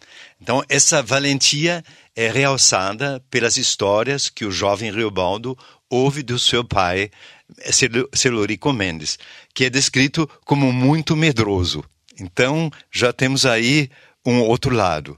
Então, 0.41 0.63
essa 0.69 1.03
valentia 1.03 1.83
é 2.15 2.31
realçada 2.31 3.23
pelas 3.31 3.57
histórias 3.57 4.29
que 4.29 4.45
o 4.45 4.51
jovem 4.51 4.93
Riobaldo 4.93 5.57
ouve 5.91 6.23
do 6.23 6.39
seu 6.39 6.65
pai, 6.65 7.11
Celurico 8.13 8.73
Mendes, 8.73 9.19
que 9.55 9.65
é 9.65 9.71
descrito 9.71 10.29
como 10.45 10.73
muito 10.73 11.17
medroso. 11.17 11.85
Então, 12.21 12.71
já 12.91 13.13
temos 13.13 13.45
aí 13.45 13.91
um 14.25 14.41
outro 14.41 14.75
lado. 14.75 15.17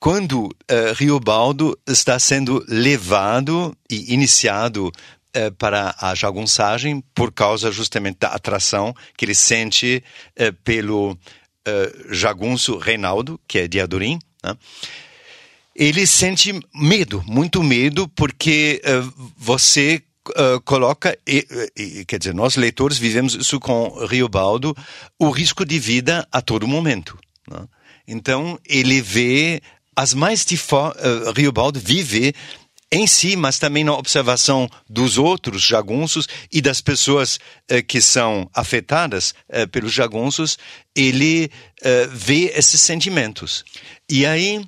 Quando 0.00 0.46
uh, 0.46 0.52
Riobaldo 0.96 1.76
está 1.86 2.18
sendo 2.18 2.64
levado 2.68 3.76
e 3.90 4.14
iniciado 4.14 4.86
uh, 4.86 5.52
para 5.58 5.94
a 6.00 6.14
jagunçagem 6.14 7.02
por 7.14 7.32
causa 7.32 7.72
justamente 7.72 8.18
da 8.20 8.28
atração 8.28 8.94
que 9.16 9.24
ele 9.24 9.34
sente 9.34 10.02
uh, 10.40 10.52
pelo 10.64 11.18
jagunço 12.08 12.78
Reinaldo, 12.78 13.38
que 13.46 13.58
é 13.58 13.68
de 13.68 13.78
Adorim, 13.78 14.18
né? 14.42 14.56
Ele 15.78 16.06
sente 16.06 16.52
medo, 16.74 17.22
muito 17.26 17.62
medo, 17.62 18.08
porque 18.08 18.82
você 19.36 20.02
Uh, 20.30 20.60
coloca, 20.60 21.18
e, 21.26 21.46
e, 21.74 22.04
quer 22.04 22.18
dizer, 22.18 22.34
nós 22.34 22.54
leitores 22.54 22.98
vivemos 22.98 23.34
isso 23.34 23.58
com 23.58 23.88
Riobaldo, 24.04 24.76
o 25.18 25.30
risco 25.30 25.64
de 25.64 25.78
vida 25.78 26.28
a 26.30 26.42
todo 26.42 26.68
momento. 26.68 27.18
Né? 27.50 27.66
Então, 28.06 28.58
ele 28.68 29.00
vê 29.00 29.62
as 29.96 30.14
mais 30.14 30.44
de 30.44 30.54
uh, 30.54 31.32
Riobaldo 31.34 31.80
vive 31.80 32.34
em 32.90 33.06
si, 33.06 33.36
mas 33.36 33.58
também 33.58 33.84
na 33.84 33.92
observação 33.92 34.68
dos 34.88 35.18
outros 35.18 35.62
jagunços 35.62 36.26
e 36.50 36.60
das 36.60 36.80
pessoas 36.80 37.36
uh, 37.70 37.82
que 37.86 38.00
são 38.00 38.48
afetadas 38.54 39.34
uh, 39.50 39.68
pelos 39.68 39.92
jagunços, 39.92 40.58
ele 40.94 41.50
uh, 41.80 42.10
vê 42.12 42.52
esses 42.54 42.80
sentimentos. 42.80 43.64
E 44.08 44.24
aí 44.24 44.64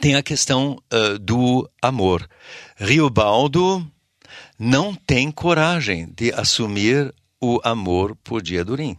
tem 0.00 0.14
a 0.14 0.22
questão 0.22 0.76
do 1.20 1.68
amor. 1.80 2.28
Riobaldo 2.76 3.86
não 4.58 4.94
tem 4.94 5.30
coragem 5.30 6.12
de 6.16 6.32
assumir 6.32 7.12
o 7.40 7.60
amor 7.64 8.16
por 8.22 8.40
Diadorim. 8.40 8.96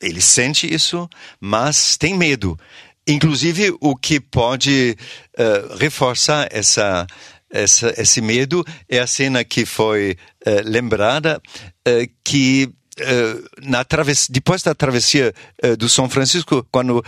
Ele 0.00 0.20
sente 0.20 0.72
isso, 0.72 1.08
mas 1.40 1.96
tem 1.96 2.14
medo. 2.14 2.58
Inclusive, 3.08 3.74
o 3.80 3.96
que 3.96 4.20
pode 4.20 4.96
uh, 5.38 5.76
reforçar 5.78 6.48
essa, 6.50 7.06
essa, 7.50 7.94
esse 7.96 8.20
medo 8.20 8.64
é 8.88 8.98
a 8.98 9.06
cena 9.06 9.42
que 9.44 9.64
foi 9.64 10.18
uh, 10.46 10.68
lembrada, 10.68 11.40
uh, 11.88 12.12
que 12.22 12.68
na 13.62 13.84
travessia, 13.84 14.32
depois 14.32 14.62
da 14.62 14.74
travessia 14.74 15.34
do 15.78 15.88
São 15.88 16.08
Francisco, 16.08 16.66
quando 16.70 17.04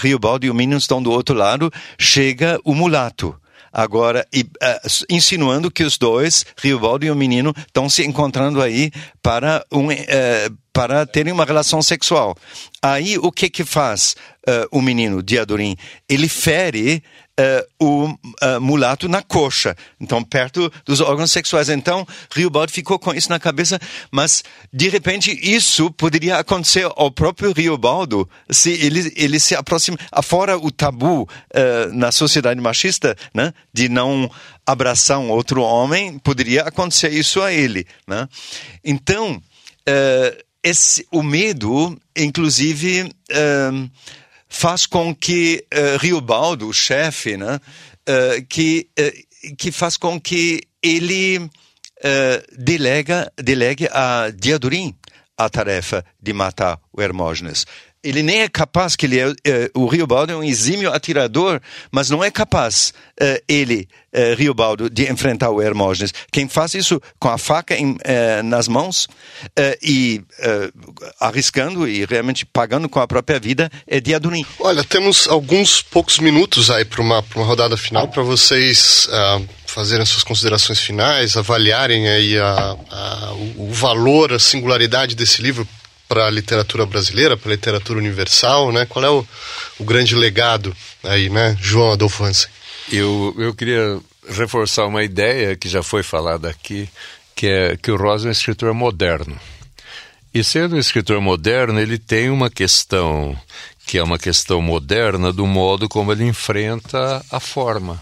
Rio 0.00 0.18
Balde 0.18 0.46
e 0.46 0.50
o 0.50 0.54
menino 0.54 0.78
estão 0.78 1.02
do 1.02 1.10
outro 1.10 1.34
lado, 1.34 1.72
chega 1.98 2.60
o 2.64 2.74
mulato. 2.74 3.34
Agora, 3.72 4.26
e, 4.32 4.42
uh, 4.42 5.04
insinuando 5.10 5.70
que 5.70 5.84
os 5.84 5.98
dois, 5.98 6.44
Riobaldo 6.56 7.04
e 7.04 7.10
o 7.10 7.16
menino, 7.16 7.54
estão 7.56 7.88
se 7.88 8.04
encontrando 8.04 8.62
aí 8.62 8.90
para, 9.22 9.64
um, 9.70 9.88
uh, 9.88 10.58
para 10.78 11.04
terem 11.04 11.32
uma 11.32 11.44
relação 11.44 11.82
sexual. 11.82 12.36
Aí, 12.80 13.18
o 13.18 13.32
que 13.32 13.50
que 13.50 13.64
faz 13.64 14.14
uh, 14.48 14.68
o 14.70 14.80
menino, 14.80 15.20
Diadorim? 15.24 15.76
Ele 16.08 16.28
fere 16.28 17.02
uh, 17.36 17.84
o 17.84 18.04
uh, 18.06 18.60
mulato 18.60 19.08
na 19.08 19.20
coxa, 19.20 19.76
então 19.98 20.22
perto 20.22 20.72
dos 20.86 21.00
órgãos 21.00 21.32
sexuais. 21.32 21.68
Então, 21.68 22.06
Riobaldo 22.32 22.70
ficou 22.70 22.96
com 22.96 23.12
isso 23.12 23.28
na 23.28 23.40
cabeça, 23.40 23.80
mas 24.12 24.44
de 24.72 24.88
repente 24.88 25.36
isso 25.42 25.90
poderia 25.90 26.36
acontecer 26.36 26.88
ao 26.94 27.10
próprio 27.10 27.52
Riobaldo 27.52 28.30
se 28.48 28.70
ele, 28.70 29.12
ele 29.16 29.40
se 29.40 29.56
aproxima, 29.56 29.98
afora 30.12 30.56
o 30.56 30.70
tabu 30.70 31.22
uh, 31.22 31.92
na 31.92 32.12
sociedade 32.12 32.60
machista, 32.60 33.16
né, 33.34 33.52
de 33.72 33.88
não 33.88 34.30
abraçar 34.64 35.18
um 35.18 35.30
outro 35.30 35.60
homem, 35.60 36.20
poderia 36.20 36.62
acontecer 36.62 37.12
isso 37.12 37.42
a 37.42 37.52
ele, 37.52 37.84
né? 38.06 38.28
Então, 38.84 39.42
esse, 40.68 41.06
o 41.10 41.22
medo, 41.22 41.98
inclusive, 42.16 43.10
faz 44.48 44.86
com 44.86 45.14
que 45.14 45.64
uh, 45.72 45.98
Riobaldo, 45.98 46.68
o 46.68 46.72
chefe, 46.72 47.36
né, 47.36 47.56
uh, 48.08 48.46
que, 48.48 48.88
uh, 48.98 49.56
que 49.56 49.70
faz 49.70 49.96
com 49.96 50.20
que 50.20 50.62
ele 50.82 51.48
delega, 52.56 53.32
delegue 53.36 53.88
a 53.90 54.30
Diadorim 54.30 54.94
a 55.36 55.48
tarefa 55.48 56.04
de 56.22 56.32
matar 56.32 56.78
o 56.92 57.02
Hermógenes 57.02 57.66
ele 58.02 58.22
nem 58.22 58.42
é 58.42 58.48
capaz, 58.48 58.94
que 58.94 59.06
ele 59.06 59.18
é, 59.18 59.32
é, 59.44 59.70
o 59.74 59.88
é 60.28 60.36
um 60.36 60.44
exímio 60.44 60.92
atirador, 60.92 61.60
mas 61.90 62.08
não 62.08 62.22
é 62.22 62.30
capaz 62.30 62.92
é, 63.20 63.42
ele, 63.48 63.88
é, 64.12 64.34
Riobaldo, 64.34 64.88
de 64.88 65.10
enfrentar 65.10 65.50
o 65.50 65.60
Hermógenes. 65.60 66.14
Quem 66.32 66.48
faz 66.48 66.74
isso 66.74 67.00
com 67.18 67.28
a 67.28 67.36
faca 67.36 67.74
em, 67.74 67.96
é, 68.04 68.42
nas 68.42 68.68
mãos 68.68 69.08
é, 69.56 69.78
e 69.82 70.22
é, 70.38 70.70
arriscando 71.20 71.88
e 71.88 72.04
realmente 72.04 72.46
pagando 72.46 72.88
com 72.88 73.00
a 73.00 73.08
própria 73.08 73.40
vida 73.40 73.70
é 73.86 74.00
Diadorim. 74.00 74.46
Olha, 74.60 74.84
temos 74.84 75.26
alguns 75.28 75.82
poucos 75.82 76.18
minutos 76.18 76.70
aí 76.70 76.84
para 76.84 77.02
uma, 77.02 77.24
uma 77.34 77.44
rodada 77.44 77.76
final 77.76 78.08
para 78.08 78.22
vocês 78.22 79.08
uh, 79.08 79.46
fazerem 79.66 80.06
suas 80.06 80.22
considerações 80.22 80.78
finais, 80.78 81.36
avaliarem 81.36 82.08
aí 82.08 82.38
a, 82.38 82.76
a, 82.90 83.32
o 83.56 83.70
valor, 83.72 84.32
a 84.32 84.38
singularidade 84.38 85.14
desse 85.14 85.42
livro 85.42 85.66
para 86.08 86.26
a 86.26 86.30
literatura 86.30 86.86
brasileira, 86.86 87.36
para 87.36 87.50
a 87.50 87.54
literatura 87.54 87.98
universal, 87.98 88.72
né? 88.72 88.86
Qual 88.86 89.04
é 89.04 89.10
o, 89.10 89.26
o 89.78 89.84
grande 89.84 90.14
legado 90.16 90.74
aí, 91.04 91.28
né, 91.28 91.56
João 91.60 91.92
Adolfo 91.92 92.24
Hansen? 92.24 92.48
Eu, 92.90 93.34
eu 93.38 93.54
queria 93.54 94.00
reforçar 94.28 94.86
uma 94.86 95.04
ideia 95.04 95.54
que 95.54 95.68
já 95.68 95.82
foi 95.82 96.02
falada 96.02 96.48
aqui, 96.48 96.88
que 97.34 97.46
é 97.46 97.76
que 97.76 97.90
o 97.90 97.96
Rosa 97.96 98.26
é 98.26 98.28
um 98.30 98.32
escritor 98.32 98.72
moderno. 98.72 99.38
E 100.32 100.42
sendo 100.42 100.76
um 100.76 100.78
escritor 100.78 101.20
moderno, 101.20 101.80
ele 101.80 101.98
tem 101.98 102.30
uma 102.30 102.50
questão 102.50 103.38
que 103.86 103.96
é 103.96 104.02
uma 104.02 104.18
questão 104.18 104.60
moderna 104.60 105.32
do 105.32 105.46
modo 105.46 105.88
como 105.88 106.12
ele 106.12 106.24
enfrenta 106.24 107.24
a 107.30 107.40
forma. 107.40 108.00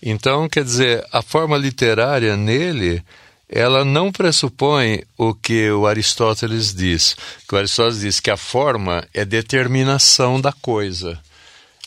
Então, 0.00 0.48
quer 0.48 0.62
dizer, 0.62 1.04
a 1.12 1.20
forma 1.20 1.58
literária 1.58 2.36
nele 2.36 3.02
ela 3.50 3.84
não 3.84 4.12
pressupõe 4.12 5.02
o 5.18 5.34
que 5.34 5.70
o 5.70 5.86
Aristóteles 5.86 6.72
diz. 6.72 7.16
Que 7.48 7.54
o 7.56 7.58
Aristóteles 7.58 8.00
diz 8.00 8.20
que 8.20 8.30
a 8.30 8.36
forma 8.36 9.06
é 9.12 9.24
determinação 9.24 10.40
da 10.40 10.52
coisa 10.52 11.18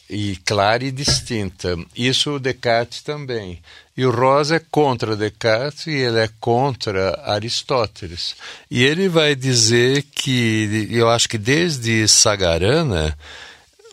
e 0.09 0.35
clara 0.45 0.83
e 0.83 0.91
distinta. 0.91 1.77
Isso 1.95 2.31
o 2.31 2.39
Descartes 2.39 3.01
também. 3.01 3.61
E 3.95 4.05
o 4.05 4.11
Rosa 4.11 4.57
é 4.57 4.61
contra 4.71 5.15
Descartes 5.15 5.87
e 5.87 5.91
ele 5.91 6.19
é 6.19 6.29
contra 6.39 7.19
Aristóteles. 7.25 8.35
E 8.69 8.83
ele 8.83 9.07
vai 9.07 9.33
dizer 9.33 10.03
que, 10.11 10.87
eu 10.91 11.09
acho 11.09 11.29
que 11.29 11.37
desde 11.37 12.07
Sagarana, 12.07 13.17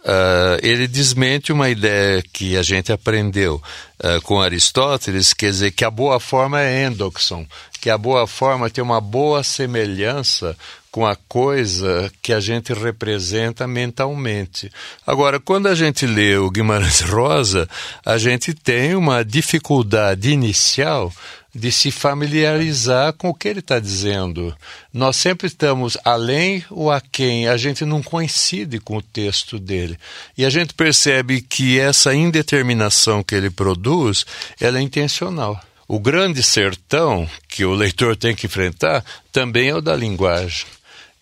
Uh, 0.03 0.57
ele 0.63 0.87
desmente 0.87 1.53
uma 1.53 1.69
ideia 1.69 2.23
que 2.33 2.57
a 2.57 2.63
gente 2.63 2.91
aprendeu 2.91 3.63
uh, 4.03 4.21
com 4.23 4.41
Aristóteles, 4.41 5.35
quer 5.35 5.51
dizer 5.51 5.73
que 5.73 5.85
a 5.85 5.91
boa 5.91 6.19
forma 6.19 6.59
é 6.61 6.87
endoxon, 6.87 7.47
que 7.81 7.91
a 7.91 7.99
boa 7.99 8.27
forma 8.27 8.71
tem 8.71 8.83
uma 8.83 9.01
boa 9.01 9.43
semelhança 9.43 10.57
com 10.91 11.07
a 11.07 11.15
coisa 11.15 12.11
que 12.23 12.33
a 12.33 12.41
gente 12.41 12.73
representa 12.73 13.67
mentalmente. 13.67 14.73
Agora, 15.07 15.39
quando 15.39 15.69
a 15.69 15.75
gente 15.75 16.07
lê 16.07 16.37
o 16.37 16.51
Guimarães 16.51 17.01
Rosa, 17.01 17.69
a 18.05 18.19
gente 18.19 18.53
tem 18.55 18.95
uma 18.95 19.25
dificuldade 19.25 20.31
inicial 20.31 21.13
de 21.55 21.73
se 21.73 21.91
familiarizar 21.91 23.13
com 23.15 23.29
o 23.29 23.35
que 23.35 23.49
ele 23.49 23.61
está 23.61 23.79
dizendo. 23.79 24.55
Nós 24.93 25.17
sempre 25.17 25.47
estamos 25.47 25.97
além 26.05 26.65
ou 26.71 26.91
aquém, 26.91 27.49
a 27.49 27.57
gente 27.57 27.85
não 27.85 28.03
coincide 28.03 28.79
com 28.79 28.97
o 28.97 29.03
texto 29.03 29.59
dele. 29.59 29.99
E 30.39 30.45
a 30.45 30.51
gente 30.51 30.75
percebe 30.75 31.41
que 31.41 31.79
essa 31.79 32.15
indeterminação 32.15 33.23
que 33.23 33.35
ele 33.35 33.51
produz, 33.51 34.25
ela 34.61 34.79
é 34.79 34.83
intencional. 34.83 35.61
O 35.89 35.99
grande 35.99 36.41
sertão 36.41 37.29
que 37.49 37.65
o 37.65 37.75
leitor 37.75 38.17
tem 38.17 38.33
que 38.33 38.47
enfrentar 38.47 39.05
também 39.33 39.71
é 39.71 39.75
o 39.75 39.81
da 39.81 39.97
linguagem, 39.97 40.67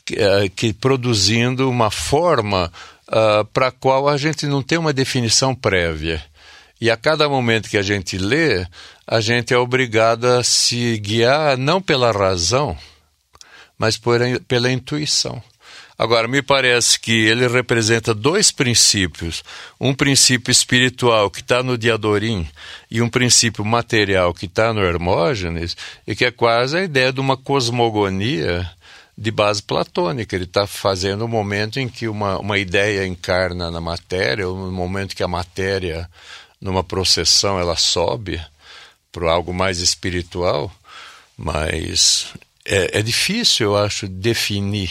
que, 0.04 0.14
uh, 0.14 0.50
que 0.54 0.74
produzindo 0.74 1.70
uma 1.70 1.90
forma 1.90 2.70
uh, 3.08 3.46
para 3.46 3.68
a 3.68 3.72
qual 3.72 4.06
a 4.06 4.18
gente 4.18 4.46
não 4.46 4.62
tem 4.62 4.76
uma 4.76 4.92
definição 4.92 5.54
prévia. 5.54 6.22
E 6.80 6.90
a 6.90 6.96
cada 6.96 7.28
momento 7.28 7.68
que 7.68 7.78
a 7.78 7.82
gente 7.82 8.16
lê, 8.16 8.66
a 9.06 9.20
gente 9.20 9.52
é 9.52 9.58
obrigado 9.58 10.26
a 10.26 10.44
se 10.44 10.96
guiar 10.98 11.56
não 11.56 11.80
pela 11.82 12.12
razão, 12.12 12.76
mas 13.76 13.96
por, 13.96 14.20
pela 14.46 14.70
intuição. 14.70 15.42
Agora, 15.98 16.28
me 16.28 16.40
parece 16.40 17.00
que 17.00 17.26
ele 17.26 17.48
representa 17.48 18.14
dois 18.14 18.52
princípios: 18.52 19.42
um 19.80 19.92
princípio 19.92 20.52
espiritual 20.52 21.28
que 21.28 21.40
está 21.40 21.60
no 21.60 21.76
Diadorim 21.76 22.48
e 22.88 23.02
um 23.02 23.08
princípio 23.08 23.64
material 23.64 24.32
que 24.32 24.46
está 24.46 24.72
no 24.72 24.80
Hermógenes, 24.80 25.76
e 26.06 26.14
que 26.14 26.24
é 26.24 26.30
quase 26.30 26.78
a 26.78 26.84
ideia 26.84 27.12
de 27.12 27.18
uma 27.18 27.36
cosmogonia 27.36 28.70
de 29.16 29.32
base 29.32 29.60
platônica. 29.60 30.36
Ele 30.36 30.44
está 30.44 30.68
fazendo 30.68 31.22
o 31.22 31.24
um 31.24 31.28
momento 31.28 31.80
em 31.80 31.88
que 31.88 32.06
uma, 32.06 32.38
uma 32.38 32.58
ideia 32.58 33.04
encarna 33.04 33.68
na 33.68 33.80
matéria, 33.80 34.48
o 34.48 34.68
um 34.68 34.70
momento 34.70 35.16
que 35.16 35.24
a 35.24 35.28
matéria, 35.28 36.08
numa 36.60 36.82
processão, 36.82 37.58
ela 37.58 37.76
sobe 37.76 38.40
para 39.12 39.30
algo 39.30 39.52
mais 39.52 39.78
espiritual, 39.78 40.72
mas 41.36 42.26
é, 42.64 42.98
é 42.98 43.02
difícil, 43.02 43.66
eu 43.66 43.76
acho, 43.76 44.06
definir 44.06 44.90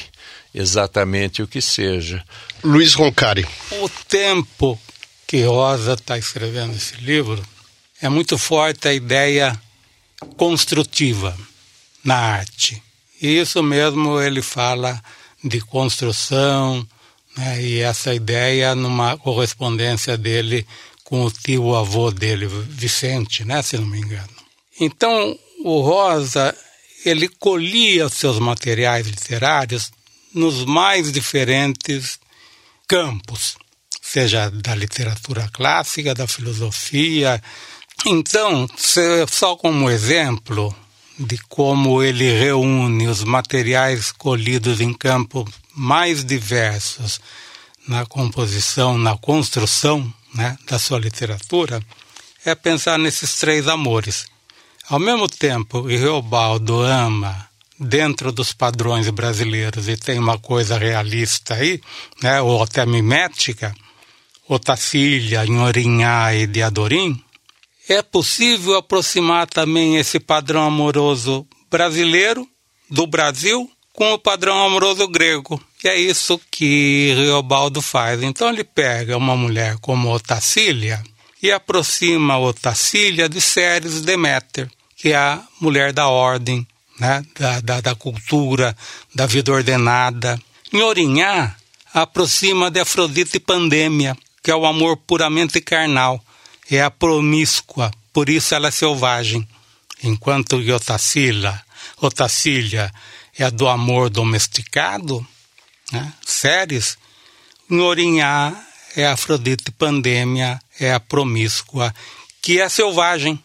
exatamente 0.53 1.41
o 1.41 1.47
que 1.47 1.61
seja. 1.61 2.23
Luiz 2.63 2.93
Roncari. 2.93 3.45
O 3.71 3.89
tempo 4.07 4.79
que 5.27 5.43
Rosa 5.43 5.93
está 5.93 6.17
escrevendo 6.17 6.75
esse 6.75 6.95
livro 6.95 7.43
é 8.01 8.09
muito 8.09 8.37
forte 8.37 8.87
a 8.87 8.93
ideia 8.93 9.59
construtiva 10.35 11.37
na 12.03 12.15
arte. 12.15 12.81
E 13.21 13.39
isso 13.39 13.61
mesmo 13.61 14.19
ele 14.21 14.41
fala 14.41 15.01
de 15.43 15.59
construção, 15.61 16.87
né, 17.35 17.61
e 17.61 17.79
essa 17.79 18.13
ideia 18.13 18.73
numa 18.73 19.17
correspondência 19.17 20.17
dele 20.17 20.65
com 21.07 21.23
o 21.23 21.31
tio 21.31 21.73
avô 21.73 22.11
dele, 22.11 22.47
Vicente, 22.47 23.45
né, 23.45 23.61
se 23.61 23.77
não 23.77 23.85
me 23.87 23.97
engano. 23.97 24.27
Então, 24.77 25.39
o 25.63 25.79
Rosa, 25.79 26.53
ele 27.05 27.29
colhia 27.29 28.09
seus 28.09 28.37
materiais 28.39 29.07
literários 29.07 29.89
nos 30.33 30.65
mais 30.65 31.09
diferentes 31.09 32.19
campos, 32.85 33.55
seja 34.01 34.49
da 34.49 34.75
literatura 34.75 35.49
clássica, 35.53 36.13
da 36.13 36.27
filosofia. 36.27 37.41
Então, 38.05 38.67
só 39.29 39.55
como 39.55 39.89
exemplo 39.89 40.75
de 41.17 41.37
como 41.47 42.03
ele 42.03 42.37
reúne 42.37 43.07
os 43.07 43.23
materiais 43.23 44.11
colhidos 44.11 44.81
em 44.81 44.93
campos 44.93 45.49
mais 45.73 46.25
diversos 46.25 47.21
na 47.87 48.05
composição, 48.05 48.97
na 48.97 49.17
construção 49.17 50.13
né, 50.37 50.57
da 50.69 50.77
sua 50.77 50.99
literatura, 50.99 51.81
é 52.45 52.55
pensar 52.55 52.97
nesses 52.97 53.35
três 53.35 53.67
amores. 53.67 54.27
Ao 54.87 54.99
mesmo 54.99 55.27
tempo 55.27 55.83
que 55.83 55.97
Reobaldo 55.97 56.79
ama 56.79 57.47
dentro 57.79 58.31
dos 58.31 58.53
padrões 58.53 59.09
brasileiros 59.09 59.89
e 59.89 59.97
tem 59.97 60.17
uma 60.17 60.39
coisa 60.39 60.77
realista 60.77 61.55
aí, 61.55 61.81
né, 62.21 62.41
ou 62.41 62.63
até 62.63 62.85
mimética, 62.85 63.75
Otacília, 64.47 65.45
Inhorinhá 65.45 66.33
e 66.33 66.47
Diadorim, 66.47 67.21
é 67.89 68.01
possível 68.01 68.77
aproximar 68.77 69.47
também 69.47 69.97
esse 69.97 70.19
padrão 70.19 70.63
amoroso 70.63 71.45
brasileiro, 71.69 72.47
do 72.89 73.05
Brasil, 73.05 73.69
com 73.91 74.13
o 74.13 74.19
padrão 74.19 74.65
amoroso 74.65 75.07
grego. 75.07 75.61
E 75.83 75.87
é 75.87 75.99
isso 75.99 76.39
que 76.49 77.13
Riobaldo 77.15 77.81
faz. 77.81 78.23
Então 78.23 78.49
ele 78.49 78.63
pega 78.63 79.17
uma 79.17 79.35
mulher 79.35 79.77
como 79.79 80.11
Otacília 80.11 81.03
e 81.41 81.51
aproxima 81.51 82.39
Otacília 82.39 83.29
de 83.29 83.39
Ceres 83.39 84.01
Deméter, 84.01 84.69
que 84.95 85.09
é 85.09 85.15
a 85.15 85.41
mulher 85.61 85.93
da 85.93 86.07
ordem, 86.07 86.67
né, 86.99 87.23
da, 87.37 87.59
da, 87.61 87.81
da 87.81 87.95
cultura, 87.95 88.75
da 89.13 89.27
vida 89.27 89.51
ordenada. 89.51 90.39
Em 90.73 90.81
Orinhá, 90.81 91.55
aproxima 91.93 92.71
de 92.71 92.79
Afrodite 92.79 93.39
Pandemia, 93.39 94.17
que 94.41 94.49
é 94.49 94.55
o 94.55 94.65
amor 94.65 94.97
puramente 94.97 95.61
carnal, 95.61 96.23
é 96.69 96.81
a 96.81 96.89
promíscua, 96.89 97.91
por 98.11 98.29
isso 98.29 98.55
ela 98.55 98.69
é 98.69 98.71
selvagem. 98.71 99.47
Enquanto 100.03 100.57
Otacília, 100.73 101.61
Otacília 102.01 102.91
é 103.37 103.43
a 103.43 103.49
do 103.49 103.67
amor 103.67 104.09
domesticado, 104.09 105.25
né, 105.91 106.13
Ceres, 106.25 106.97
em 107.69 107.79
Orinhá 107.79 108.55
é 108.95 109.05
a 109.05 109.13
Afrodite 109.13 109.71
Pandemia, 109.71 110.59
é 110.79 110.91
a 110.91 110.99
promíscua, 110.99 111.93
que 112.41 112.59
é 112.59 112.67
selvagem. 112.67 113.41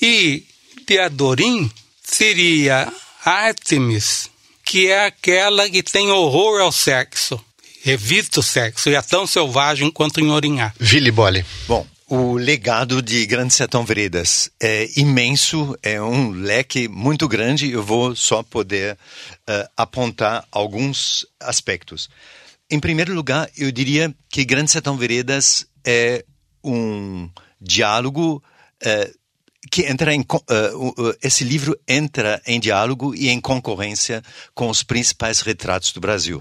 E 0.00 0.44
Teodorim 0.84 1.70
seria 2.02 2.92
Artemis, 3.24 4.30
que 4.64 4.88
é 4.88 5.06
aquela 5.06 5.70
que 5.70 5.82
tem 5.82 6.10
horror 6.10 6.60
ao 6.60 6.72
sexo, 6.72 7.40
evita 7.84 8.40
o 8.40 8.42
sexo 8.42 8.90
e 8.90 8.94
é 8.94 9.02
tão 9.02 9.26
selvagem 9.26 9.90
quanto 9.90 10.20
em 10.20 10.30
Orinhá. 10.30 10.72
Vili 10.78 11.10
Bolle. 11.10 11.44
Bom, 11.68 11.86
o 12.08 12.34
legado 12.34 13.02
de 13.02 13.26
Grande 13.26 13.52
Sertão 13.52 13.84
Veredas 13.84 14.48
é 14.60 14.88
imenso, 14.96 15.76
é 15.82 16.00
um 16.00 16.30
leque 16.30 16.86
muito 16.86 17.26
grande. 17.26 17.70
Eu 17.70 17.82
vou 17.82 18.14
só 18.14 18.44
poder 18.44 18.94
uh, 18.94 19.68
apontar 19.76 20.46
alguns 20.52 21.26
aspectos. 21.40 22.08
Em 22.70 22.78
primeiro 22.78 23.12
lugar, 23.12 23.50
eu 23.56 23.72
diria 23.72 24.14
que 24.28 24.44
Grande 24.44 24.70
Sertão 24.70 24.96
Veredas 24.96 25.66
é 25.84 26.24
um 26.62 27.28
diálogo 27.60 28.42
uh, 28.84 29.18
que 29.68 29.82
entra 29.82 30.14
em, 30.14 30.20
uh, 30.20 31.16
esse 31.20 31.42
livro 31.42 31.76
entra 31.88 32.40
em 32.46 32.60
diálogo 32.60 33.16
e 33.16 33.30
em 33.30 33.40
concorrência 33.40 34.22
com 34.54 34.70
os 34.70 34.84
principais 34.84 35.40
retratos 35.40 35.92
do 35.92 36.00
Brasil, 36.00 36.40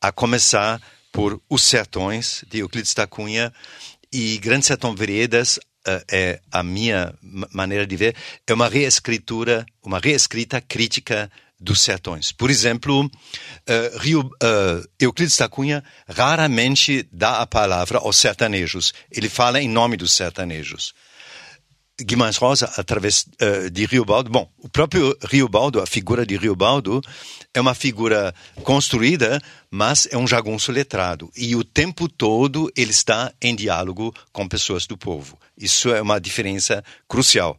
a 0.00 0.12
começar 0.12 0.80
por 1.10 1.42
Os 1.48 1.64
Sertões 1.64 2.44
de 2.48 2.60
Euclides 2.60 2.94
da 2.94 3.08
Cunha 3.08 3.52
e 4.12 4.38
Grande 4.38 4.66
Sertão 4.66 4.94
Veredas 4.94 5.56
uh, 5.56 6.04
é 6.10 6.40
a 6.50 6.62
minha 6.62 7.14
maneira 7.52 7.86
de 7.86 7.96
ver 7.96 8.16
é 8.46 8.52
uma 8.52 8.68
reescritura, 8.68 9.64
uma 9.82 9.98
reescrita 9.98 10.60
crítica 10.60 11.30
dos 11.58 11.82
sertões. 11.82 12.32
Por 12.32 12.50
exemplo, 12.50 13.04
uh, 13.04 13.98
Rio, 13.98 14.20
uh, 14.20 14.88
Euclides 14.98 15.36
da 15.36 15.48
Cunha 15.48 15.84
raramente 16.08 17.06
dá 17.12 17.40
a 17.40 17.46
palavra 17.46 17.98
aos 17.98 18.16
sertanejos. 18.16 18.94
Ele 19.10 19.28
fala 19.28 19.60
em 19.60 19.68
nome 19.68 19.96
dos 19.96 20.12
sertanejos. 20.12 20.94
Guimarães 22.00 22.36
Rosa 22.36 22.70
através 22.76 23.26
uh, 23.40 23.70
de 23.70 23.84
Riobaldo. 23.86 24.30
Bom, 24.30 24.48
o 24.58 24.68
próprio 24.68 25.16
Riobaldo, 25.22 25.80
a 25.80 25.86
figura 25.86 26.24
de 26.26 26.36
Riobaldo, 26.36 27.00
é 27.54 27.60
uma 27.60 27.74
figura 27.74 28.34
construída, 28.62 29.40
mas 29.70 30.08
é 30.10 30.16
um 30.16 30.26
jagunço 30.26 30.72
letrado. 30.72 31.30
E 31.36 31.54
o 31.56 31.64
tempo 31.64 32.08
todo 32.08 32.70
ele 32.76 32.90
está 32.90 33.32
em 33.40 33.54
diálogo 33.54 34.14
com 34.32 34.48
pessoas 34.48 34.86
do 34.86 34.96
povo. 34.96 35.38
Isso 35.56 35.92
é 35.92 36.00
uma 36.00 36.20
diferença 36.20 36.82
crucial. 37.08 37.58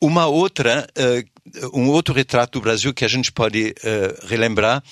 Uma 0.00 0.26
outra, 0.26 0.86
uh, 0.98 1.78
um 1.78 1.88
outro 1.88 2.14
retrato 2.14 2.58
do 2.58 2.62
Brasil 2.62 2.92
que 2.92 3.04
a 3.04 3.08
gente 3.08 3.32
pode 3.32 3.70
uh, 3.70 4.26
relembrar 4.26 4.82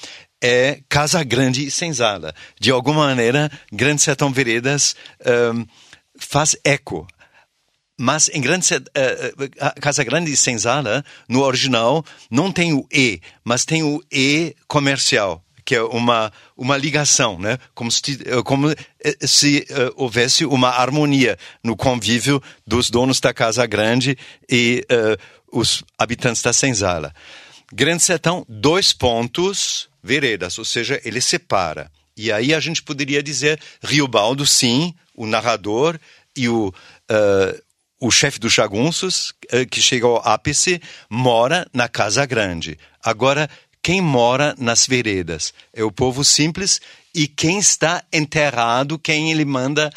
é 0.43 0.81
Casa 0.89 1.23
Grande 1.25 1.67
e 1.67 1.71
Senzala. 1.71 2.35
De 2.61 2.71
alguma 2.71 3.07
maneira, 3.07 3.51
Grande 3.73 4.03
Sertão 4.03 4.31
Veredas 4.31 4.95
faz 6.19 6.55
eco 6.63 7.07
mas 7.99 8.29
em 8.33 8.41
grande, 8.41 8.75
uh, 8.75 9.81
Casa 9.81 10.03
Grande 10.03 10.33
e 10.33 10.37
Senzala, 10.37 11.05
no 11.29 11.43
original, 11.43 12.05
não 12.31 12.51
tem 12.51 12.73
o 12.73 12.87
E, 12.93 13.21
mas 13.45 13.65
tem 13.65 13.83
o 13.83 14.03
E 14.11 14.55
comercial, 14.67 15.45
que 15.65 15.75
é 15.75 15.83
uma, 15.83 16.33
uma 16.57 16.77
ligação, 16.77 17.39
né? 17.39 17.59
como 17.75 17.91
se, 17.91 18.21
eh, 18.27 18.43
como 18.43 18.69
se 19.23 19.67
uh, 19.71 19.93
houvesse 19.97 20.45
uma 20.45 20.69
harmonia 20.69 21.39
no 21.63 21.77
convívio 21.77 22.43
dos 22.67 22.91
donos 22.91 23.21
da 23.21 23.33
Casa 23.33 23.65
Grande 23.65 24.19
e 24.51 24.85
uh, 24.91 25.59
os 25.59 25.83
habitantes 25.97 26.43
da 26.43 26.53
Senzala. 26.53 27.15
Grande 27.73 28.03
Sertão, 28.03 28.45
dois 28.49 28.93
pontos, 28.93 29.89
veredas, 30.03 30.59
ou 30.59 30.65
seja, 30.65 31.01
ele 31.05 31.21
separa. 31.21 31.91
E 32.17 32.31
aí 32.31 32.53
a 32.53 32.61
gente 32.61 32.83
poderia 32.83 33.23
dizer 33.23 33.59
Riobaldo, 33.83 34.45
sim, 34.45 34.95
o 35.15 35.27
narrador, 35.27 35.99
e 36.37 36.49
o, 36.49 36.69
uh, 36.69 37.63
o 38.05 38.11
chefe 38.11 38.39
dos 38.39 38.53
jagunços, 38.53 39.33
eh, 39.51 39.65
que 39.65 39.81
chega 39.81 40.07
ao 40.07 40.17
ápice, 40.29 40.79
mora 41.09 41.67
na 41.73 41.89
Casa 41.89 42.27
Grande. 42.27 42.79
Agora, 43.03 43.49
quem 43.83 43.99
mora 44.03 44.55
nas 44.59 44.87
veredas? 44.87 45.55
É 45.73 45.83
o 45.83 45.91
povo 45.91 46.23
simples 46.23 46.83
e 47.15 47.27
quem 47.27 47.59
está 47.59 48.05
enterrado, 48.13 48.99
quem 48.99 49.33
ele 49.33 49.47
manda 49.47 49.91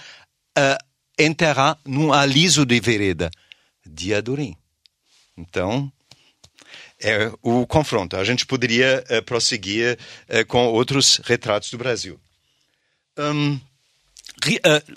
uh, 0.57 0.77
enterrar 1.19 1.77
num 1.85 2.13
aliso 2.13 2.65
de 2.65 2.79
vereda? 2.79 3.29
Diadorim. 3.85 4.55
Então, 5.37 5.91
é 7.01 7.29
o 7.41 7.67
confronto. 7.67 8.15
A 8.15 8.23
gente 8.23 8.45
poderia 8.45 9.03
uh, 9.09 9.21
prosseguir 9.23 9.99
uh, 10.29 10.45
com 10.47 10.65
outros 10.67 11.19
retratos 11.25 11.71
do 11.71 11.77
Brasil. 11.77 12.17
Um, 13.17 13.59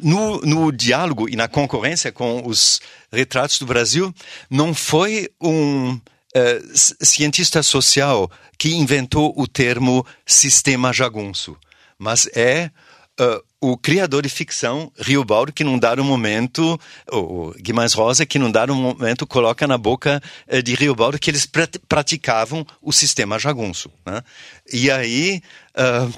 no, 0.03 0.41
no, 0.41 0.73
diálogo 0.73 1.29
e 1.29 1.37
na 1.37 1.49
concorrência 1.49 2.13
com 2.13 2.47
os 2.47 2.81
retratos 3.13 3.59
do 3.59 3.67
Brasil, 3.67 4.15
não 4.49 4.75
foi 4.75 5.31
um 5.41 5.99
cientista 6.75 7.63
social 7.63 8.31
que 8.57 8.75
inventou 8.75 9.33
o 9.37 9.49
termo 9.49 10.07
sistema 10.25 10.93
jagunço, 10.93 11.57
mas 11.99 12.29
é 12.35 12.71
o 13.61 13.77
criador 13.77 14.23
de 14.23 14.29
ficção, 14.29 14.91
Riobaldo, 14.99 15.53
que 15.53 15.63
num 15.63 15.79
dado 15.79 16.03
momento, 16.03 16.81
o 17.13 17.53
Guimarães 17.59 17.93
Rosa, 17.93 18.25
que 18.25 18.39
num 18.39 18.51
dado 18.51 18.75
momento 18.75 19.27
coloca 19.27 19.67
na 19.67 19.77
boca 19.77 20.23
eh, 20.49 20.63
de 20.63 20.75
Riobaldo 20.75 21.19
que 21.19 21.31
eles 21.31 21.47
praticavam 21.87 22.67
o 22.81 22.91
sistema 22.91 23.39
jagunço. 23.39 23.91
Né? 24.07 24.23
E 24.73 24.91
aí 24.91 25.43
uh, 25.77 26.13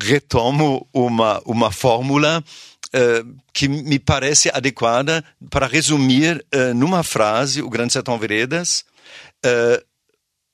retomo 0.00 0.86
uma, 0.92 1.40
uma 1.44 1.70
fórmula 1.70 2.42
uh, 2.88 3.36
que 3.52 3.68
me 3.68 3.98
parece 3.98 4.48
adequada 4.52 5.24
para 5.50 5.66
resumir 5.66 6.44
uh, 6.54 6.74
numa 6.74 7.02
frase 7.02 7.62
o 7.62 7.68
Grande 7.68 7.92
Sertão 7.92 8.18
Veredas. 8.18 8.84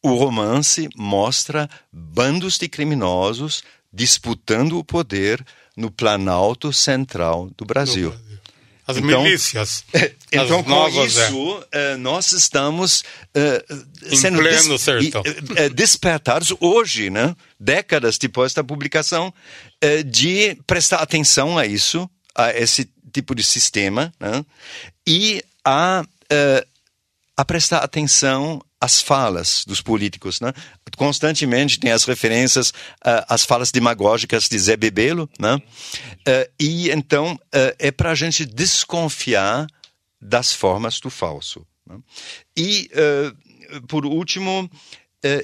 o 0.03 0.15
romance 0.15 0.89
mostra 0.95 1.69
bandos 1.91 2.59
de 2.59 2.69
criminosos 2.69 3.63
disputando 3.93 4.79
o 4.79 4.85
poder 4.85 5.45
no 5.77 5.91
Planalto 5.91 6.73
Central 6.73 7.51
do 7.57 7.65
Brasil. 7.65 8.13
As 8.87 8.97
então, 8.97 9.23
milícias. 9.23 9.85
Então, 10.35 10.65
com 10.65 10.71
novas, 10.71 11.15
isso, 11.17 11.65
é. 11.71 11.97
nós 11.97 12.33
estamos 12.33 13.05
uh, 13.37 14.17
sendo 14.17 14.39
pleno 14.39 14.77
sertão. 14.77 15.23
despertados 15.73 16.53
hoje, 16.59 17.09
né, 17.09 17.37
décadas 17.59 18.19
depois 18.19 18.53
da 18.53 18.65
publicação, 18.65 19.33
uh, 19.85 20.03
de 20.03 20.59
prestar 20.67 20.97
atenção 20.97 21.57
a 21.57 21.65
isso, 21.65 22.11
a 22.35 22.51
esse 22.51 22.91
tipo 23.13 23.33
de 23.33 23.45
sistema, 23.45 24.13
né, 24.19 24.45
e 25.07 25.41
a, 25.65 26.05
a 27.37 27.45
prestar 27.45 27.79
atenção 27.79 28.61
as 28.85 29.01
falas 29.01 29.65
dos 29.67 29.81
políticos, 29.81 30.41
né? 30.41 30.53
Constantemente 30.97 31.81
tem 31.81 31.91
as 31.91 32.05
referências 32.05 32.69
uh, 32.69 33.25
às 33.29 33.45
falas 33.45 33.73
demagógicas 33.73 34.47
de 34.47 34.59
Zé 34.59 34.77
Bebelo, 34.77 35.29
né? 35.39 35.55
Uh, 35.57 36.53
e 36.61 36.91
então 36.91 37.33
uh, 37.33 37.75
é 37.79 37.91
para 37.91 38.11
a 38.11 38.15
gente 38.15 38.45
desconfiar 38.45 39.67
das 40.21 40.53
formas 40.53 41.01
do 41.01 41.09
falso. 41.09 41.67
Né? 41.87 41.99
E 42.57 42.91
por 43.89 44.07
último, 44.07 44.71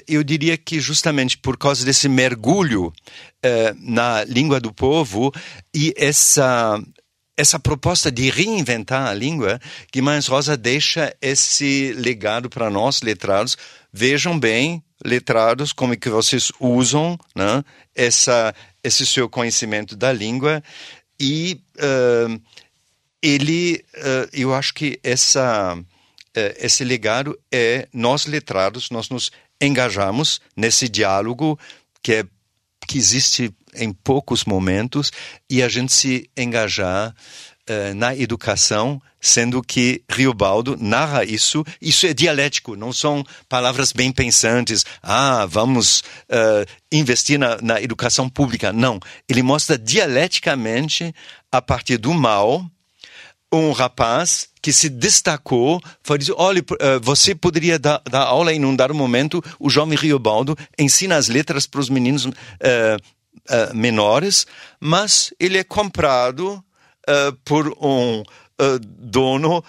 eu 0.07 0.23
diria 0.23 0.57
que 0.57 0.79
justamente 0.79 1.37
por 1.37 1.55
causa 1.57 1.85
desse 1.85 2.09
mergulho 2.09 2.91
na 3.77 4.23
língua 4.23 4.59
do 4.59 4.73
povo 4.73 5.31
e 5.75 5.93
essa 5.95 6.81
essa 7.41 7.59
proposta 7.59 8.11
de 8.11 8.29
reinventar 8.29 9.07
a 9.07 9.13
língua, 9.13 9.59
Guimarães 9.91 10.27
Rosa 10.27 10.55
deixa 10.55 11.11
esse 11.19 11.91
legado 11.93 12.47
para 12.49 12.69
nós, 12.69 13.01
letrados. 13.01 13.57
Vejam 13.91 14.39
bem, 14.39 14.83
letrados, 15.03 15.73
como 15.73 15.93
é 15.93 15.97
que 15.97 16.07
vocês 16.07 16.51
usam 16.59 17.17
né, 17.35 17.63
essa, 17.95 18.53
esse 18.83 19.07
seu 19.07 19.27
conhecimento 19.27 19.95
da 19.95 20.13
língua. 20.13 20.63
E 21.19 21.59
uh, 21.77 22.41
ele, 23.23 23.83
uh, 23.95 24.29
eu 24.31 24.53
acho 24.53 24.75
que 24.75 24.99
essa, 25.03 25.75
uh, 25.75 26.53
esse 26.59 26.83
legado 26.83 27.37
é 27.51 27.87
nós, 27.91 28.27
letrados, 28.27 28.91
nós 28.91 29.09
nos 29.09 29.31
engajamos 29.59 30.39
nesse 30.55 30.87
diálogo 30.87 31.59
que, 32.03 32.13
é, 32.13 32.25
que 32.87 32.97
existe 32.97 33.53
em 33.75 33.91
poucos 33.93 34.45
momentos 34.45 35.11
e 35.49 35.63
a 35.63 35.69
gente 35.69 35.93
se 35.93 36.29
engajar 36.35 37.13
uh, 37.69 37.93
na 37.95 38.15
educação, 38.15 39.01
sendo 39.19 39.61
que 39.61 40.03
Riobaldo 40.09 40.77
narra 40.79 41.23
isso. 41.23 41.63
Isso 41.81 42.05
é 42.05 42.13
dialético, 42.13 42.75
não 42.75 42.91
são 42.91 43.23
palavras 43.47 43.91
bem 43.91 44.11
pensantes. 44.11 44.85
Ah, 45.01 45.45
vamos 45.45 45.99
uh, 46.29 46.65
investir 46.91 47.39
na, 47.39 47.57
na 47.61 47.81
educação 47.81 48.27
pública. 48.27 48.73
Não. 48.73 48.99
Ele 49.29 49.43
mostra 49.43 49.77
dialeticamente, 49.77 51.13
a 51.51 51.61
partir 51.61 51.97
do 51.97 52.13
mal, 52.13 52.65
um 53.51 53.71
rapaz 53.71 54.49
que 54.61 54.71
se 54.71 54.87
destacou, 54.87 55.81
foi 56.01 56.17
dizer, 56.17 56.33
olha, 56.37 56.63
eh, 56.79 56.99
você 56.99 57.35
poderia 57.35 57.77
dar, 57.77 58.01
dar 58.09 58.21
aula 58.21 58.53
em 58.53 58.63
um 58.63 58.75
dado 58.75 58.93
momento, 58.93 59.43
o 59.59 59.69
jovem 59.69 59.97
Riobaldo 59.97 60.55
ensina 60.79 61.17
as 61.17 61.27
letras 61.27 61.67
para 61.67 61.81
os 61.81 61.89
meninos 61.89 62.25
uh, 62.25 62.31
uh, 62.31 63.75
menores, 63.75 64.45
mas 64.79 65.33
ele 65.39 65.57
é 65.57 65.63
comprado 65.63 66.63
uh, 67.09 67.33
por 67.43 67.75
um 67.81 68.23
dono 68.99 69.63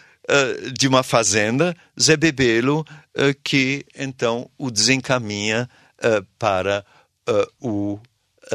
de 0.74 0.86
uma 0.86 1.02
fazenda, 1.02 1.74
Zé 2.00 2.16
Bebelo, 2.16 2.84
que 3.42 3.84
então 3.98 4.48
o 4.56 4.70
desencaminha 4.70 5.68
para 6.38 6.84
o 7.60 7.98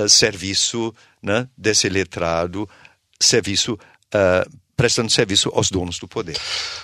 serviço 0.07 0.93
né, 1.21 1.49
desse 1.57 1.89
letrado, 1.89 2.69
serviço 3.19 3.77
prestando 4.77 5.11
serviço 5.11 5.51
aos 5.53 5.71
donos 5.71 5.97
do 5.97 6.07
poder. 6.07 6.37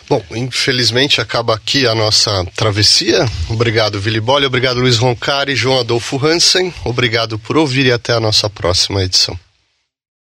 Bom, 0.09 0.21
infelizmente 0.31 1.21
acaba 1.21 1.53
aqui 1.53 1.85
a 1.85 1.93
nossa 1.93 2.43
travessia. 2.55 3.23
Obrigado, 3.47 4.01
Vili 4.01 4.19
Bolle, 4.19 4.47
obrigado, 4.47 4.79
Luiz 4.79 4.97
Roncari, 4.97 5.55
João 5.55 5.79
Adolfo 5.79 6.19
Hansen. 6.25 6.73
Obrigado 6.83 7.37
por 7.37 7.55
ouvir 7.55 7.85
e 7.85 7.91
até 7.91 8.13
a 8.13 8.19
nossa 8.19 8.49
próxima 8.49 9.03
edição. 9.03 9.39